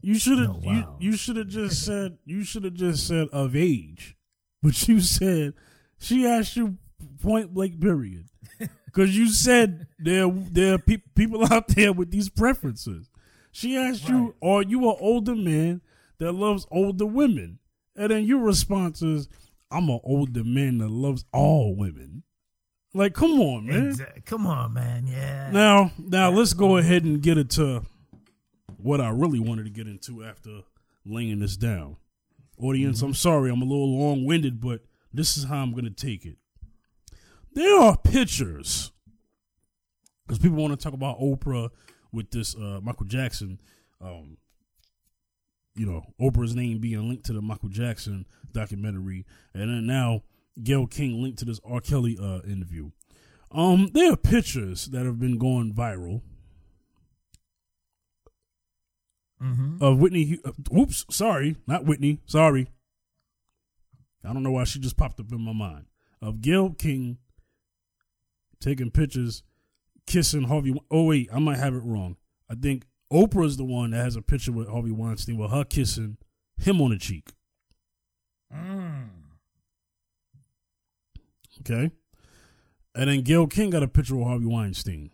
You 0.00 0.18
should 0.18 0.38
have 0.38 0.56
wow. 0.64 0.96
you, 1.00 1.10
you 1.10 1.16
should 1.16 1.36
have 1.36 1.48
just 1.48 1.84
said 1.84 2.18
you 2.24 2.44
should 2.44 2.64
have 2.64 2.74
just 2.74 3.06
said 3.06 3.28
of 3.32 3.56
age. 3.56 4.16
But 4.62 4.88
you 4.88 5.00
said 5.00 5.54
she 5.98 6.26
asked 6.26 6.56
you 6.56 6.78
point 7.22 7.52
blank 7.52 7.80
period. 7.80 8.28
Cuz 8.92 9.16
you 9.16 9.30
said 9.30 9.86
there 9.98 10.30
there 10.30 10.74
are 10.74 10.78
pe- 10.78 11.02
people 11.14 11.44
out 11.52 11.68
there 11.68 11.92
with 11.92 12.10
these 12.10 12.28
preferences. 12.28 13.10
She 13.50 13.76
asked 13.76 14.08
you 14.08 14.34
are 14.42 14.62
you 14.62 14.88
an 14.88 14.96
older 15.00 15.34
man 15.34 15.80
that 16.18 16.32
loves 16.32 16.66
older 16.70 17.06
women? 17.06 17.58
And 17.96 18.10
then 18.12 18.24
your 18.24 18.40
response 18.40 19.02
is 19.02 19.28
I'm 19.70 19.88
an 19.88 20.00
older 20.04 20.44
man 20.44 20.78
that 20.78 20.90
loves 20.90 21.24
all 21.32 21.74
women. 21.74 22.22
Like 22.94 23.14
come 23.14 23.40
on, 23.40 23.66
man. 23.66 23.96
Come 24.24 24.46
on, 24.46 24.72
man. 24.72 25.06
Yeah. 25.06 25.50
Now, 25.52 25.92
now 25.98 26.30
let's 26.30 26.54
go 26.54 26.78
ahead 26.78 27.04
and 27.04 27.20
get 27.22 27.38
into 27.38 27.84
what 28.78 29.00
I 29.00 29.10
really 29.10 29.40
wanted 29.40 29.64
to 29.64 29.70
get 29.70 29.86
into 29.86 30.24
after 30.24 30.62
laying 31.04 31.40
this 31.40 31.56
down. 31.56 31.96
Audience, 32.60 33.02
I'm 33.02 33.14
sorry, 33.14 33.50
I'm 33.50 33.62
a 33.62 33.64
little 33.64 33.98
long 33.98 34.24
winded, 34.24 34.60
but 34.60 34.80
this 35.12 35.36
is 35.36 35.44
how 35.44 35.58
I'm 35.58 35.72
going 35.72 35.84
to 35.84 35.90
take 35.90 36.24
it. 36.24 36.36
There 37.52 37.80
are 37.80 37.96
pictures 37.96 38.90
because 40.26 40.38
people 40.38 40.58
want 40.58 40.78
to 40.78 40.82
talk 40.82 40.92
about 40.92 41.20
Oprah 41.20 41.70
with 42.12 42.30
this 42.30 42.54
uh, 42.56 42.80
Michael 42.82 43.06
Jackson. 43.06 43.60
Um, 44.00 44.38
you 45.74 45.86
know, 45.86 46.02
Oprah's 46.20 46.54
name 46.54 46.80
being 46.80 47.08
linked 47.08 47.26
to 47.26 47.32
the 47.32 47.42
Michael 47.42 47.68
Jackson 47.68 48.26
documentary, 48.52 49.24
and 49.54 49.70
then 49.70 49.86
now 49.86 50.22
Gayle 50.62 50.86
King 50.86 51.22
linked 51.22 51.38
to 51.40 51.44
this 51.44 51.60
R. 51.64 51.80
Kelly 51.80 52.18
uh, 52.20 52.40
interview. 52.42 52.90
Um, 53.50 53.90
there 53.94 54.12
are 54.12 54.16
pictures 54.16 54.86
that 54.86 55.06
have 55.06 55.18
been 55.18 55.38
going 55.38 55.72
viral 55.74 56.22
Mm-hmm. 59.42 59.76
of 59.80 59.98
Whitney. 60.00 60.38
Uh, 60.44 60.50
Oops, 60.76 61.06
sorry, 61.10 61.54
not 61.66 61.84
Whitney. 61.84 62.20
Sorry, 62.26 62.66
I 64.24 64.32
don't 64.32 64.42
know 64.42 64.50
why 64.50 64.64
she 64.64 64.80
just 64.80 64.96
popped 64.96 65.20
up 65.20 65.30
in 65.30 65.40
my 65.40 65.52
mind. 65.52 65.86
Of 66.20 66.40
Gail 66.40 66.70
King 66.70 67.18
taking 68.60 68.90
pictures, 68.90 69.44
kissing 70.08 70.42
Harvey. 70.44 70.74
Oh 70.90 71.04
wait, 71.04 71.28
I 71.32 71.38
might 71.38 71.58
have 71.58 71.74
it 71.74 71.84
wrong. 71.84 72.16
I 72.50 72.56
think 72.56 72.84
Oprah's 73.12 73.56
the 73.56 73.64
one 73.64 73.92
that 73.92 73.98
has 74.02 74.16
a 74.16 74.22
picture 74.22 74.50
with 74.50 74.68
Harvey 74.68 74.90
Weinstein 74.90 75.36
with 75.38 75.52
her 75.52 75.62
kissing 75.64 76.16
him 76.56 76.80
on 76.82 76.90
the 76.90 76.98
cheek. 76.98 77.28
Mm. 78.52 79.08
Okay, 81.60 81.90
and 82.94 83.10
then 83.10 83.22
Gayle 83.22 83.46
King 83.46 83.70
got 83.70 83.82
a 83.82 83.88
picture 83.88 84.16
with 84.16 84.26
Harvey 84.26 84.46
Weinstein. 84.46 85.10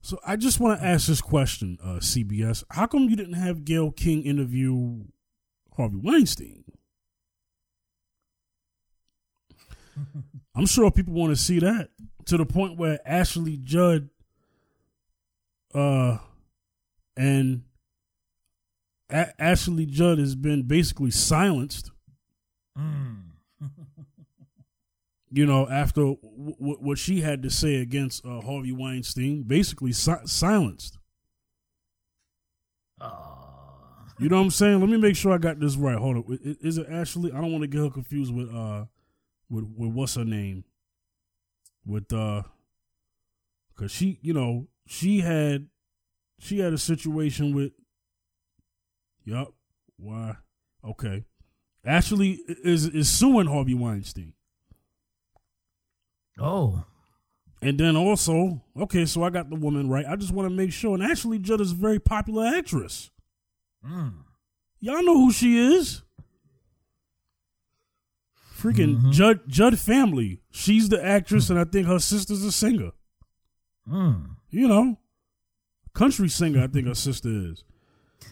So 0.00 0.18
I 0.24 0.36
just 0.36 0.60
want 0.60 0.78
to 0.80 0.86
ask 0.86 1.08
this 1.08 1.20
question, 1.20 1.76
uh, 1.82 1.98
CBS. 1.98 2.62
How 2.70 2.86
come 2.86 3.08
you 3.10 3.16
didn't 3.16 3.34
have 3.34 3.64
Gayle 3.64 3.90
King 3.90 4.22
interview 4.22 5.04
Harvey 5.76 5.98
Weinstein? 6.00 6.62
I'm 10.54 10.66
sure 10.66 10.90
people 10.92 11.14
want 11.14 11.30
to 11.36 11.42
see 11.42 11.58
that 11.58 11.88
to 12.26 12.36
the 12.36 12.46
point 12.46 12.78
where 12.78 13.00
Ashley 13.04 13.56
Judd 13.56 14.08
uh 15.74 16.18
and 17.16 17.64
A- 19.10 19.42
Ashley 19.42 19.84
Judd 19.84 20.18
has 20.18 20.34
been 20.36 20.62
basically 20.62 21.10
silenced 21.10 21.90
Mm. 22.78 23.22
You 25.30 25.46
know, 25.46 25.68
after 25.68 26.00
w- 26.00 26.54
w- 26.58 26.78
what 26.80 26.98
she 26.98 27.20
had 27.20 27.42
to 27.42 27.50
say 27.50 27.76
against 27.76 28.24
uh, 28.24 28.40
Harvey 28.40 28.72
Weinstein, 28.72 29.42
basically 29.42 29.92
si- 29.92 30.12
silenced. 30.24 30.98
Oh. 33.00 33.34
You 34.18 34.28
know 34.28 34.36
what 34.36 34.42
I'm 34.42 34.50
saying? 34.50 34.80
Let 34.80 34.88
me 34.88 34.96
make 34.96 35.16
sure 35.16 35.32
I 35.32 35.38
got 35.38 35.60
this 35.60 35.76
right. 35.76 35.96
Hold 35.96 36.16
on, 36.16 36.38
is 36.42 36.78
it 36.78 36.86
Ashley? 36.90 37.30
I 37.30 37.36
don't 37.40 37.52
want 37.52 37.62
to 37.62 37.68
get 37.68 37.80
her 37.80 37.90
confused 37.90 38.34
with 38.34 38.52
uh, 38.52 38.86
with 39.48 39.64
with 39.76 39.92
what's 39.92 40.16
her 40.16 40.24
name? 40.24 40.64
With 41.86 42.12
uh, 42.12 42.42
cause 43.76 43.92
she, 43.92 44.18
you 44.22 44.32
know, 44.32 44.66
she 44.86 45.20
had 45.20 45.68
she 46.38 46.58
had 46.58 46.72
a 46.72 46.78
situation 46.78 47.54
with. 47.54 47.72
Yup. 49.24 49.52
Why? 49.98 50.36
Okay. 50.84 51.24
Ashley 51.84 52.40
is 52.64 52.86
is 52.86 53.10
suing 53.10 53.46
Harvey 53.46 53.74
Weinstein. 53.74 54.32
Oh. 56.40 56.84
And 57.60 57.78
then 57.78 57.96
also, 57.96 58.62
okay, 58.78 59.04
so 59.04 59.24
I 59.24 59.30
got 59.30 59.50
the 59.50 59.56
woman 59.56 59.88
right. 59.88 60.06
I 60.06 60.14
just 60.16 60.32
want 60.32 60.48
to 60.48 60.54
make 60.54 60.72
sure. 60.72 60.94
And 60.94 61.02
Ashley 61.02 61.38
Judd 61.38 61.60
is 61.60 61.72
a 61.72 61.74
very 61.74 61.98
popular 61.98 62.46
actress. 62.46 63.10
Mm. 63.84 64.12
Y'all 64.80 65.02
know 65.02 65.14
who 65.16 65.32
she 65.32 65.58
is. 65.58 66.02
Freaking 68.56 68.96
Mm-hmm. 68.96 69.10
Judd 69.12 69.40
Judd 69.48 69.78
family. 69.78 70.40
She's 70.50 70.88
the 70.88 71.04
actress, 71.04 71.48
and 71.50 71.58
I 71.58 71.64
think 71.64 71.86
her 71.86 71.98
sister's 72.00 72.42
a 72.44 72.50
singer. 72.52 72.90
Mm. 73.88 74.36
You 74.50 74.66
know, 74.68 74.98
country 75.94 76.28
singer. 76.28 76.62
I 76.62 76.66
think 76.66 76.86
her 76.88 76.94
sister 76.94 77.28
is. 77.28 77.64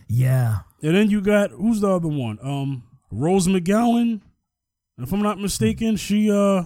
Yeah. 0.08 0.60
And 0.82 0.96
then 0.96 1.10
you 1.10 1.20
got 1.20 1.50
who's 1.50 1.80
the 1.80 1.90
other 1.90 2.08
one? 2.08 2.38
Um, 2.42 2.84
Rose 3.10 3.46
McGowan. 3.46 4.20
If 4.98 5.12
I'm 5.12 5.22
not 5.22 5.38
mistaken, 5.38 5.96
she 5.96 6.30
uh 6.30 6.64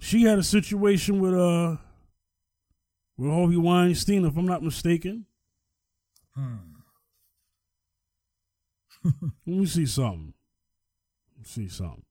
she 0.00 0.22
had 0.24 0.38
a 0.38 0.42
situation 0.42 1.20
with 1.20 1.34
uh 1.34 1.76
with 3.16 3.30
Harvey 3.30 3.56
Weinstein. 3.56 4.24
If 4.24 4.36
I'm 4.36 4.46
not 4.46 4.62
mistaken, 4.62 5.26
Hmm. 6.34 6.56
let 9.04 9.12
me 9.46 9.66
see 9.66 9.86
something. 9.86 10.34
Let 11.36 11.38
me 11.38 11.44
see 11.44 11.68
something. 11.68 12.02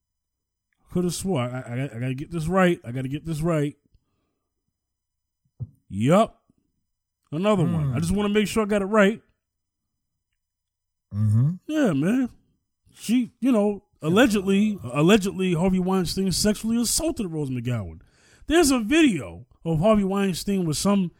Could 0.92 1.04
have 1.04 1.14
swore 1.14 1.40
I, 1.40 1.48
I, 1.60 1.84
I 1.84 1.98
gotta 1.98 2.14
get 2.14 2.30
this 2.30 2.46
right. 2.46 2.80
I 2.84 2.92
gotta 2.92 3.08
get 3.08 3.26
this 3.26 3.40
right. 3.40 3.76
Yup. 5.88 6.40
Another 7.32 7.64
one. 7.64 7.92
I 7.94 7.98
just 8.00 8.12
want 8.12 8.28
to 8.28 8.32
make 8.32 8.46
sure 8.46 8.62
I 8.62 8.66
got 8.66 8.82
it 8.82 8.86
right. 8.86 9.20
Mm-hmm. 11.12 11.50
Yeah, 11.66 11.92
man. 11.92 12.28
She, 12.94 13.32
you 13.40 13.50
know, 13.50 13.82
allegedly, 14.02 14.78
allegedly, 14.82 15.54
Harvey 15.54 15.78
Weinstein 15.78 16.30
sexually 16.32 16.80
assaulted 16.80 17.30
Rose 17.32 17.50
McGowan. 17.50 18.00
There's 18.46 18.70
a 18.70 18.80
video 18.80 19.46
of 19.64 19.80
Harvey 19.80 20.04
Weinstein 20.04 20.66
with 20.66 20.76
some 20.76 21.10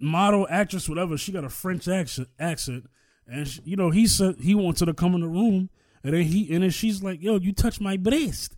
model, 0.00 0.46
actress, 0.50 0.88
whatever. 0.88 1.16
She 1.16 1.32
got 1.32 1.44
a 1.44 1.48
French 1.48 1.86
accent, 1.88 2.28
accent, 2.38 2.88
and 3.26 3.46
she, 3.46 3.60
you 3.64 3.76
know, 3.76 3.90
he 3.90 4.06
said 4.06 4.36
he 4.40 4.54
wants 4.54 4.80
her 4.80 4.86
to 4.86 4.94
come 4.94 5.14
in 5.14 5.20
the 5.20 5.28
room, 5.28 5.70
and 6.02 6.14
then 6.14 6.22
he, 6.22 6.52
and 6.52 6.62
then 6.62 6.70
she's 6.70 7.02
like, 7.02 7.22
"Yo, 7.22 7.38
you 7.38 7.52
touch 7.52 7.80
my 7.80 7.96
breast." 7.96 8.56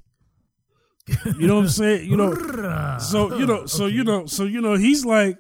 You 1.37 1.49
know 1.49 1.57
what 1.57 1.63
I'm 1.63 1.69
saying? 1.69 2.09
You 2.09 2.17
know, 2.17 2.99
so 3.01 3.37
you 3.37 3.47
know, 3.47 3.67
so 3.67 3.87
you 3.87 4.05
know, 4.05 4.27
so 4.27 4.45
you 4.45 4.61
know, 4.61 4.75
he's 4.75 5.05
like, 5.05 5.39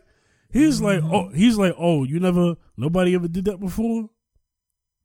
he's 0.53 0.80
like, 0.80 1.03
oh, 1.03 1.28
he's 1.30 1.57
like, 1.57 1.74
oh, 1.78 2.05
you 2.05 2.20
never, 2.20 2.57
nobody 2.76 3.14
ever 3.14 3.28
did 3.28 3.44
that 3.46 3.61
before. 3.61 4.11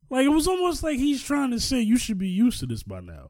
Like 0.10 0.26
it 0.26 0.30
was 0.30 0.48
almost 0.48 0.84
like 0.84 0.98
he's 0.98 1.22
trying 1.24 1.52
to 1.52 1.60
say 1.60 1.82
you 1.82 1.98
should 1.98 2.18
be 2.18 2.30
used 2.30 2.60
to 2.62 2.66
this 2.66 2.84
by 2.84 3.02
now. 3.02 3.30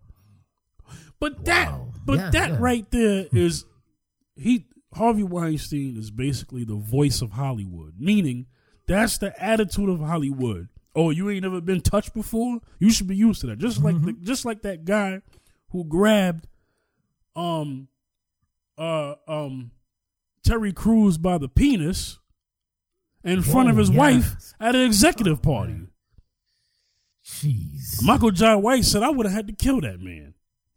But 1.19 1.45
that, 1.45 1.73
but 2.05 2.17
Yeah, 2.17 2.29
that 2.31 2.49
yeah. 2.51 2.57
right 2.59 2.89
there 2.91 3.25
is 3.31 3.65
he 4.35 4.65
Harvey 4.93 5.23
Weinstein 5.23 5.97
is 5.97 6.11
basically 6.11 6.63
the 6.63 6.75
voice 6.75 7.21
of 7.21 7.31
Hollywood, 7.31 7.95
meaning 7.99 8.45
that's 8.87 9.17
the 9.17 9.33
attitude 9.43 9.89
of 9.89 9.99
Hollywood. 9.99 10.69
Oh, 10.95 11.09
you 11.11 11.29
ain't 11.29 11.43
never 11.43 11.61
been 11.61 11.81
touched 11.81 12.13
before? 12.13 12.59
You 12.79 12.89
should 12.91 13.07
be 13.07 13.15
used 13.15 13.41
to 13.41 13.47
that. 13.47 13.59
Just 13.59 13.83
like 13.83 14.01
the, 14.01 14.13
just 14.23 14.45
like 14.45 14.61
that 14.63 14.85
guy 14.85 15.21
who 15.71 15.83
grabbed 15.83 16.47
um 17.35 17.87
uh 18.77 19.15
um 19.27 19.71
Terry 20.43 20.73
Crews 20.73 21.17
by 21.17 21.37
the 21.37 21.49
penis 21.49 22.19
in 23.23 23.41
front 23.41 23.69
of 23.69 23.77
his 23.77 23.91
wife 23.91 24.35
at 24.59 24.75
an 24.75 24.81
executive 24.81 25.41
party. 25.41 25.87
Jeez. 27.27 28.01
Michael 28.03 28.31
Jai 28.31 28.55
White 28.55 28.85
said 28.85 29.03
I 29.03 29.09
would 29.09 29.25
have 29.25 29.35
had 29.35 29.47
to 29.47 29.53
kill 29.53 29.81
that 29.81 29.99
man. 29.99 30.33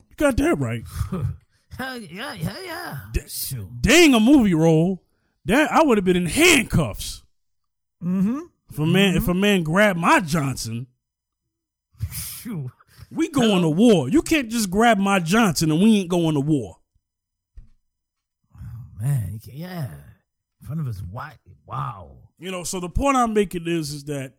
You 0.08 0.16
got 0.16 0.36
that 0.38 0.58
right. 0.58 0.82
Hell 1.78 1.98
yeah, 1.98 2.34
yeah, 2.34 2.56
yeah. 2.64 2.98
Shoot. 3.28 3.80
Dang 3.80 4.14
a 4.14 4.20
movie 4.20 4.54
role. 4.54 5.02
That 5.46 5.70
I 5.72 5.82
would 5.82 5.96
have 5.96 6.04
been 6.04 6.16
in 6.16 6.26
handcuffs. 6.26 7.22
Mm-hmm. 8.02 8.40
If 8.70 8.78
a 8.78 8.86
man 8.86 9.16
if 9.16 9.28
a 9.28 9.34
man 9.34 9.62
grabbed 9.62 9.98
my 9.98 10.20
Johnson, 10.20 10.86
Shoot. 12.12 12.70
we 13.10 13.28
going 13.28 13.62
to 13.62 13.68
war. 13.68 14.08
You 14.08 14.22
can't 14.22 14.50
just 14.50 14.70
grab 14.70 14.98
my 14.98 15.18
Johnson 15.20 15.70
and 15.70 15.80
we 15.80 16.00
ain't 16.00 16.10
going 16.10 16.34
to 16.34 16.40
war. 16.40 16.76
Oh, 18.54 18.58
man, 19.00 19.40
yeah. 19.44 19.88
In 20.60 20.66
front 20.66 20.80
of 20.80 20.86
his 20.86 21.02
wife. 21.02 21.38
Wow. 21.66 22.16
You 22.38 22.50
know, 22.50 22.64
so 22.64 22.80
the 22.80 22.88
point 22.88 23.16
I'm 23.16 23.32
making 23.34 23.66
is 23.66 23.92
is 23.92 24.04
that 24.04 24.34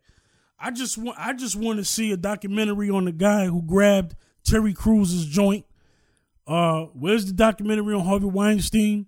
I 0.62 0.70
just 0.70 0.96
want 0.96 1.18
I 1.18 1.32
just 1.32 1.56
want 1.56 1.78
to 1.78 1.84
see 1.84 2.12
a 2.12 2.16
documentary 2.16 2.88
on 2.88 3.04
the 3.04 3.12
guy 3.12 3.46
who 3.46 3.60
grabbed 3.62 4.14
Terry 4.44 4.72
Crews's 4.72 5.26
joint. 5.26 5.66
Uh, 6.46 6.84
where's 6.94 7.26
the 7.26 7.32
documentary 7.32 7.94
on 7.94 8.04
Harvey 8.04 8.26
Weinstein? 8.26 9.06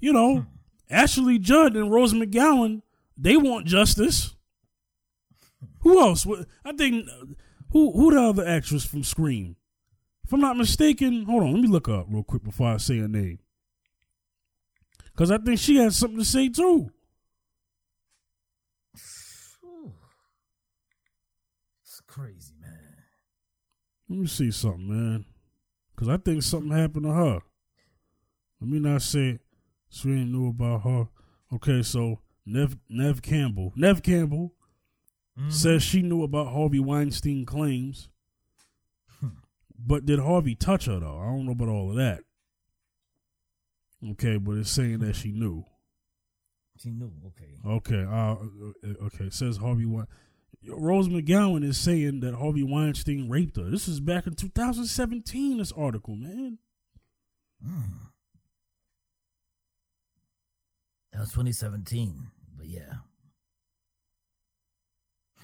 You 0.00 0.12
know, 0.12 0.46
Ashley 0.90 1.38
Judd 1.38 1.76
and 1.76 1.92
Rose 1.92 2.12
McGowan, 2.12 2.82
they 3.16 3.36
want 3.36 3.66
justice. 3.66 4.34
Who 5.80 6.00
else? 6.00 6.26
I 6.64 6.72
think 6.72 7.08
who 7.70 7.92
who 7.92 8.12
the 8.12 8.20
other 8.20 8.46
actress 8.46 8.84
from 8.84 9.04
Scream? 9.04 9.54
If 10.24 10.32
I'm 10.32 10.40
not 10.40 10.56
mistaken, 10.56 11.26
hold 11.26 11.44
on, 11.44 11.52
let 11.52 11.60
me 11.60 11.68
look 11.68 11.88
up 11.88 12.06
real 12.08 12.24
quick 12.24 12.42
before 12.42 12.68
I 12.68 12.78
say 12.78 12.98
her 12.98 13.08
name. 13.08 13.38
Cause 15.14 15.30
I 15.30 15.38
think 15.38 15.60
she 15.60 15.76
has 15.76 15.96
something 15.96 16.18
to 16.18 16.24
say 16.24 16.48
too. 16.48 16.90
Crazy, 22.12 22.52
man. 22.60 22.78
Let 24.10 24.18
me 24.18 24.26
see 24.26 24.50
something, 24.50 24.86
man. 24.86 25.24
Cause 25.96 26.10
I 26.10 26.18
think 26.18 26.42
something 26.42 26.70
happened 26.70 27.06
to 27.06 27.12
her. 27.12 27.40
Let 28.60 28.70
me 28.70 28.78
not 28.80 29.00
say 29.00 29.38
she 29.88 30.10
ain't 30.10 30.30
knew 30.30 30.48
about 30.48 30.82
her. 30.82 31.08
Okay, 31.54 31.80
so 31.80 32.18
Neve 32.44 32.76
Neve 32.90 33.22
Campbell. 33.22 33.72
Neve 33.76 34.02
Campbell 34.02 34.52
says 35.48 35.82
she 35.82 36.02
knew 36.02 36.22
about 36.22 36.52
Harvey 36.52 36.80
Weinstein 36.80 37.46
claims. 37.46 38.10
but 39.78 40.04
did 40.04 40.18
Harvey 40.18 40.54
touch 40.54 40.84
her 40.84 41.00
though? 41.00 41.18
I 41.18 41.24
don't 41.24 41.46
know 41.46 41.52
about 41.52 41.68
all 41.68 41.90
of 41.90 41.96
that. 41.96 42.20
Okay, 44.10 44.36
but 44.36 44.58
it's 44.58 44.70
saying 44.70 44.98
that 44.98 45.16
she 45.16 45.32
knew. 45.32 45.64
She 46.78 46.90
knew. 46.90 47.10
Okay. 47.28 47.58
Okay, 47.66 48.04
uh, 48.04 48.34
uh, 48.34 49.06
okay. 49.06 49.24
It 49.24 49.32
says 49.34 49.56
Harvey 49.56 49.86
Wein- 49.86 50.08
Rose 50.68 51.08
McGowan 51.08 51.64
is 51.64 51.78
saying 51.78 52.20
that 52.20 52.34
Harvey 52.34 52.62
Weinstein 52.62 53.28
raped 53.28 53.56
her. 53.56 53.64
This 53.64 53.88
is 53.88 54.00
back 54.00 54.26
in 54.26 54.34
2017. 54.34 55.58
This 55.58 55.72
article, 55.72 56.14
man. 56.16 56.58
That 61.12 61.20
was 61.20 61.30
2017. 61.30 62.28
But 62.56 62.66
yeah. 62.66 62.94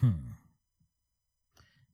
Hmm. 0.01 0.11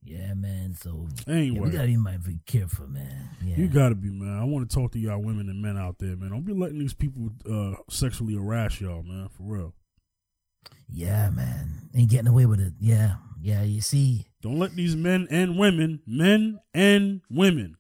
Yeah, 0.03 0.35
man. 0.35 0.75
So 0.75 1.09
yeah, 1.27 1.35
Anyway. 1.35 1.61
we 1.61 1.70
gotta 1.70 1.87
be 1.87 2.33
be 2.33 2.39
careful, 2.45 2.87
man. 2.87 3.31
Yeah. 3.43 3.57
You 3.57 3.68
gotta 3.68 3.95
be, 3.95 4.11
man. 4.11 4.39
I 4.39 4.45
want 4.45 4.68
to 4.68 4.75
talk 4.75 4.93
to 4.93 4.99
y'all 4.99 5.18
women 5.22 5.49
and 5.49 5.62
men 5.62 5.79
out 5.79 5.99
there, 5.99 6.14
man. 6.14 6.31
Don't 6.31 6.45
be 6.45 6.53
letting 6.53 6.79
these 6.79 6.93
people 6.93 7.31
uh, 7.51 7.77
sexually 7.89 8.35
harass 8.35 8.81
y'all, 8.83 9.03
man. 9.03 9.29
For 9.31 9.43
real. 9.45 9.75
Yeah, 10.89 11.31
man. 11.31 11.89
Ain't 11.95 12.11
getting 12.11 12.29
away 12.29 12.47
with 12.47 12.61
it. 12.61 12.73
Yeah. 12.81 13.17
Yeah. 13.41 13.62
You 13.62 13.81
see. 13.81 14.27
Don't 14.43 14.59
let 14.59 14.75
these 14.77 14.95
men 14.95 15.27
and 15.31 15.59
women, 15.59 16.01
men 16.07 16.59
and 16.75 17.23
women, 17.31 17.77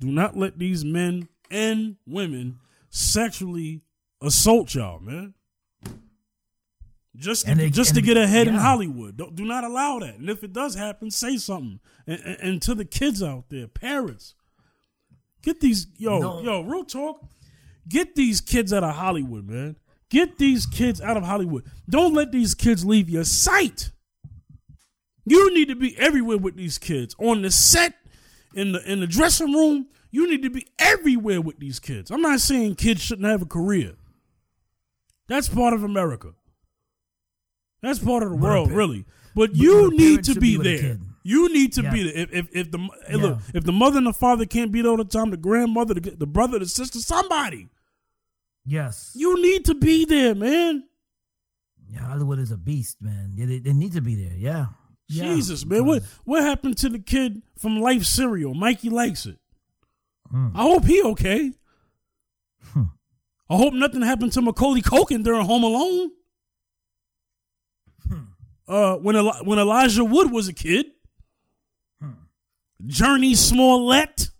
do 0.00 0.06
not 0.10 0.36
let 0.38 0.58
these 0.58 0.84
men 0.84 1.28
and 1.50 1.96
women 2.06 2.58
sexually 2.88 3.82
assault 4.22 4.74
y'all, 4.74 5.00
man. 5.00 5.34
Just 7.16 7.46
to, 7.46 7.54
they- 7.54 7.70
just 7.70 7.94
to 7.94 8.02
get 8.02 8.16
ahead 8.16 8.48
in. 8.48 8.54
Hollywood. 8.54 9.16
Don't, 9.16 9.36
do 9.36 9.44
not 9.44 9.62
allow 9.64 9.98
that. 10.00 10.16
And 10.16 10.28
if 10.28 10.42
it 10.42 10.52
does 10.52 10.74
happen, 10.74 11.10
say 11.10 11.36
something. 11.36 11.78
And, 12.06 12.20
and, 12.24 12.36
and 12.40 12.62
to 12.62 12.74
the 12.74 12.84
kids 12.84 13.22
out 13.22 13.44
there, 13.50 13.68
parents, 13.68 14.34
get 15.42 15.60
these 15.60 15.86
yo 15.96 16.18
No. 16.18 16.40
yo 16.42 16.62
real 16.62 16.84
talk. 16.84 17.22
Get 17.88 18.14
these 18.14 18.40
kids 18.40 18.72
out 18.72 18.82
of 18.82 18.94
Hollywood, 18.94 19.46
man. 19.46 19.76
Get 20.10 20.38
these 20.38 20.66
kids 20.66 21.00
out 21.00 21.16
of 21.16 21.24
Hollywood. 21.24 21.64
Don't 21.88 22.14
let 22.14 22.30
these 22.32 22.54
kids 22.54 22.84
leave 22.84 23.08
your 23.08 23.24
sight. 23.24 23.90
You 25.26 25.52
need 25.54 25.68
to 25.68 25.74
be 25.74 25.96
everywhere 25.98 26.38
with 26.38 26.56
these 26.56 26.78
kids 26.78 27.16
on 27.18 27.42
the 27.42 27.50
set, 27.50 27.94
in 28.54 28.72
the 28.72 28.90
in 28.90 29.00
the 29.00 29.06
dressing 29.06 29.52
room. 29.52 29.86
You 30.10 30.28
need 30.30 30.42
to 30.42 30.50
be 30.50 30.66
everywhere 30.78 31.40
with 31.40 31.58
these 31.58 31.80
kids. 31.80 32.10
I'm 32.10 32.22
not 32.22 32.40
saying 32.40 32.76
kids 32.76 33.00
shouldn't 33.02 33.26
have 33.26 33.42
a 33.42 33.46
career. 33.46 33.94
That's 35.26 35.48
part 35.48 35.72
of 35.74 35.82
America. 35.82 36.34
That's 37.82 37.98
part 37.98 38.22
of 38.22 38.30
the 38.30 38.36
world, 38.36 38.70
really. 38.70 39.06
But 39.34 39.56
you 39.56 39.90
need 39.90 40.24
to 40.24 40.34
be 40.38 40.56
be 40.58 40.62
there. 40.78 40.98
You 41.24 41.52
need 41.52 41.72
to 41.72 41.82
Yeah. 41.82 41.90
be 41.90 42.02
there. 42.04 42.16
If 42.22 42.32
if, 42.32 42.48
if 42.52 42.70
the 42.70 42.78
hey, 43.08 43.16
look, 43.16 43.38
if 43.54 43.64
the 43.64 43.72
mother 43.72 43.98
and 43.98 44.06
the 44.06 44.12
father 44.12 44.44
can't 44.44 44.70
be 44.70 44.82
there 44.82 44.90
all 44.90 44.96
the 44.98 45.04
time, 45.04 45.30
the 45.30 45.36
grandmother, 45.38 45.94
the, 45.94 46.10
the 46.10 46.26
brother, 46.26 46.58
the 46.58 46.66
sister, 46.68 46.98
somebody. 47.00 47.68
Yes. 48.66 49.12
You 49.14 49.40
need 49.42 49.66
to 49.66 49.74
be 49.74 50.04
there, 50.04 50.34
man. 50.34 50.84
Yeah, 51.90 52.00
Hollywood 52.00 52.38
is 52.38 52.50
a 52.50 52.56
beast, 52.56 53.00
man. 53.02 53.32
Yeah, 53.34 53.46
they, 53.46 53.58
they 53.58 53.72
need 53.72 53.92
to 53.92 54.00
be 54.00 54.14
there. 54.14 54.36
Yeah. 54.36 54.66
Yeah. 55.08 55.24
Jesus, 55.34 55.64
man. 55.66 55.84
What 55.84 56.02
what 56.24 56.42
happened 56.42 56.78
to 56.78 56.88
the 56.88 56.98
kid 56.98 57.42
from 57.58 57.80
Life 57.80 58.04
Cereal? 58.04 58.54
Mikey 58.54 58.88
likes 58.88 59.26
it. 59.26 59.38
Hmm. 60.30 60.48
I 60.54 60.62
hope 60.62 60.84
he 60.86 61.02
okay. 61.02 61.52
I 63.50 63.56
hope 63.56 63.74
nothing 63.74 64.00
happened 64.00 64.32
to 64.32 64.40
Macaulay 64.40 64.80
Culkin 64.80 65.22
during 65.22 65.44
Home 65.44 65.62
Alone. 65.64 66.10
uh, 68.66 68.96
when 68.96 69.14
Eli- 69.16 69.42
when 69.42 69.58
Elijah 69.58 70.04
Wood 70.04 70.32
was 70.32 70.48
a 70.48 70.54
kid. 70.54 70.86
Jurnee 72.84 73.36
Smollett. 73.36 74.30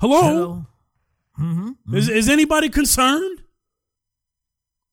Hello? 0.00 0.22
Hello. 0.22 0.66
Mm-hmm. 1.38 1.94
Is, 1.94 2.08
is 2.08 2.28
anybody 2.28 2.68
concerned? 2.68 3.42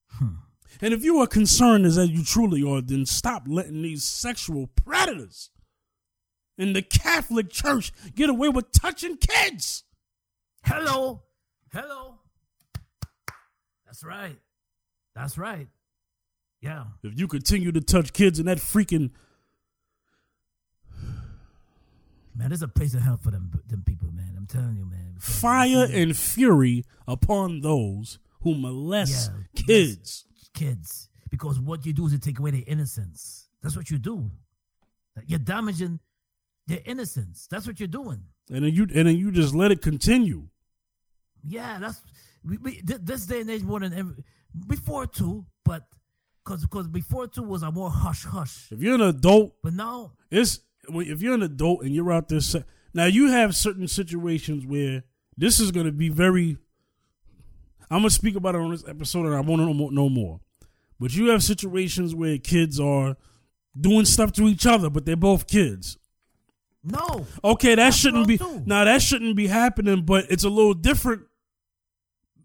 Hmm. 0.09 0.35
And 0.81 0.93
if 0.93 1.03
you 1.03 1.19
are 1.19 1.27
concerned 1.27 1.85
as 1.85 1.95
that 1.95 2.09
you 2.09 2.23
truly 2.23 2.63
are, 2.63 2.81
then 2.81 3.05
stop 3.05 3.43
letting 3.47 3.81
these 3.81 4.03
sexual 4.03 4.67
predators 4.67 5.49
in 6.57 6.73
the 6.73 6.81
Catholic 6.81 7.49
Church 7.49 7.91
get 8.13 8.29
away 8.29 8.49
with 8.49 8.71
touching 8.71 9.17
kids. 9.17 9.83
Hello. 10.63 11.23
Hello. 11.71 12.15
That's 13.85 14.03
right. 14.03 14.37
That's 15.15 15.37
right. 15.37 15.67
Yeah. 16.61 16.85
If 17.03 17.19
you 17.19 17.27
continue 17.27 17.71
to 17.71 17.81
touch 17.81 18.13
kids 18.13 18.39
in 18.39 18.45
that 18.45 18.57
freaking 18.57 19.11
Man, 22.35 22.49
there's 22.49 22.61
a 22.63 22.67
place 22.67 22.93
of 22.93 23.01
hell 23.01 23.17
for 23.21 23.31
them 23.31 23.51
them 23.67 23.83
people, 23.85 24.11
man. 24.11 24.33
I'm 24.37 24.47
telling 24.47 24.75
you, 24.75 24.85
man. 24.85 25.15
Fire 25.19 25.87
and 25.91 26.17
fury 26.17 26.83
upon 27.07 27.61
those 27.61 28.19
who 28.41 28.55
molest 28.55 29.31
Yeah, 29.31 29.63
kids. 29.65 30.25
kids. 30.53 31.09
Because 31.29 31.59
what 31.59 31.85
you 31.85 31.93
do 31.93 32.05
is 32.07 32.13
you 32.13 32.19
take 32.19 32.39
away 32.39 32.51
their 32.51 32.63
innocence. 32.67 33.47
That's 33.61 33.75
what 33.75 33.89
you 33.89 33.97
do. 33.97 34.29
You're 35.25 35.39
damaging 35.39 35.99
their 36.67 36.79
innocence. 36.85 37.47
That's 37.49 37.65
what 37.67 37.79
you're 37.79 37.87
doing. 37.87 38.23
And 38.51 38.65
then 38.65 38.73
you 38.73 38.83
and 38.83 39.07
then 39.07 39.15
you 39.17 39.31
just 39.31 39.53
let 39.55 39.71
it 39.71 39.81
continue. 39.81 40.47
Yeah, 41.45 41.77
that's 41.79 42.01
we, 42.43 42.57
we, 42.57 42.81
this 42.83 43.25
day 43.25 43.41
and 43.41 43.49
age 43.49 43.63
more 43.63 43.79
than 43.79 43.93
ever 43.93 44.15
before 44.67 45.07
too, 45.07 45.45
but 45.63 45.83
because 46.43 46.61
because 46.65 46.87
before 46.87 47.27
too 47.27 47.43
was 47.43 47.63
a 47.63 47.71
more 47.71 47.89
hush 47.89 48.25
hush, 48.25 48.67
If 48.71 48.81
you're 48.81 48.95
an 48.95 49.01
adult 49.01 49.53
but 49.63 49.73
now 49.73 50.13
it's 50.29 50.59
if 50.89 51.21
you're 51.21 51.33
an 51.33 51.43
adult 51.43 51.83
and 51.83 51.93
you're 51.93 52.11
out 52.11 52.29
there 52.29 52.39
now 52.93 53.05
you 53.05 53.29
have 53.29 53.55
certain 53.55 53.87
situations 53.87 54.65
where 54.65 55.03
this 55.37 55.59
is 55.59 55.71
going 55.71 55.85
to 55.85 55.91
be 55.91 56.09
very 56.09 56.57
i'm 57.89 57.99
going 57.99 58.09
to 58.09 58.15
speak 58.15 58.35
about 58.35 58.55
it 58.55 58.61
on 58.61 58.71
this 58.71 58.83
episode 58.87 59.25
and 59.25 59.35
i 59.35 59.39
won't 59.39 59.61
know 59.61 59.73
more, 59.73 59.91
know 59.91 60.09
more 60.09 60.39
but 60.99 61.13
you 61.13 61.29
have 61.29 61.43
situations 61.43 62.13
where 62.13 62.37
kids 62.37 62.79
are 62.79 63.15
doing 63.79 64.05
stuff 64.05 64.31
to 64.31 64.43
each 64.43 64.65
other 64.65 64.89
but 64.89 65.05
they're 65.05 65.15
both 65.15 65.47
kids 65.47 65.97
no, 66.85 67.25
okay 67.45 67.75
that 67.75 67.93
shouldn't 67.93 68.27
be 68.27 68.37
now 68.65 68.83
that 68.83 69.01
shouldn't 69.01 69.37
be 69.37 69.47
happening 69.47 70.03
but 70.03 70.25
it's 70.29 70.43
a 70.43 70.49
little 70.49 70.73
different 70.73 71.23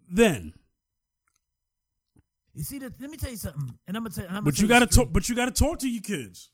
then 0.09 0.55
you 2.59 2.65
see 2.65 2.81
that. 2.81 3.01
Let 3.01 3.09
me 3.09 3.17
tell 3.17 3.31
you 3.31 3.37
something, 3.37 3.73
and 3.87 3.97
I'm 3.97 4.03
gonna 4.03 4.15
tell. 4.15 4.25
I'm 4.25 4.31
gonna 4.31 4.43
but 4.43 4.57
tell 4.57 4.63
you 4.63 4.69
got 4.69 4.81
to 4.81 4.87
talk 4.87 5.13
but 5.13 5.29
you 5.29 5.37
got 5.37 5.45
to 5.45 5.53
talk 5.53 5.79
to 5.79 5.89
your 5.89 6.03
kids 6.03 6.51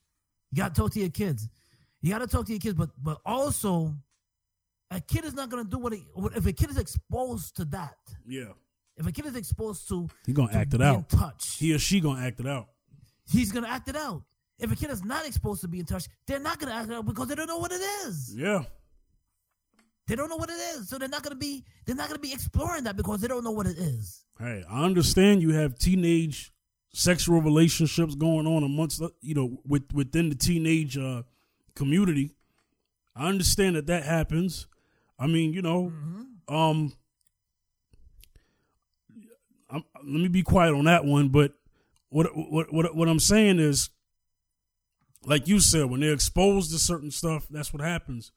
You 0.52 0.58
got 0.58 0.74
to 0.74 0.80
talk 0.80 0.92
to 0.92 1.00
your 1.00 1.08
kids. 1.08 1.48
You 2.04 2.10
got 2.10 2.18
to 2.18 2.26
talk 2.26 2.44
to 2.44 2.52
your 2.52 2.60
kids, 2.60 2.74
but 2.74 2.90
but 3.02 3.18
also, 3.24 3.94
a 4.90 5.00
kid 5.00 5.24
is 5.24 5.32
not 5.32 5.48
gonna 5.48 5.64
do 5.64 5.78
what 5.78 5.94
he 5.94 6.04
if 6.36 6.44
a 6.44 6.52
kid 6.52 6.68
is 6.68 6.76
exposed 6.76 7.56
to 7.56 7.64
that. 7.66 7.96
yeah 8.26 8.52
If 8.98 9.06
a 9.06 9.12
kid 9.12 9.24
is 9.24 9.36
exposed 9.36 9.88
to 9.88 10.06
he 10.26 10.34
going 10.34 10.48
to 10.48 10.52
to 10.54 10.60
act 10.60 10.74
it 10.74 10.78
being 10.80 10.90
out 10.90 11.08
touched, 11.08 11.58
he 11.58 11.74
or 11.74 11.78
she 11.78 12.00
going 12.00 12.18
to 12.18 12.22
act 12.22 12.40
it 12.40 12.46
out 12.46 12.68
he's 13.32 13.50
gonna 13.52 13.68
act 13.68 13.88
it 13.88 13.96
out. 13.96 14.22
If 14.58 14.70
a 14.70 14.76
kid 14.76 14.90
is 14.90 15.02
not 15.02 15.26
exposed 15.26 15.62
to 15.62 15.68
being 15.68 15.86
touched, 15.86 16.08
they're 16.26 16.38
not 16.38 16.58
gonna 16.58 16.72
act 16.74 16.90
it 16.90 16.94
out 16.94 17.06
because 17.06 17.28
they 17.28 17.36
don't 17.36 17.48
know 17.48 17.56
what 17.56 17.72
it 17.72 17.80
is. 18.06 18.34
yeah 18.36 18.64
They 20.06 20.14
don't 20.14 20.28
know 20.28 20.36
what 20.36 20.50
it 20.50 20.60
is, 20.76 20.90
so 20.90 20.98
they're 20.98 21.08
not 21.08 21.22
gonna 21.22 21.36
be 21.36 21.64
they're 21.86 21.96
not 21.96 22.08
gonna 22.08 22.18
be 22.18 22.34
exploring 22.34 22.84
that 22.84 22.98
because 22.98 23.22
they 23.22 23.28
don't 23.28 23.44
know 23.44 23.50
what 23.50 23.66
it 23.66 23.78
is. 23.78 24.26
Hey, 24.38 24.62
I 24.68 24.84
understand 24.84 25.40
you 25.40 25.54
have 25.54 25.78
teenage 25.78 26.52
sexual 26.92 27.40
relationships 27.40 28.14
going 28.14 28.46
on 28.46 28.62
amongst 28.62 29.00
you 29.22 29.34
know 29.34 29.56
with 29.66 29.84
within 29.94 30.28
the 30.28 30.34
teenage 30.34 30.98
uh, 30.98 31.22
community. 31.74 32.34
I 33.16 33.28
understand 33.28 33.76
that 33.76 33.86
that 33.86 34.04
happens. 34.04 34.66
I 35.18 35.26
mean, 35.26 35.52
you 35.52 35.62
know, 35.62 35.92
um, 36.48 36.92
I'm, 39.70 39.84
let 39.96 40.20
me 40.20 40.28
be 40.28 40.42
quiet 40.42 40.74
on 40.74 40.84
that 40.84 41.04
one. 41.04 41.28
But 41.28 41.52
what 42.08 42.28
what 42.36 42.72
what 42.72 42.94
what 42.94 43.08
I'm 43.08 43.20
saying 43.20 43.58
is, 43.58 43.90
like 45.24 45.48
you 45.48 45.60
said, 45.60 45.86
when 45.86 46.00
they're 46.00 46.12
exposed 46.12 46.70
to 46.72 46.78
certain 46.78 47.10
stuff, 47.10 47.46
that's 47.50 47.72
what 47.72 47.82
happens. 47.82 48.32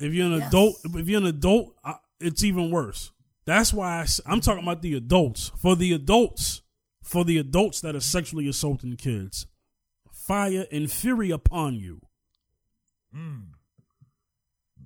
If 0.00 0.12
you're 0.12 0.26
an 0.26 0.38
Yes. 0.38 0.48
adult, 0.48 0.76
if 0.84 1.08
you're 1.08 1.20
an 1.20 1.26
adult, 1.26 1.74
I, 1.84 1.96
it's 2.20 2.44
even 2.44 2.70
worse. 2.70 3.12
That's 3.44 3.72
why 3.72 4.04
I, 4.26 4.32
am 4.32 4.40
talking 4.40 4.62
about 4.62 4.82
the 4.82 4.94
adults. 4.94 5.50
For 5.60 5.74
the 5.74 5.92
adults, 5.92 6.62
for 7.02 7.24
the 7.24 7.38
adults 7.38 7.80
that 7.80 7.96
are 7.96 8.00
sexually 8.00 8.46
assaulting 8.48 8.96
kids, 8.96 9.46
fire 10.12 10.66
and 10.70 10.90
fury 10.90 11.30
upon 11.30 11.76
you. 11.76 12.00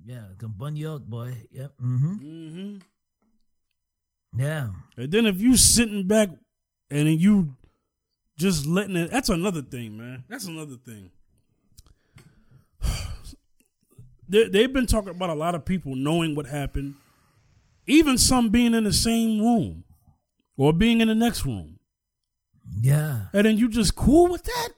Yeah, 0.05 0.23
it 0.31 0.39
can 0.39 0.49
bun 0.49 0.75
you 0.75 0.89
out, 0.91 1.09
boy. 1.09 1.33
Yep. 1.51 1.71
Mm-hmm. 1.81 2.13
Mm-hmm. 2.13 2.77
Yeah. 4.41 4.69
And 4.97 5.11
then 5.11 5.25
if 5.25 5.39
you 5.39 5.55
sitting 5.55 6.07
back 6.07 6.29
and 6.89 7.07
then 7.07 7.19
you 7.19 7.55
just 8.37 8.65
letting 8.65 8.95
it, 8.95 9.11
that's 9.11 9.29
another 9.29 9.61
thing, 9.61 9.97
man. 9.97 10.25
That's 10.27 10.45
another 10.45 10.75
thing. 10.75 11.11
They, 14.29 14.47
they've 14.47 14.71
been 14.71 14.87
talking 14.87 15.09
about 15.09 15.29
a 15.29 15.35
lot 15.35 15.53
of 15.53 15.65
people 15.65 15.95
knowing 15.95 16.33
what 16.33 16.47
happened, 16.47 16.95
even 17.85 18.17
some 18.17 18.49
being 18.49 18.73
in 18.73 18.85
the 18.85 18.93
same 18.93 19.41
room 19.41 19.83
or 20.57 20.71
being 20.71 21.01
in 21.01 21.09
the 21.09 21.13
next 21.13 21.45
room. 21.45 21.77
Yeah. 22.81 23.25
And 23.33 23.45
then 23.45 23.57
you 23.57 23.67
just 23.67 23.95
cool 23.95 24.29
with 24.29 24.43
that? 24.43 24.69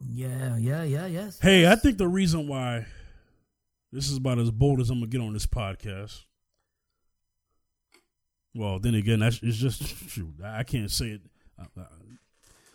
Yeah. 0.00 0.56
Yeah. 0.56 0.82
Yeah. 0.82 1.06
Yes. 1.06 1.38
Hey, 1.40 1.66
I 1.70 1.76
think 1.76 1.98
the 1.98 2.08
reason 2.08 2.48
why 2.48 2.86
this 3.92 4.08
is 4.10 4.16
about 4.16 4.38
as 4.38 4.50
bold 4.50 4.80
as 4.80 4.90
I'm 4.90 4.98
gonna 5.00 5.06
get 5.10 5.20
on 5.20 5.32
this 5.32 5.46
podcast. 5.46 6.22
Well, 8.54 8.78
then 8.80 8.94
again, 8.94 9.20
that's 9.20 9.40
it's 9.42 9.56
just 9.58 9.82
shoot. 10.10 10.34
I 10.44 10.62
can't 10.64 10.90
say 10.90 11.10
it. 11.10 11.20
I- 11.58 11.82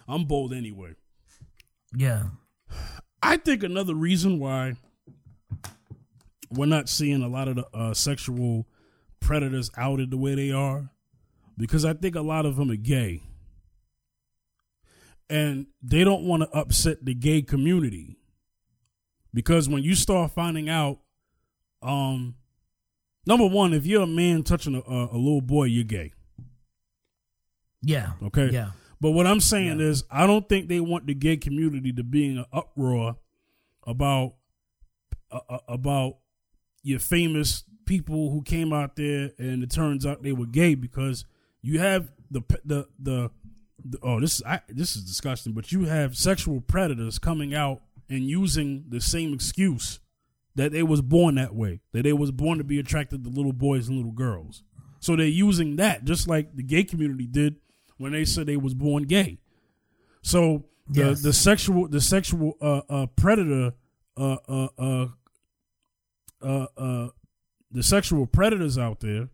I'm 0.08 0.26
bold 0.26 0.54
anyway. 0.54 0.94
Yeah. 1.96 2.26
I 3.24 3.38
think 3.38 3.64
another 3.64 3.96
reason 3.96 4.38
why 4.40 4.76
we're 6.52 6.68
not 6.68 6.88
seeing 6.90 7.24
a 7.24 7.28
lot 7.28 7.48
of 7.48 7.56
the 7.56 7.66
uh, 7.74 7.94
sexual 7.96 8.68
predators 9.20 9.72
outed 9.78 10.12
the 10.12 10.18
way 10.18 10.36
they 10.36 10.52
are, 10.52 10.92
because 11.58 11.84
I 11.86 11.94
think 11.94 12.16
a 12.16 12.22
lot 12.22 12.46
of 12.46 12.56
them 12.56 12.70
are 12.70 12.76
gay, 12.76 13.24
and 15.30 15.68
they 15.82 16.04
don't 16.04 16.24
want 16.24 16.44
to 16.44 16.50
upset 16.58 17.04
the 17.06 17.14
gay 17.14 17.42
community. 17.42 18.18
Because 19.34 19.68
when 19.68 19.84
you 19.84 19.96
start 19.96 20.32
finding 20.32 20.70
out, 20.70 21.00
um, 21.82 22.36
number 23.26 23.46
one, 23.48 23.74
if 23.74 23.86
you're 23.86 24.04
a 24.04 24.08
man 24.08 24.44
touching 24.44 24.76
a, 24.76 24.80
a, 24.80 25.06
a 25.14 25.18
little 25.18 25.42
boy, 25.42 25.66
you're 25.66 25.84
gay. 25.84 26.14
Yeah. 27.82 28.14
Okay. 28.24 28.50
Yeah. 28.52 28.72
But 29.02 29.12
what 29.12 29.28
I'm 29.28 29.40
saying 29.42 29.80
Yeah. 29.80 29.88
is, 29.88 30.04
I 30.10 30.26
don't 30.26 30.48
think 30.48 30.70
they 30.70 30.80
want 30.80 31.06
the 31.06 31.14
gay 31.14 31.38
community 31.38 31.92
to 31.94 32.04
be 32.04 32.30
in 32.32 32.38
an 32.40 32.46
uproar 32.52 33.18
about 33.86 34.36
uh, 35.32 35.40
uh, 35.50 35.60
about 35.68 36.18
your 36.82 37.00
famous 37.00 37.64
people 37.86 38.32
who 38.32 38.42
came 38.42 38.74
out 38.74 38.96
there 38.96 39.32
and 39.38 39.62
it 39.64 39.70
turns 39.70 40.06
out 40.06 40.24
they 40.24 40.32
were 40.32 40.46
gay 40.46 40.74
because 40.76 41.26
you 41.62 41.80
have 41.80 42.10
the 42.32 42.42
the, 42.64 42.88
the 43.00 43.32
oh 44.02 44.20
this 44.20 44.36
is 44.36 44.44
I, 44.44 44.62
this 44.70 44.96
is 44.96 45.04
disgusting, 45.04 45.54
but 45.54 45.72
you 45.72 45.86
have 45.86 46.16
sexual 46.18 46.62
predators 46.62 47.20
coming 47.20 47.54
out 47.54 47.82
and 48.10 48.24
using 48.24 48.86
the 48.90 49.02
same 49.02 49.34
excuse 49.34 50.00
that 50.56 50.72
they 50.72 50.84
was 50.84 51.02
born 51.02 51.36
that 51.36 51.54
way, 51.54 51.82
that 51.92 52.04
they 52.04 52.14
was 52.14 52.32
born 52.32 52.58
to 52.60 52.64
be 52.64 52.80
attracted 52.80 53.24
to 53.24 53.30
little 53.30 53.52
boys 53.54 53.88
and 53.88 53.98
little 53.98 54.12
girls. 54.14 54.64
So 55.00 55.16
they're 55.16 55.26
using 55.28 55.76
that 55.78 56.06
just 56.06 56.28
like 56.28 56.56
the 56.56 56.64
gay 56.64 56.84
community 56.84 57.26
did 57.28 57.58
when 57.98 58.12
they 58.14 58.26
said 58.26 58.48
they 58.48 58.58
was 58.58 58.74
born 58.74 59.04
gay. 59.04 59.40
So 60.22 60.66
the 60.88 61.02
Yes. 61.10 61.22
the 61.24 61.34
sexual 61.34 61.88
the 61.88 62.02
sexual 62.02 62.58
uh, 62.62 62.82
uh, 62.90 63.06
predator 63.08 63.74
uh, 64.18 64.38
uh, 64.48 64.68
uh, 64.78 65.08
uh, 66.42 66.68
uh, 66.78 67.10
the 67.72 67.84
sexual 67.84 68.26
predators 68.28 68.78
out 68.78 69.00
there, 69.02 69.30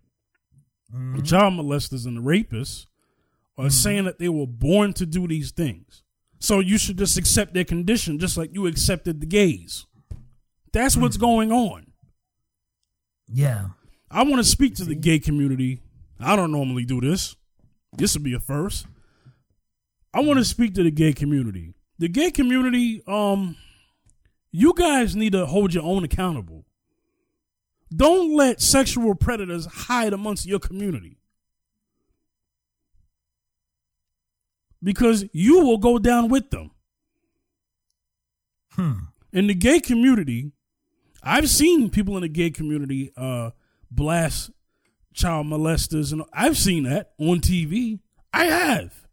the 0.91 1.21
child 1.21 1.53
molesters 1.53 2.05
and 2.05 2.17
the 2.17 2.21
rapists, 2.21 2.87
are 3.61 3.65
mm-hmm. 3.65 3.69
saying 3.69 4.05
that 4.05 4.17
they 4.17 4.29
were 4.29 4.47
born 4.47 4.91
to 4.93 5.05
do 5.05 5.27
these 5.27 5.51
things. 5.51 6.01
So 6.39 6.59
you 6.59 6.79
should 6.79 6.97
just 6.97 7.17
accept 7.17 7.53
their 7.53 7.63
condition, 7.63 8.17
just 8.17 8.35
like 8.35 8.49
you 8.53 8.65
accepted 8.65 9.21
the 9.21 9.27
gays. 9.27 9.85
That's 10.73 10.97
what's 10.97 11.15
mm-hmm. 11.15 11.25
going 11.25 11.51
on. 11.51 11.91
Yeah. 13.27 13.67
I 14.09 14.23
want 14.23 14.37
to 14.37 14.43
speak 14.43 14.75
to 14.75 14.83
the 14.83 14.95
gay 14.95 15.19
community. 15.19 15.81
I 16.19 16.35
don't 16.35 16.51
normally 16.51 16.85
do 16.85 16.99
this. 16.99 17.35
This 17.93 18.15
would 18.15 18.23
be 18.23 18.33
a 18.33 18.39
first. 18.39 18.87
I 20.13 20.19
want 20.19 20.31
to 20.37 20.41
mm-hmm. 20.41 20.43
speak 20.43 20.73
to 20.75 20.83
the 20.83 20.91
gay 20.91 21.13
community. 21.13 21.75
The 21.99 22.09
gay 22.09 22.31
community, 22.31 23.03
um, 23.05 23.55
you 24.51 24.73
guys 24.75 25.15
need 25.15 25.33
to 25.33 25.45
hold 25.45 25.75
your 25.75 25.83
own 25.83 26.03
accountable. 26.03 26.65
Don't 27.95 28.35
let 28.35 28.59
sexual 28.59 29.13
predators 29.13 29.67
hide 29.67 30.13
amongst 30.13 30.47
your 30.47 30.59
community. 30.59 31.20
Because 34.83 35.25
you 35.31 35.63
will 35.63 35.77
go 35.77 35.99
down 35.99 36.29
with 36.29 36.49
them. 36.49 36.71
Hmm. 38.71 38.93
In 39.33 39.47
the 39.47 39.53
gay 39.53 39.79
community, 39.79 40.51
I've 41.23 41.49
seen 41.49 41.89
people 41.89 42.15
in 42.15 42.21
the 42.21 42.29
gay 42.29 42.49
community 42.49 43.11
uh, 43.15 43.51
blast 43.89 44.51
child 45.13 45.47
molesters, 45.47 46.11
and 46.11 46.23
I've 46.33 46.57
seen 46.57 46.83
that 46.83 47.11
on 47.19 47.39
TV. 47.39 47.99
I 48.33 48.45
have. 48.45 49.07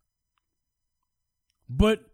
But 1.69 2.05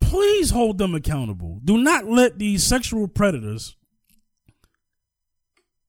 please 0.00 0.50
hold 0.50 0.78
them 0.78 0.94
accountable. 0.94 1.60
Do 1.64 1.78
not 1.78 2.06
let 2.06 2.38
these 2.38 2.62
sexual 2.64 3.08
predators 3.08 3.76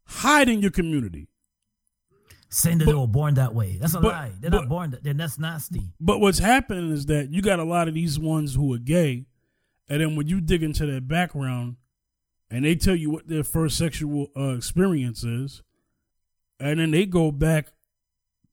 hide 0.05 0.47
in 0.49 0.61
your 0.61 0.71
community. 0.71 1.27
Saying 2.49 2.77
that 2.79 2.85
But- 2.85 2.91
they 2.91 2.97
were 2.97 3.07
born 3.07 3.33
that 3.35 3.53
way. 3.53 3.77
That's 3.77 3.95
a 3.95 3.99
but- 3.99 4.13
lie. 4.13 4.31
They're 4.39 4.51
but- 4.51 4.61
not 4.61 4.69
born 4.69 4.91
that. 4.91 5.03
They're, 5.03 5.13
that's 5.13 5.37
nasty. 5.39 5.91
But 5.99 6.19
what's 6.19 6.39
happening 6.39 6.91
is 6.91 7.05
that 7.07 7.31
you 7.31 7.41
got 7.41 7.59
a 7.59 7.63
lot 7.63 7.87
of 7.87 7.93
these 7.93 8.17
ones 8.19 8.55
who 8.55 8.73
are 8.73 8.77
gay, 8.77 9.25
and 9.89 10.01
then 10.01 10.15
when 10.15 10.27
you 10.27 10.39
dig 10.41 10.63
into 10.63 10.85
their 10.85 11.01
background, 11.01 11.75
and 12.49 12.63
they 12.63 12.75
tell 12.75 12.95
you 12.95 13.09
what 13.09 13.27
their 13.27 13.43
first 13.43 13.77
sexual 13.77 14.27
uh, 14.37 14.55
experience 14.55 15.23
is, 15.23 15.63
and 16.59 16.79
then 16.79 16.91
they 16.91 17.05
go 17.05 17.31
back 17.31 17.73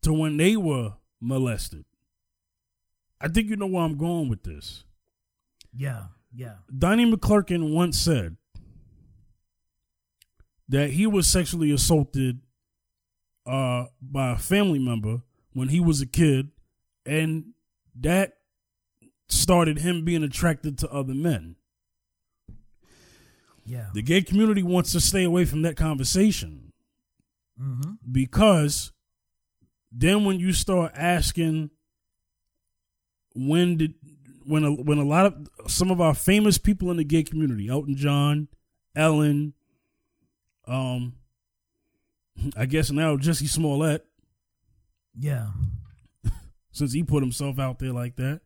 to 0.03 0.13
when 0.13 0.37
they 0.39 0.57
were 0.57 0.95
molested. 1.21 1.85
I 3.21 3.29
think 3.29 3.49
you 3.49 3.57
know 3.57 3.67
where 3.67 3.85
I'm 3.85 3.97
going 3.99 4.29
with 4.29 4.43
this. 4.43 4.85
Yeah. 5.77 6.07
Yeah. 6.35 6.55
Donnie 6.77 7.09
McClurkin 7.11 7.73
once 7.73 7.99
said 7.99 8.37
that 10.69 10.91
he 10.91 11.07
was 11.07 11.27
sexually 11.27 11.71
assaulted 11.71 12.41
uh, 13.47 13.87
by 14.01 14.33
a 14.33 14.37
family 14.37 14.79
member 14.79 15.23
when 15.53 15.69
he 15.69 15.81
was 15.81 16.01
a 16.01 16.07
kid, 16.07 16.51
and 17.05 17.53
that 17.99 18.35
started 19.29 19.79
him 19.79 20.05
being 20.05 20.23
attracted 20.23 20.79
to 20.79 20.91
other 20.91 21.15
men. 21.15 21.57
Yeah. 23.65 23.87
The 23.95 24.03
gay 24.03 24.23
community 24.23 24.63
wants 24.63 24.93
to 24.93 25.01
stay 25.01 25.25
away 25.25 25.45
from 25.45 25.63
that 25.63 25.77
conversation 25.77 26.73
Mm-hmm. 27.61 27.93
because 28.11 28.93
then 29.93 30.25
when 30.25 30.41
you 30.41 30.55
start 30.55 30.93
asking 30.97 31.71
when 33.37 33.77
did 33.77 33.95
when 34.47 34.65
a, 34.65 34.73
when 34.73 34.97
a 34.97 35.05
lot 35.05 35.27
of 35.27 35.49
some 35.71 35.91
of 35.91 36.01
our 36.01 36.15
famous 36.15 36.57
people 36.57 36.91
in 36.91 36.97
the 36.97 37.05
gay 37.05 37.23
community 37.23 37.69
Elton 37.69 37.95
John, 37.95 38.49
Ellen, 38.97 39.53
um 40.67 41.15
I 42.57 42.67
guess 42.67 42.91
now 42.91 43.17
Jussie 43.17 43.49
Smollett 43.49 44.05
Yeah. 45.17 45.51
since 46.73 46.93
he 46.93 47.03
put 47.03 47.23
himself 47.23 47.59
out 47.59 47.79
there 47.79 47.93
like 47.93 48.17
that. 48.17 48.41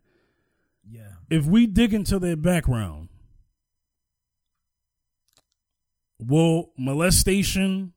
Yeah. 0.89 1.13
If 1.31 1.47
we 1.47 1.67
dig 1.67 1.95
into 1.95 2.19
their 2.19 2.37
background, 2.37 3.09
will 6.19 6.73
molestation 6.79 7.93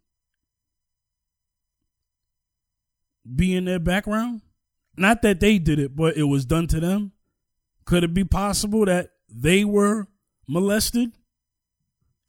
be 3.36 3.56
in 3.56 3.66
their 3.66 3.80
background? 3.80 4.42
Not 4.98 5.22
that 5.22 5.40
they 5.40 5.60
did 5.60 5.80
it, 5.80 5.96
but 5.96 6.18
it 6.18 6.24
was 6.24 6.46
done 6.46 6.68
to 6.68 6.80
them. 6.80 7.12
Could 7.86 8.04
it 8.04 8.14
be 8.14 8.24
possible 8.24 8.86
that 8.86 9.12
they 9.30 9.64
were 9.64 10.08
molested 10.48 11.12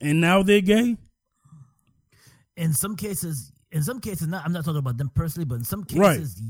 and 0.00 0.20
now 0.20 0.42
they're 0.42 0.60
gay? 0.60 0.96
In 2.56 2.72
some 2.72 2.96
cases, 2.96 3.52
in 3.72 3.82
some 3.82 4.00
cases, 4.00 4.26
not. 4.28 4.44
I'm 4.44 4.52
not 4.52 4.64
talking 4.64 4.78
about 4.78 4.98
them 4.98 5.10
personally, 5.14 5.44
but 5.46 5.56
in 5.56 5.64
some 5.64 5.84
Right. 5.94 6.18
cases, 6.18 6.42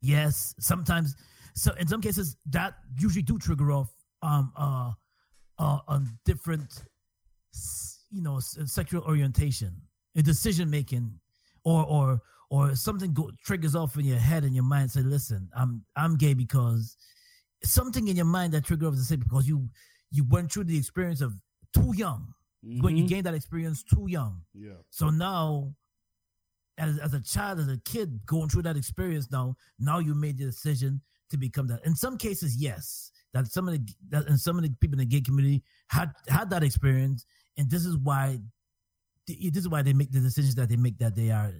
yes. 0.00 0.54
Sometimes, 0.58 1.14
so 1.54 1.72
in 1.74 1.86
some 1.86 2.00
cases, 2.00 2.36
that 2.46 2.74
usually 2.98 3.22
do 3.22 3.38
trigger 3.38 3.72
off 3.72 3.90
um 4.22 4.52
uh 4.56 4.92
uh 5.58 5.78
on 5.88 6.18
different, 6.24 6.84
you 8.10 8.22
know, 8.22 8.38
sexual 8.40 9.02
orientation, 9.02 9.82
a 10.16 10.22
decision 10.22 10.70
making, 10.70 11.20
or 11.64 11.84
or 11.86 12.22
or 12.50 12.74
something 12.74 13.12
go, 13.14 13.30
triggers 13.44 13.74
off 13.74 13.96
in 13.96 14.04
your 14.04 14.18
head 14.18 14.44
and 14.44 14.54
your 14.54 14.64
mind. 14.64 14.90
Say, 14.90 15.00
listen, 15.02 15.48
I'm 15.56 15.84
I'm 15.96 16.16
gay 16.16 16.34
because 16.34 16.96
something 17.64 18.08
in 18.08 18.16
your 18.16 18.24
mind 18.26 18.52
that 18.54 18.64
trigger 18.64 18.86
off 18.88 18.94
the 18.94 19.02
say 19.02 19.16
because 19.16 19.46
you 19.46 19.68
you 20.10 20.24
went 20.24 20.50
through 20.52 20.64
the 20.64 20.76
experience 20.76 21.20
of 21.20 21.34
too 21.74 21.92
young. 21.96 22.34
When 22.62 22.96
you 22.96 23.04
Mhm. 23.04 23.08
gained 23.08 23.26
that 23.26 23.34
experience 23.34 23.82
too 23.82 24.06
young. 24.08 24.42
Yeah. 24.54 24.76
So 24.90 25.10
now, 25.10 25.74
as, 26.78 26.98
as 26.98 27.12
a 27.12 27.20
child, 27.20 27.58
as 27.58 27.68
a 27.68 27.78
kid 27.78 28.24
going 28.24 28.48
through 28.48 28.62
that 28.62 28.76
experience, 28.76 29.30
now 29.30 29.56
now 29.78 29.98
you 29.98 30.14
made 30.14 30.38
the 30.38 30.44
decision 30.44 31.02
to 31.30 31.36
become 31.36 31.66
that. 31.66 31.84
In 31.84 31.94
some 31.94 32.16
cases, 32.16 32.56
yes, 32.56 33.10
that 33.32 33.48
some 33.48 33.68
of 33.68 33.74
the 33.74 33.94
that, 34.10 34.26
and 34.28 34.38
some 34.40 34.56
of 34.58 34.62
the 34.62 34.70
people 34.70 34.94
in 34.94 34.98
the 35.00 35.06
gay 35.06 35.20
community 35.20 35.62
had 35.88 36.12
had 36.28 36.50
that 36.50 36.62
experience, 36.62 37.24
and 37.56 37.68
this 37.68 37.84
is 37.84 37.96
why 37.96 38.38
this 39.26 39.56
is 39.56 39.68
why 39.68 39.82
they 39.82 39.92
make 39.92 40.10
the 40.12 40.20
decisions 40.20 40.54
that 40.54 40.68
they 40.68 40.76
make 40.76 40.98
that 40.98 41.14
they 41.14 41.30
are 41.30 41.52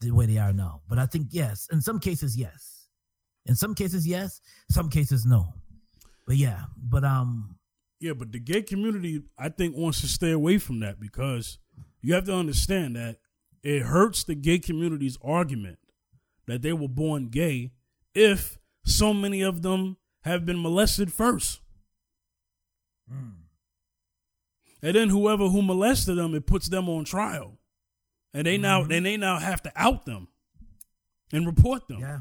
the 0.00 0.10
way 0.10 0.26
they 0.26 0.38
are 0.38 0.52
now. 0.52 0.82
But 0.88 0.98
I 0.98 1.06
think 1.06 1.28
yes, 1.30 1.66
in 1.72 1.80
some 1.80 1.98
cases, 1.98 2.36
yes, 2.36 2.88
in 3.46 3.54
some 3.54 3.74
cases, 3.74 4.06
yes, 4.06 4.40
some 4.70 4.88
cases, 4.90 5.24
no. 5.24 5.54
But 6.26 6.36
yeah, 6.36 6.64
but 6.76 7.04
um, 7.04 7.58
Yeah, 8.02 8.14
but 8.14 8.32
the 8.32 8.40
gay 8.40 8.62
community, 8.62 9.22
I 9.38 9.48
think, 9.48 9.76
wants 9.76 10.00
to 10.00 10.08
stay 10.08 10.32
away 10.32 10.58
from 10.58 10.80
that 10.80 10.98
because 10.98 11.58
you 12.00 12.14
have 12.14 12.24
to 12.24 12.34
understand 12.34 12.96
that 12.96 13.18
it 13.62 13.82
hurts 13.82 14.24
the 14.24 14.34
gay 14.34 14.58
community's 14.58 15.16
argument 15.22 15.78
that 16.48 16.62
they 16.62 16.72
were 16.72 16.88
born 16.88 17.28
gay 17.28 17.70
if 18.12 18.58
so 18.84 19.14
many 19.14 19.40
of 19.40 19.62
them 19.62 19.98
have 20.22 20.44
been 20.44 20.60
molested 20.60 21.12
first. 21.12 21.60
Mm. 23.08 23.34
And 24.82 24.96
then 24.96 25.08
whoever 25.08 25.48
who 25.48 25.62
molested 25.62 26.18
them, 26.18 26.34
it 26.34 26.44
puts 26.44 26.68
them 26.68 26.88
on 26.88 27.04
trial. 27.04 27.60
And 28.34 28.46
they 28.48 28.58
now 28.58 28.82
mm-hmm. 28.82 28.92
and 28.92 29.06
they 29.06 29.16
now 29.16 29.38
have 29.38 29.62
to 29.62 29.72
out 29.76 30.06
them 30.06 30.26
and 31.32 31.46
report 31.46 31.86
them 31.86 32.00
yeah, 32.00 32.20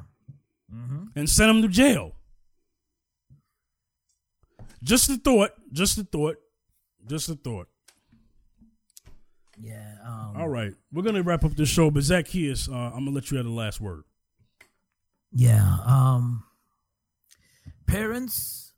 mm-hmm. 0.72 1.06
and 1.16 1.30
send 1.30 1.50
them 1.50 1.62
to 1.64 1.68
jail. 1.68 2.16
Just 4.84 5.10
a 5.10 5.18
thought. 5.18 5.52
Just 5.72 5.98
a 5.98 6.04
thought. 6.04 6.38
Just 7.08 7.30
a 7.30 7.36
thought. 7.36 7.68
yeah. 9.60 9.96
Um, 10.06 10.34
All 10.38 10.50
right, 10.50 10.74
we're 10.92 11.04
gonna 11.04 11.24
wrap 11.24 11.44
up 11.44 11.56
the 11.56 11.66
show, 11.66 11.92
but 11.92 12.04
Zacchaeus, 12.04 12.68
uh, 12.70 12.74
I'm 12.74 13.06
gonna 13.06 13.12
let 13.12 13.30
you 13.32 13.38
have 13.38 13.46
the 13.46 13.52
last 13.52 13.80
word. 13.82 14.04
Yeah. 15.34 15.78
Um 15.86 16.44
parents 17.88 18.74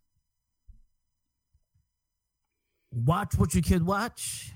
watch 2.92 3.36
what 3.38 3.54
your 3.54 3.64
kid 3.64 3.86
watch. 3.86 4.52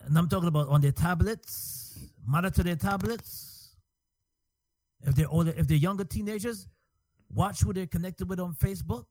And 0.00 0.16
I'm 0.16 0.28
talking 0.28 0.48
about 0.48 0.68
on 0.68 0.80
their 0.80 0.92
tablets, 0.92 1.98
monitor 2.26 2.62
their 2.62 2.76
tablets. 2.76 3.74
If 5.02 5.14
they're 5.14 5.28
older, 5.28 5.52
if 5.56 5.66
they're 5.68 5.76
younger 5.76 6.04
teenagers, 6.04 6.66
watch 7.32 7.60
who 7.60 7.72
they're 7.72 7.86
connected 7.86 8.28
with 8.28 8.40
on 8.40 8.54
Facebook. 8.54 9.06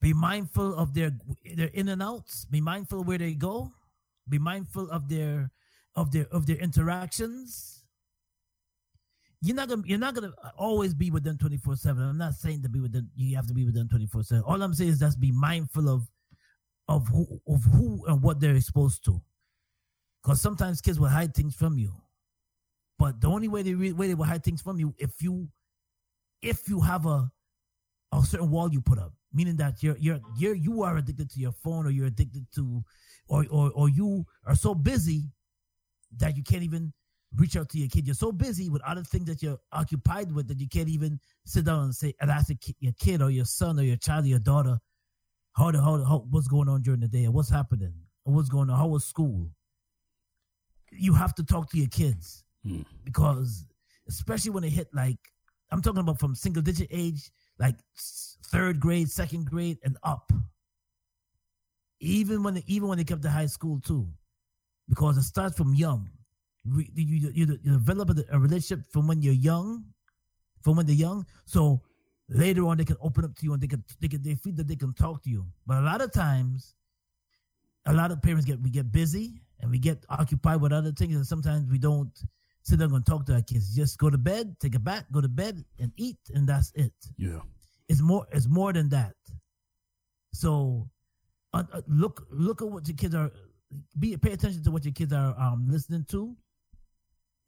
Be 0.00 0.12
mindful 0.12 0.74
of 0.74 0.92
their 0.94 1.12
their 1.56 1.68
in 1.68 1.88
and 1.88 2.02
outs. 2.02 2.44
Be 2.44 2.60
mindful 2.60 3.04
where 3.04 3.18
they 3.18 3.32
go. 3.32 3.72
Be 4.28 4.38
mindful 4.38 4.90
of 4.90 5.08
their 5.08 5.50
of 5.96 6.12
their 6.12 6.26
of 6.30 6.46
their 6.46 6.56
interactions. 6.56 7.84
You're 9.40 9.56
not 9.56 9.68
gonna 9.68 9.82
you're 9.86 9.98
not 9.98 10.14
gonna 10.14 10.32
always 10.56 10.94
be 10.94 11.10
with 11.10 11.24
them 11.24 11.38
24 11.38 11.76
7. 11.76 12.02
I'm 12.02 12.18
not 12.18 12.34
saying 12.34 12.62
to 12.62 12.68
be 12.68 12.80
with 12.80 12.92
them, 12.92 13.10
you 13.14 13.36
have 13.36 13.46
to 13.46 13.54
be 13.54 13.64
with 13.64 13.74
them 13.74 13.88
24 13.88 14.24
7. 14.24 14.42
All 14.44 14.62
I'm 14.62 14.74
saying 14.74 14.90
is 14.90 15.00
just 15.00 15.20
be 15.20 15.32
mindful 15.32 15.88
of 15.88 16.08
of 16.88 17.08
who 17.08 17.40
of 17.46 17.64
who 17.64 18.04
and 18.06 18.22
what 18.22 18.40
they're 18.40 18.56
exposed 18.56 19.04
to. 19.06 19.20
Because 20.22 20.40
sometimes 20.40 20.80
kids 20.80 20.98
will 20.98 21.08
hide 21.08 21.34
things 21.34 21.54
from 21.54 21.78
you. 21.78 21.92
But 22.98 23.20
the 23.20 23.28
only 23.28 23.48
way 23.48 23.62
they 23.62 23.74
re- 23.74 23.92
way 23.92 24.08
they 24.08 24.14
will 24.14 24.24
hide 24.24 24.44
things 24.44 24.62
from 24.62 24.78
you 24.78 24.94
if 24.98 25.20
you 25.20 25.48
if 26.42 26.68
you 26.68 26.80
have 26.80 27.06
a 27.06 27.30
a 28.12 28.22
certain 28.22 28.50
wall 28.50 28.72
you 28.72 28.80
put 28.80 28.98
up, 28.98 29.12
meaning 29.32 29.56
that 29.56 29.82
you're 29.82 29.96
you're 29.98 30.20
you're 30.36 30.54
you 30.54 30.82
are 30.82 30.96
addicted 30.96 31.30
to 31.30 31.40
your 31.40 31.52
phone 31.52 31.86
or 31.86 31.90
you're 31.90 32.06
addicted 32.06 32.46
to 32.54 32.84
or 33.28 33.44
or 33.50 33.70
or 33.74 33.88
you 33.88 34.24
are 34.46 34.54
so 34.54 34.74
busy 34.74 35.24
that 36.18 36.36
you 36.36 36.42
can't 36.44 36.62
even 36.62 36.92
reach 37.36 37.56
out 37.56 37.68
to 37.70 37.78
your 37.78 37.88
kid. 37.88 38.06
You're 38.06 38.14
so 38.14 38.30
busy 38.30 38.70
with 38.70 38.82
other 38.82 39.02
things 39.02 39.26
that 39.26 39.42
you're 39.42 39.58
occupied 39.72 40.32
with 40.32 40.46
that 40.48 40.60
you 40.60 40.68
can't 40.68 40.88
even 40.88 41.18
sit 41.44 41.64
down 41.64 41.84
and 41.84 41.94
say 41.94 42.14
and 42.20 42.30
ask 42.30 42.52
your 42.78 42.92
kid 43.00 43.20
or 43.22 43.30
your 43.30 43.44
son 43.44 43.78
or 43.78 43.82
your 43.82 43.96
child 43.96 44.24
or 44.24 44.28
your 44.28 44.38
daughter 44.38 44.78
how 45.54 45.70
the 45.70 45.80
how, 45.80 46.04
how 46.04 46.24
what's 46.30 46.48
going 46.48 46.68
on 46.68 46.82
during 46.82 47.00
the 47.00 47.08
day 47.08 47.26
or 47.26 47.32
what's 47.32 47.50
happening 47.50 47.92
or 48.24 48.34
what's 48.34 48.48
going 48.48 48.70
on 48.70 48.78
how 48.78 48.86
was 48.86 49.04
school. 49.04 49.50
You 50.92 51.14
have 51.14 51.34
to 51.36 51.44
talk 51.44 51.70
to 51.70 51.78
your 51.78 51.88
kids 51.88 52.43
Hmm. 52.66 52.80
because 53.04 53.66
especially 54.08 54.50
when 54.50 54.62
they 54.62 54.70
hit 54.70 54.88
like 54.94 55.18
I'm 55.70 55.82
talking 55.82 56.00
about 56.00 56.18
from 56.18 56.34
single 56.34 56.62
digit 56.62 56.88
age, 56.90 57.30
like 57.58 57.76
third 58.46 58.80
grade, 58.80 59.10
second 59.10 59.46
grade, 59.46 59.78
and 59.84 59.96
up. 60.02 60.32
Even 62.00 62.42
when 62.42 62.54
they, 62.54 62.64
even 62.66 62.88
when 62.88 62.98
they 62.98 63.04
come 63.04 63.20
to 63.20 63.30
high 63.30 63.46
school 63.46 63.80
too, 63.80 64.06
because 64.88 65.16
it 65.16 65.22
starts 65.22 65.56
from 65.56 65.74
young. 65.74 66.08
You, 66.64 66.84
you, 66.94 67.30
you, 67.34 67.46
develop 67.58 68.10
a, 68.10 68.24
a 68.30 68.38
relationship 68.38 68.86
from 68.90 69.06
when 69.06 69.20
you're 69.20 69.34
young 69.34 69.84
from 70.64 70.76
when 70.76 70.86
they're 70.86 70.94
young. 70.96 71.26
So 71.44 71.82
later 72.28 72.66
on, 72.66 72.78
they 72.78 72.84
can 72.84 72.96
open 73.00 73.24
up 73.24 73.36
to 73.36 73.44
you 73.44 73.52
and 73.52 73.62
they 73.62 73.68
can 73.68 73.84
they 74.00 74.08
can 74.08 74.22
they 74.22 74.34
feel 74.34 74.54
that 74.54 74.66
they 74.66 74.76
can 74.76 74.94
talk 74.94 75.22
to 75.24 75.30
you. 75.30 75.46
But 75.66 75.78
a 75.78 75.82
lot 75.82 76.00
of 76.00 76.10
times, 76.10 76.74
a 77.86 77.92
lot 77.92 78.10
of 78.10 78.22
parents 78.22 78.46
get 78.46 78.60
we 78.60 78.70
get 78.70 78.90
busy 78.90 79.42
and 79.60 79.70
we 79.70 79.78
get 79.78 80.04
occupied 80.08 80.60
with 80.60 80.72
other 80.72 80.90
things, 80.90 81.14
and 81.14 81.26
sometimes 81.26 81.70
we 81.70 81.78
don't 81.78 82.10
sit 82.64 82.78
down 82.78 82.94
and 82.94 83.06
talk 83.06 83.26
to 83.26 83.34
our 83.34 83.42
kids. 83.42 83.74
Just 83.74 83.98
go 83.98 84.10
to 84.10 84.18
bed, 84.18 84.56
take 84.58 84.74
a 84.74 84.78
bath, 84.78 85.04
go 85.12 85.20
to 85.20 85.28
bed, 85.28 85.62
and 85.78 85.92
eat, 85.96 86.18
and 86.34 86.48
that's 86.48 86.72
it. 86.74 86.92
Yeah. 87.16 87.40
It's 87.88 88.00
more. 88.00 88.26
It's 88.32 88.48
more 88.48 88.72
than 88.72 88.88
that. 88.88 89.14
So, 90.32 90.88
uh, 91.52 91.64
uh, 91.72 91.82
look 91.86 92.26
look 92.30 92.62
at 92.62 92.68
what 92.68 92.88
your 92.88 92.96
kids 92.96 93.14
are. 93.14 93.30
Be 93.98 94.16
pay 94.16 94.32
attention 94.32 94.64
to 94.64 94.70
what 94.70 94.84
your 94.84 94.94
kids 94.94 95.12
are 95.12 95.38
um, 95.38 95.66
listening 95.70 96.04
to, 96.08 96.34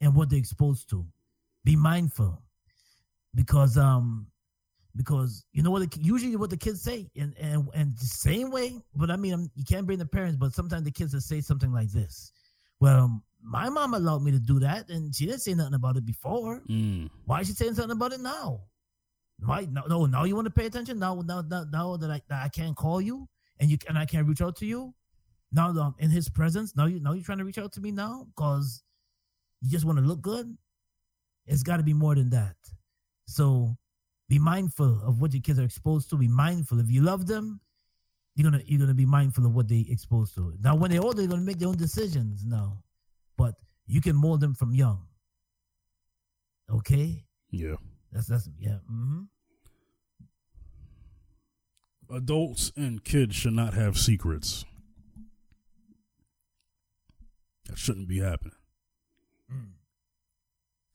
and 0.00 0.14
what 0.14 0.28
they're 0.28 0.38
exposed 0.38 0.90
to. 0.90 1.06
Be 1.64 1.74
mindful, 1.74 2.42
because 3.34 3.78
um, 3.78 4.26
because 4.94 5.46
you 5.52 5.62
know 5.62 5.70
what 5.70 5.90
the, 5.90 6.00
usually 6.00 6.36
what 6.36 6.50
the 6.50 6.56
kids 6.56 6.82
say, 6.82 7.08
and 7.16 7.34
and 7.40 7.66
and 7.74 7.96
the 7.96 8.06
same 8.06 8.50
way. 8.50 8.78
But 8.94 9.10
I 9.10 9.16
mean, 9.16 9.32
um, 9.32 9.50
you 9.54 9.64
can't 9.64 9.86
bring 9.86 9.98
the 9.98 10.06
parents, 10.06 10.36
but 10.36 10.52
sometimes 10.52 10.84
the 10.84 10.90
kids 10.90 11.14
will 11.14 11.20
say 11.22 11.40
something 11.40 11.72
like 11.72 11.90
this. 11.90 12.30
Well, 12.78 13.22
my 13.46 13.68
mom 13.68 13.94
allowed 13.94 14.22
me 14.22 14.32
to 14.32 14.40
do 14.40 14.58
that, 14.60 14.90
and 14.90 15.14
she 15.14 15.26
didn't 15.26 15.40
say 15.40 15.54
nothing 15.54 15.74
about 15.74 15.96
it 15.96 16.04
before. 16.04 16.62
Mm. 16.68 17.08
Why 17.24 17.40
is 17.40 17.46
she 17.46 17.52
saying 17.52 17.74
something 17.74 17.92
about 17.92 18.12
it 18.12 18.20
now? 18.20 18.62
Why 19.38 19.68
no 19.70 19.82
no 19.86 20.06
now 20.06 20.24
you 20.24 20.34
want 20.34 20.46
to 20.46 20.50
pay 20.50 20.66
attention 20.66 20.98
now 20.98 21.14
now 21.24 21.42
now, 21.42 21.64
now 21.70 21.96
that 21.96 22.10
I 22.10 22.20
that 22.28 22.42
I 22.42 22.48
can't 22.48 22.74
call 22.74 23.00
you 23.00 23.28
and 23.60 23.70
you 23.70 23.78
and 23.88 23.98
I 23.98 24.06
can't 24.06 24.26
reach 24.26 24.40
out 24.40 24.56
to 24.56 24.66
you 24.66 24.94
now 25.52 25.72
that 25.72 25.80
I'm 25.80 25.94
in 25.98 26.10
his 26.10 26.28
presence 26.28 26.74
now 26.74 26.86
you 26.86 27.00
now 27.00 27.12
you're 27.12 27.22
trying 27.22 27.38
to 27.38 27.44
reach 27.44 27.58
out 27.58 27.72
to 27.72 27.80
me 27.80 27.90
now 27.90 28.26
because 28.34 28.82
you 29.60 29.70
just 29.70 29.84
want 29.84 29.98
to 29.98 30.04
look 30.04 30.22
good. 30.22 30.56
It's 31.46 31.62
got 31.62 31.76
to 31.76 31.82
be 31.82 31.92
more 31.92 32.14
than 32.14 32.30
that. 32.30 32.56
So 33.26 33.76
be 34.28 34.38
mindful 34.38 35.02
of 35.04 35.20
what 35.20 35.32
your 35.34 35.42
kids 35.42 35.58
are 35.58 35.64
exposed 35.64 36.10
to. 36.10 36.16
Be 36.16 36.28
mindful 36.28 36.80
if 36.80 36.90
you 36.90 37.02
love 37.02 37.26
them, 37.26 37.60
you're 38.34 38.50
gonna 38.50 38.62
you're 38.66 38.80
gonna 38.80 38.94
be 38.94 39.06
mindful 39.06 39.46
of 39.46 39.54
what 39.54 39.68
they 39.68 39.86
exposed 39.88 40.34
to. 40.36 40.54
Now 40.60 40.76
when 40.76 40.90
they're 40.90 41.02
older, 41.02 41.18
they're 41.18 41.28
gonna 41.28 41.42
make 41.42 41.58
their 41.58 41.68
own 41.68 41.76
decisions 41.76 42.44
now, 42.44 42.82
but 43.36 43.54
you 43.86 44.00
can 44.00 44.16
mold 44.16 44.40
them 44.40 44.54
from 44.54 44.74
young. 44.74 45.06
Okay. 46.70 47.24
Yeah. 47.50 47.76
That's 48.12 48.26
that's 48.26 48.48
yeah. 48.58 48.78
Mm-hmm. 48.90 49.22
Adults 52.14 52.72
and 52.76 53.04
kids 53.04 53.34
should 53.34 53.52
not 53.52 53.74
have 53.74 53.98
secrets. 53.98 54.64
That 57.66 57.78
shouldn't 57.78 58.08
be 58.08 58.20
happening. 58.20 58.54
Mm. 59.52 59.72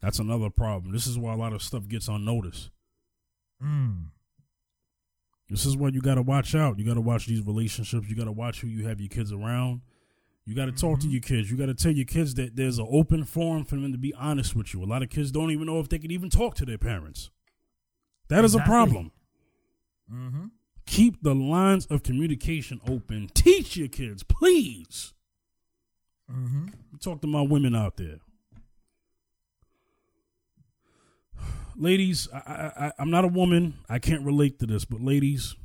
That's 0.01 0.19
another 0.19 0.49
problem. 0.49 0.93
This 0.93 1.05
is 1.05 1.17
why 1.17 1.33
a 1.33 1.37
lot 1.37 1.53
of 1.53 1.61
stuff 1.61 1.87
gets 1.87 2.07
unnoticed. 2.07 2.69
Mm. 3.61 4.05
This 5.49 5.65
is 5.65 5.75
why 5.75 5.89
you 5.89 5.99
got 5.99 6.15
to 6.15 6.21
watch 6.21 6.55
out. 6.55 6.79
You 6.79 6.85
got 6.85 6.93
to 6.93 7.01
watch 7.01 7.27
these 7.27 7.45
relationships. 7.45 8.07
You 8.07 8.15
got 8.15 8.25
to 8.25 8.31
watch 8.31 8.61
who 8.61 8.67
you 8.67 8.87
have 8.87 9.01
your 9.01 9.09
kids 9.09 9.33
around. 9.33 9.81
You 10.45 10.55
got 10.55 10.65
to 10.65 10.71
talk 10.71 10.99
to 10.99 11.05
Mm-hmm. 11.05 11.11
your 11.13 11.21
kids. 11.21 11.51
You 11.51 11.57
got 11.57 11.67
to 11.67 11.73
tell 11.75 11.91
your 11.91 12.05
kids 12.05 12.33
that 12.35 12.55
there's 12.55 12.79
an 12.79 12.87
open 12.89 13.23
forum 13.25 13.63
for 13.63 13.75
them 13.75 13.91
to 13.91 13.97
be 13.97 14.13
honest 14.15 14.55
with 14.55 14.73
you. 14.73 14.83
A 14.83 14.85
lot 14.85 15.03
of 15.03 15.09
kids 15.09 15.31
don't 15.31 15.51
even 15.51 15.67
know 15.67 15.79
if 15.79 15.87
they 15.89 15.99
can 15.99 16.11
even 16.11 16.29
talk 16.29 16.55
to 16.55 16.65
their 16.65 16.77
parents. 16.79 17.29
That 18.29 18.43
is 18.43 18.55
Exactly. 18.55 18.61
a 18.73 18.75
problem. 18.75 19.11
Mm-hmm. 20.11 20.45
Keep 20.87 21.21
the 21.21 21.35
lines 21.35 21.85
of 21.85 22.01
communication 22.03 22.81
open. 22.89 23.29
Teach 23.33 23.77
your 23.77 23.87
kids, 23.87 24.23
please. 24.23 25.13
Mm-hmm. 26.31 26.67
Talk 26.99 27.21
to 27.21 27.27
my 27.27 27.41
women 27.41 27.75
out 27.75 27.97
there. 27.97 28.17
Ladies, 31.75 32.27
I, 32.33 32.37
I, 32.37 32.85
I, 32.87 32.91
I'm 32.99 33.11
not 33.11 33.23
a 33.25 33.29
woman. 33.29 33.75
I 33.89 33.99
can't 33.99 34.23
relate 34.25 34.59
to 34.59 34.65
this, 34.65 34.85
but 34.85 35.01
ladies, 35.01 35.55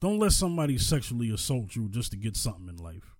don't 0.00 0.18
let 0.18 0.32
somebody 0.32 0.78
sexually 0.78 1.30
assault 1.30 1.74
you 1.76 1.88
just 1.88 2.10
to 2.12 2.16
get 2.16 2.36
something 2.36 2.68
in 2.68 2.76
life. 2.76 3.14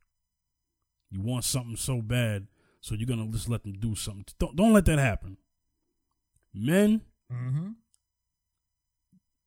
You 1.11 1.21
want 1.23 1.45
something 1.45 1.77
so 1.77 2.03
bad, 2.03 2.47
so 2.81 2.95
you're 2.95 3.07
gonna 3.09 3.27
just 3.29 3.49
let 3.49 3.63
them 3.63 3.73
do 3.75 3.95
something. 3.95 4.25
Don't 4.39 4.55
don't 4.57 4.73
let 4.73 4.85
that 4.87 4.99
happen. 4.99 5.37
Men, 6.55 7.03
Mm-hmm. 7.33 7.71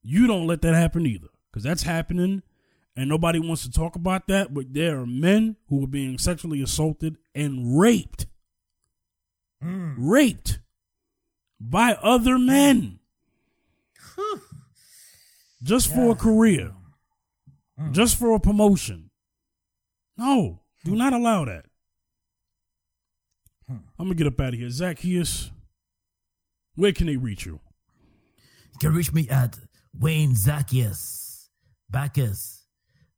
you 0.02 0.26
don't 0.28 0.46
let 0.46 0.62
that 0.62 0.74
happen 0.74 1.04
either, 1.06 1.28
because 1.50 1.62
that's 1.64 1.82
happening, 1.82 2.42
and 2.96 3.08
nobody 3.08 3.38
wants 3.40 3.62
to 3.64 3.70
talk 3.70 3.96
about 3.96 4.28
that. 4.28 4.52
But 4.54 4.72
there 4.74 5.00
are 5.00 5.06
men 5.06 5.56
who 5.68 5.82
are 5.84 5.88
being 5.88 6.18
sexually 6.18 6.62
assaulted 6.62 7.16
and 7.34 7.78
raped, 7.78 8.26
Mm. 9.64 9.94
raped 9.98 10.58
by 11.60 11.94
other 11.94 12.38
men, 12.38 12.98
just 15.62 15.92
for 15.92 16.10
a 16.10 16.14
career, 16.16 16.72
Mm. 17.82 17.92
just 17.92 18.18
for 18.18 18.34
a 18.34 18.40
promotion. 18.40 19.10
No, 20.16 20.60
do 20.84 20.92
hmm. 20.92 20.98
not 20.98 21.12
allow 21.12 21.44
that. 21.44 21.66
Hmm. 23.68 23.76
I'm 23.98 24.06
gonna 24.06 24.14
get 24.14 24.26
up 24.26 24.40
out 24.40 24.54
of 24.54 24.60
here, 24.60 24.70
Zacchaeus. 24.70 25.50
Where 26.74 26.92
can 26.92 27.06
they 27.06 27.16
reach 27.16 27.44
you? 27.44 27.60
You 28.72 28.78
can 28.80 28.94
reach 28.94 29.12
me 29.12 29.28
at 29.28 29.58
Wayne 29.98 30.34
Zacchaeus 30.34 31.50
Bacchus 31.90 32.66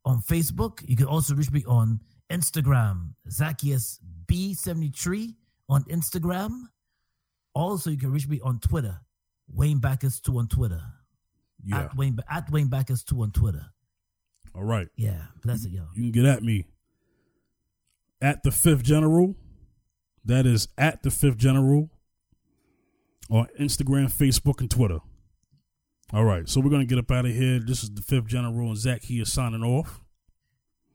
on 0.05 0.21
Facebook. 0.21 0.83
You 0.89 0.97
can 0.97 1.07
also 1.07 1.35
reach 1.35 1.53
me 1.53 1.65
on 1.67 2.01
Instagram, 2.31 3.15
Zacchaeus 3.31 4.01
B73 4.27 5.35
on 5.69 5.85
Instagram. 5.85 6.65
Also, 7.55 7.91
you 7.91 7.99
can 7.99 8.11
reach 8.11 8.27
me 8.29 8.41
on 8.41 8.59
Twitter, 8.59 8.99
Wayne 9.49 9.79
Bacchus 9.79 10.21
2 10.21 10.39
on 10.39 10.49
Twitter. 10.49 10.83
Yeah. 11.65 11.83
At 11.83 11.97
Wayne 11.97 12.19
at 12.29 12.51
Wayne 12.51 12.69
Bacchus 12.69 13.05
2 13.05 13.23
on 13.23 13.31
Twitter. 13.31 13.65
All 14.55 14.65
right. 14.65 14.89
Yeah, 14.97 15.23
bless 15.43 15.65
it, 15.65 15.73
y'all. 15.73 15.89
You 15.95 16.03
can 16.03 16.13
get 16.13 16.25
at 16.25 16.43
me 16.43 16.67
at 18.21 18.43
the 18.43 18.51
fifth 18.51 18.83
general. 18.83 19.35
That 20.25 20.47
is 20.47 20.69
at 20.79 21.03
the 21.03 21.11
fifth 21.11 21.37
general 21.37 21.91
on 23.31 23.49
Instagram, 23.61 24.13
Facebook, 24.13 24.61
and 24.61 24.71
Twitter. 24.71 25.01
All 26.13 26.25
right, 26.25 26.49
so 26.49 26.61
we're 26.61 26.71
gonna 26.71 26.85
get 26.85 26.99
up 26.99 27.11
out 27.11 27.27
of 27.27 27.33
here. 27.33 27.59
This 27.59 27.83
is 27.83 27.91
the 27.91 28.03
fifth 28.03 28.27
general 28.27 28.69
and 28.69 28.77
Zach 28.77 29.03
here 29.03 29.25
signing 29.25 29.63
off. 29.63 30.01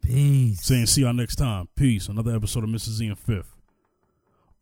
Peace. 0.02 0.62
Saying 0.62 0.86
see 0.86 1.02
y'all 1.02 1.14
next 1.14 1.36
time. 1.36 1.68
Peace. 1.76 2.08
Another 2.08 2.36
episode 2.36 2.64
of 2.64 2.70
Mrs. 2.70 2.98
Z 2.98 3.08
and 3.08 3.20
Fifth. 3.20 3.56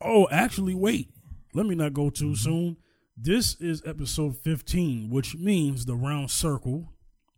Oh, 0.01 0.27
actually, 0.31 0.75
wait. 0.75 1.09
Let 1.53 1.65
me 1.65 1.75
not 1.75 1.93
go 1.93 2.09
too 2.09 2.35
soon. 2.35 2.77
This 3.15 3.55
is 3.59 3.81
episode 3.85 4.37
15, 4.37 5.09
which 5.09 5.35
means 5.35 5.85
the 5.85 5.95
round 5.95 6.29
circle. 6.29 6.89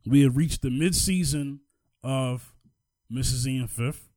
We 0.05 0.21
have 0.23 0.37
reached 0.37 0.61
the 0.61 0.69
mid 0.69 0.95
season 0.95 1.61
of 2.03 2.53
Mrs. 3.11 3.41
Z 3.43 3.57
and 3.57 3.69
Fifth. 3.69 4.09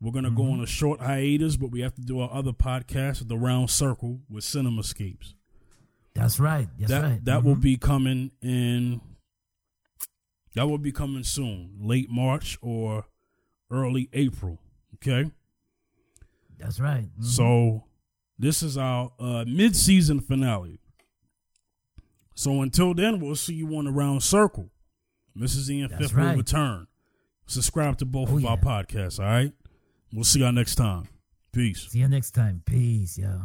We're 0.00 0.12
gonna 0.12 0.30
go 0.30 0.50
on 0.52 0.60
a 0.60 0.66
short 0.66 1.00
hiatus, 1.00 1.56
but 1.56 1.70
we 1.70 1.80
have 1.80 1.94
to 1.96 2.02
do 2.02 2.20
our 2.20 2.32
other 2.32 2.52
podcast, 2.52 3.26
The 3.28 3.36
Round 3.36 3.68
Circle, 3.68 4.20
with 4.28 4.44
Cinemascapes. 4.44 5.34
That's 6.14 6.38
right. 6.40 6.68
That's 6.78 6.90
that 6.90 7.02
right. 7.02 7.24
that 7.24 7.44
will 7.44 7.56
Mhm. 7.56 7.60
be 7.62 7.76
coming 7.76 8.30
in. 8.40 9.00
That 10.54 10.68
will 10.68 10.78
be 10.78 10.92
coming 10.92 11.22
soon, 11.24 11.76
late 11.80 12.10
March 12.10 12.58
or 12.60 13.06
early 13.70 14.08
April. 14.12 14.58
Okay, 14.94 15.30
That's 16.58 16.80
right. 16.80 17.08
Mhm. 17.16 17.24
so 17.24 17.84
this 18.38 18.62
is 18.62 18.76
our 18.76 19.12
uh, 19.20 19.44
mid-season 19.46 20.20
finale. 20.20 20.80
So 22.34 22.62
until 22.62 22.94
then, 22.94 23.20
we'll 23.20 23.36
see 23.36 23.54
you 23.54 23.76
on 23.76 23.84
the 23.84 23.92
round 23.92 24.22
circle. 24.22 24.70
Mrs. 25.38 25.70
Ian 25.70 25.90
That's 25.90 26.02
Fifth 26.02 26.14
will 26.16 26.34
return. 26.34 26.86
Subscribe 27.46 27.96
to 27.98 28.04
both 28.04 28.30
Oh, 28.30 28.36
of 28.38 28.44
our 28.44 28.58
podcasts. 28.58 29.18
All 29.18 29.24
right, 29.26 29.52
we'll 30.12 30.24
see 30.24 30.40
y'all 30.40 30.52
next 30.52 30.74
time. 30.74 31.08
Peace. 31.52 31.88
See 31.88 32.00
you 32.00 32.08
next 32.08 32.32
time. 32.32 32.62
Peace, 32.66 33.16
yo. 33.18 33.40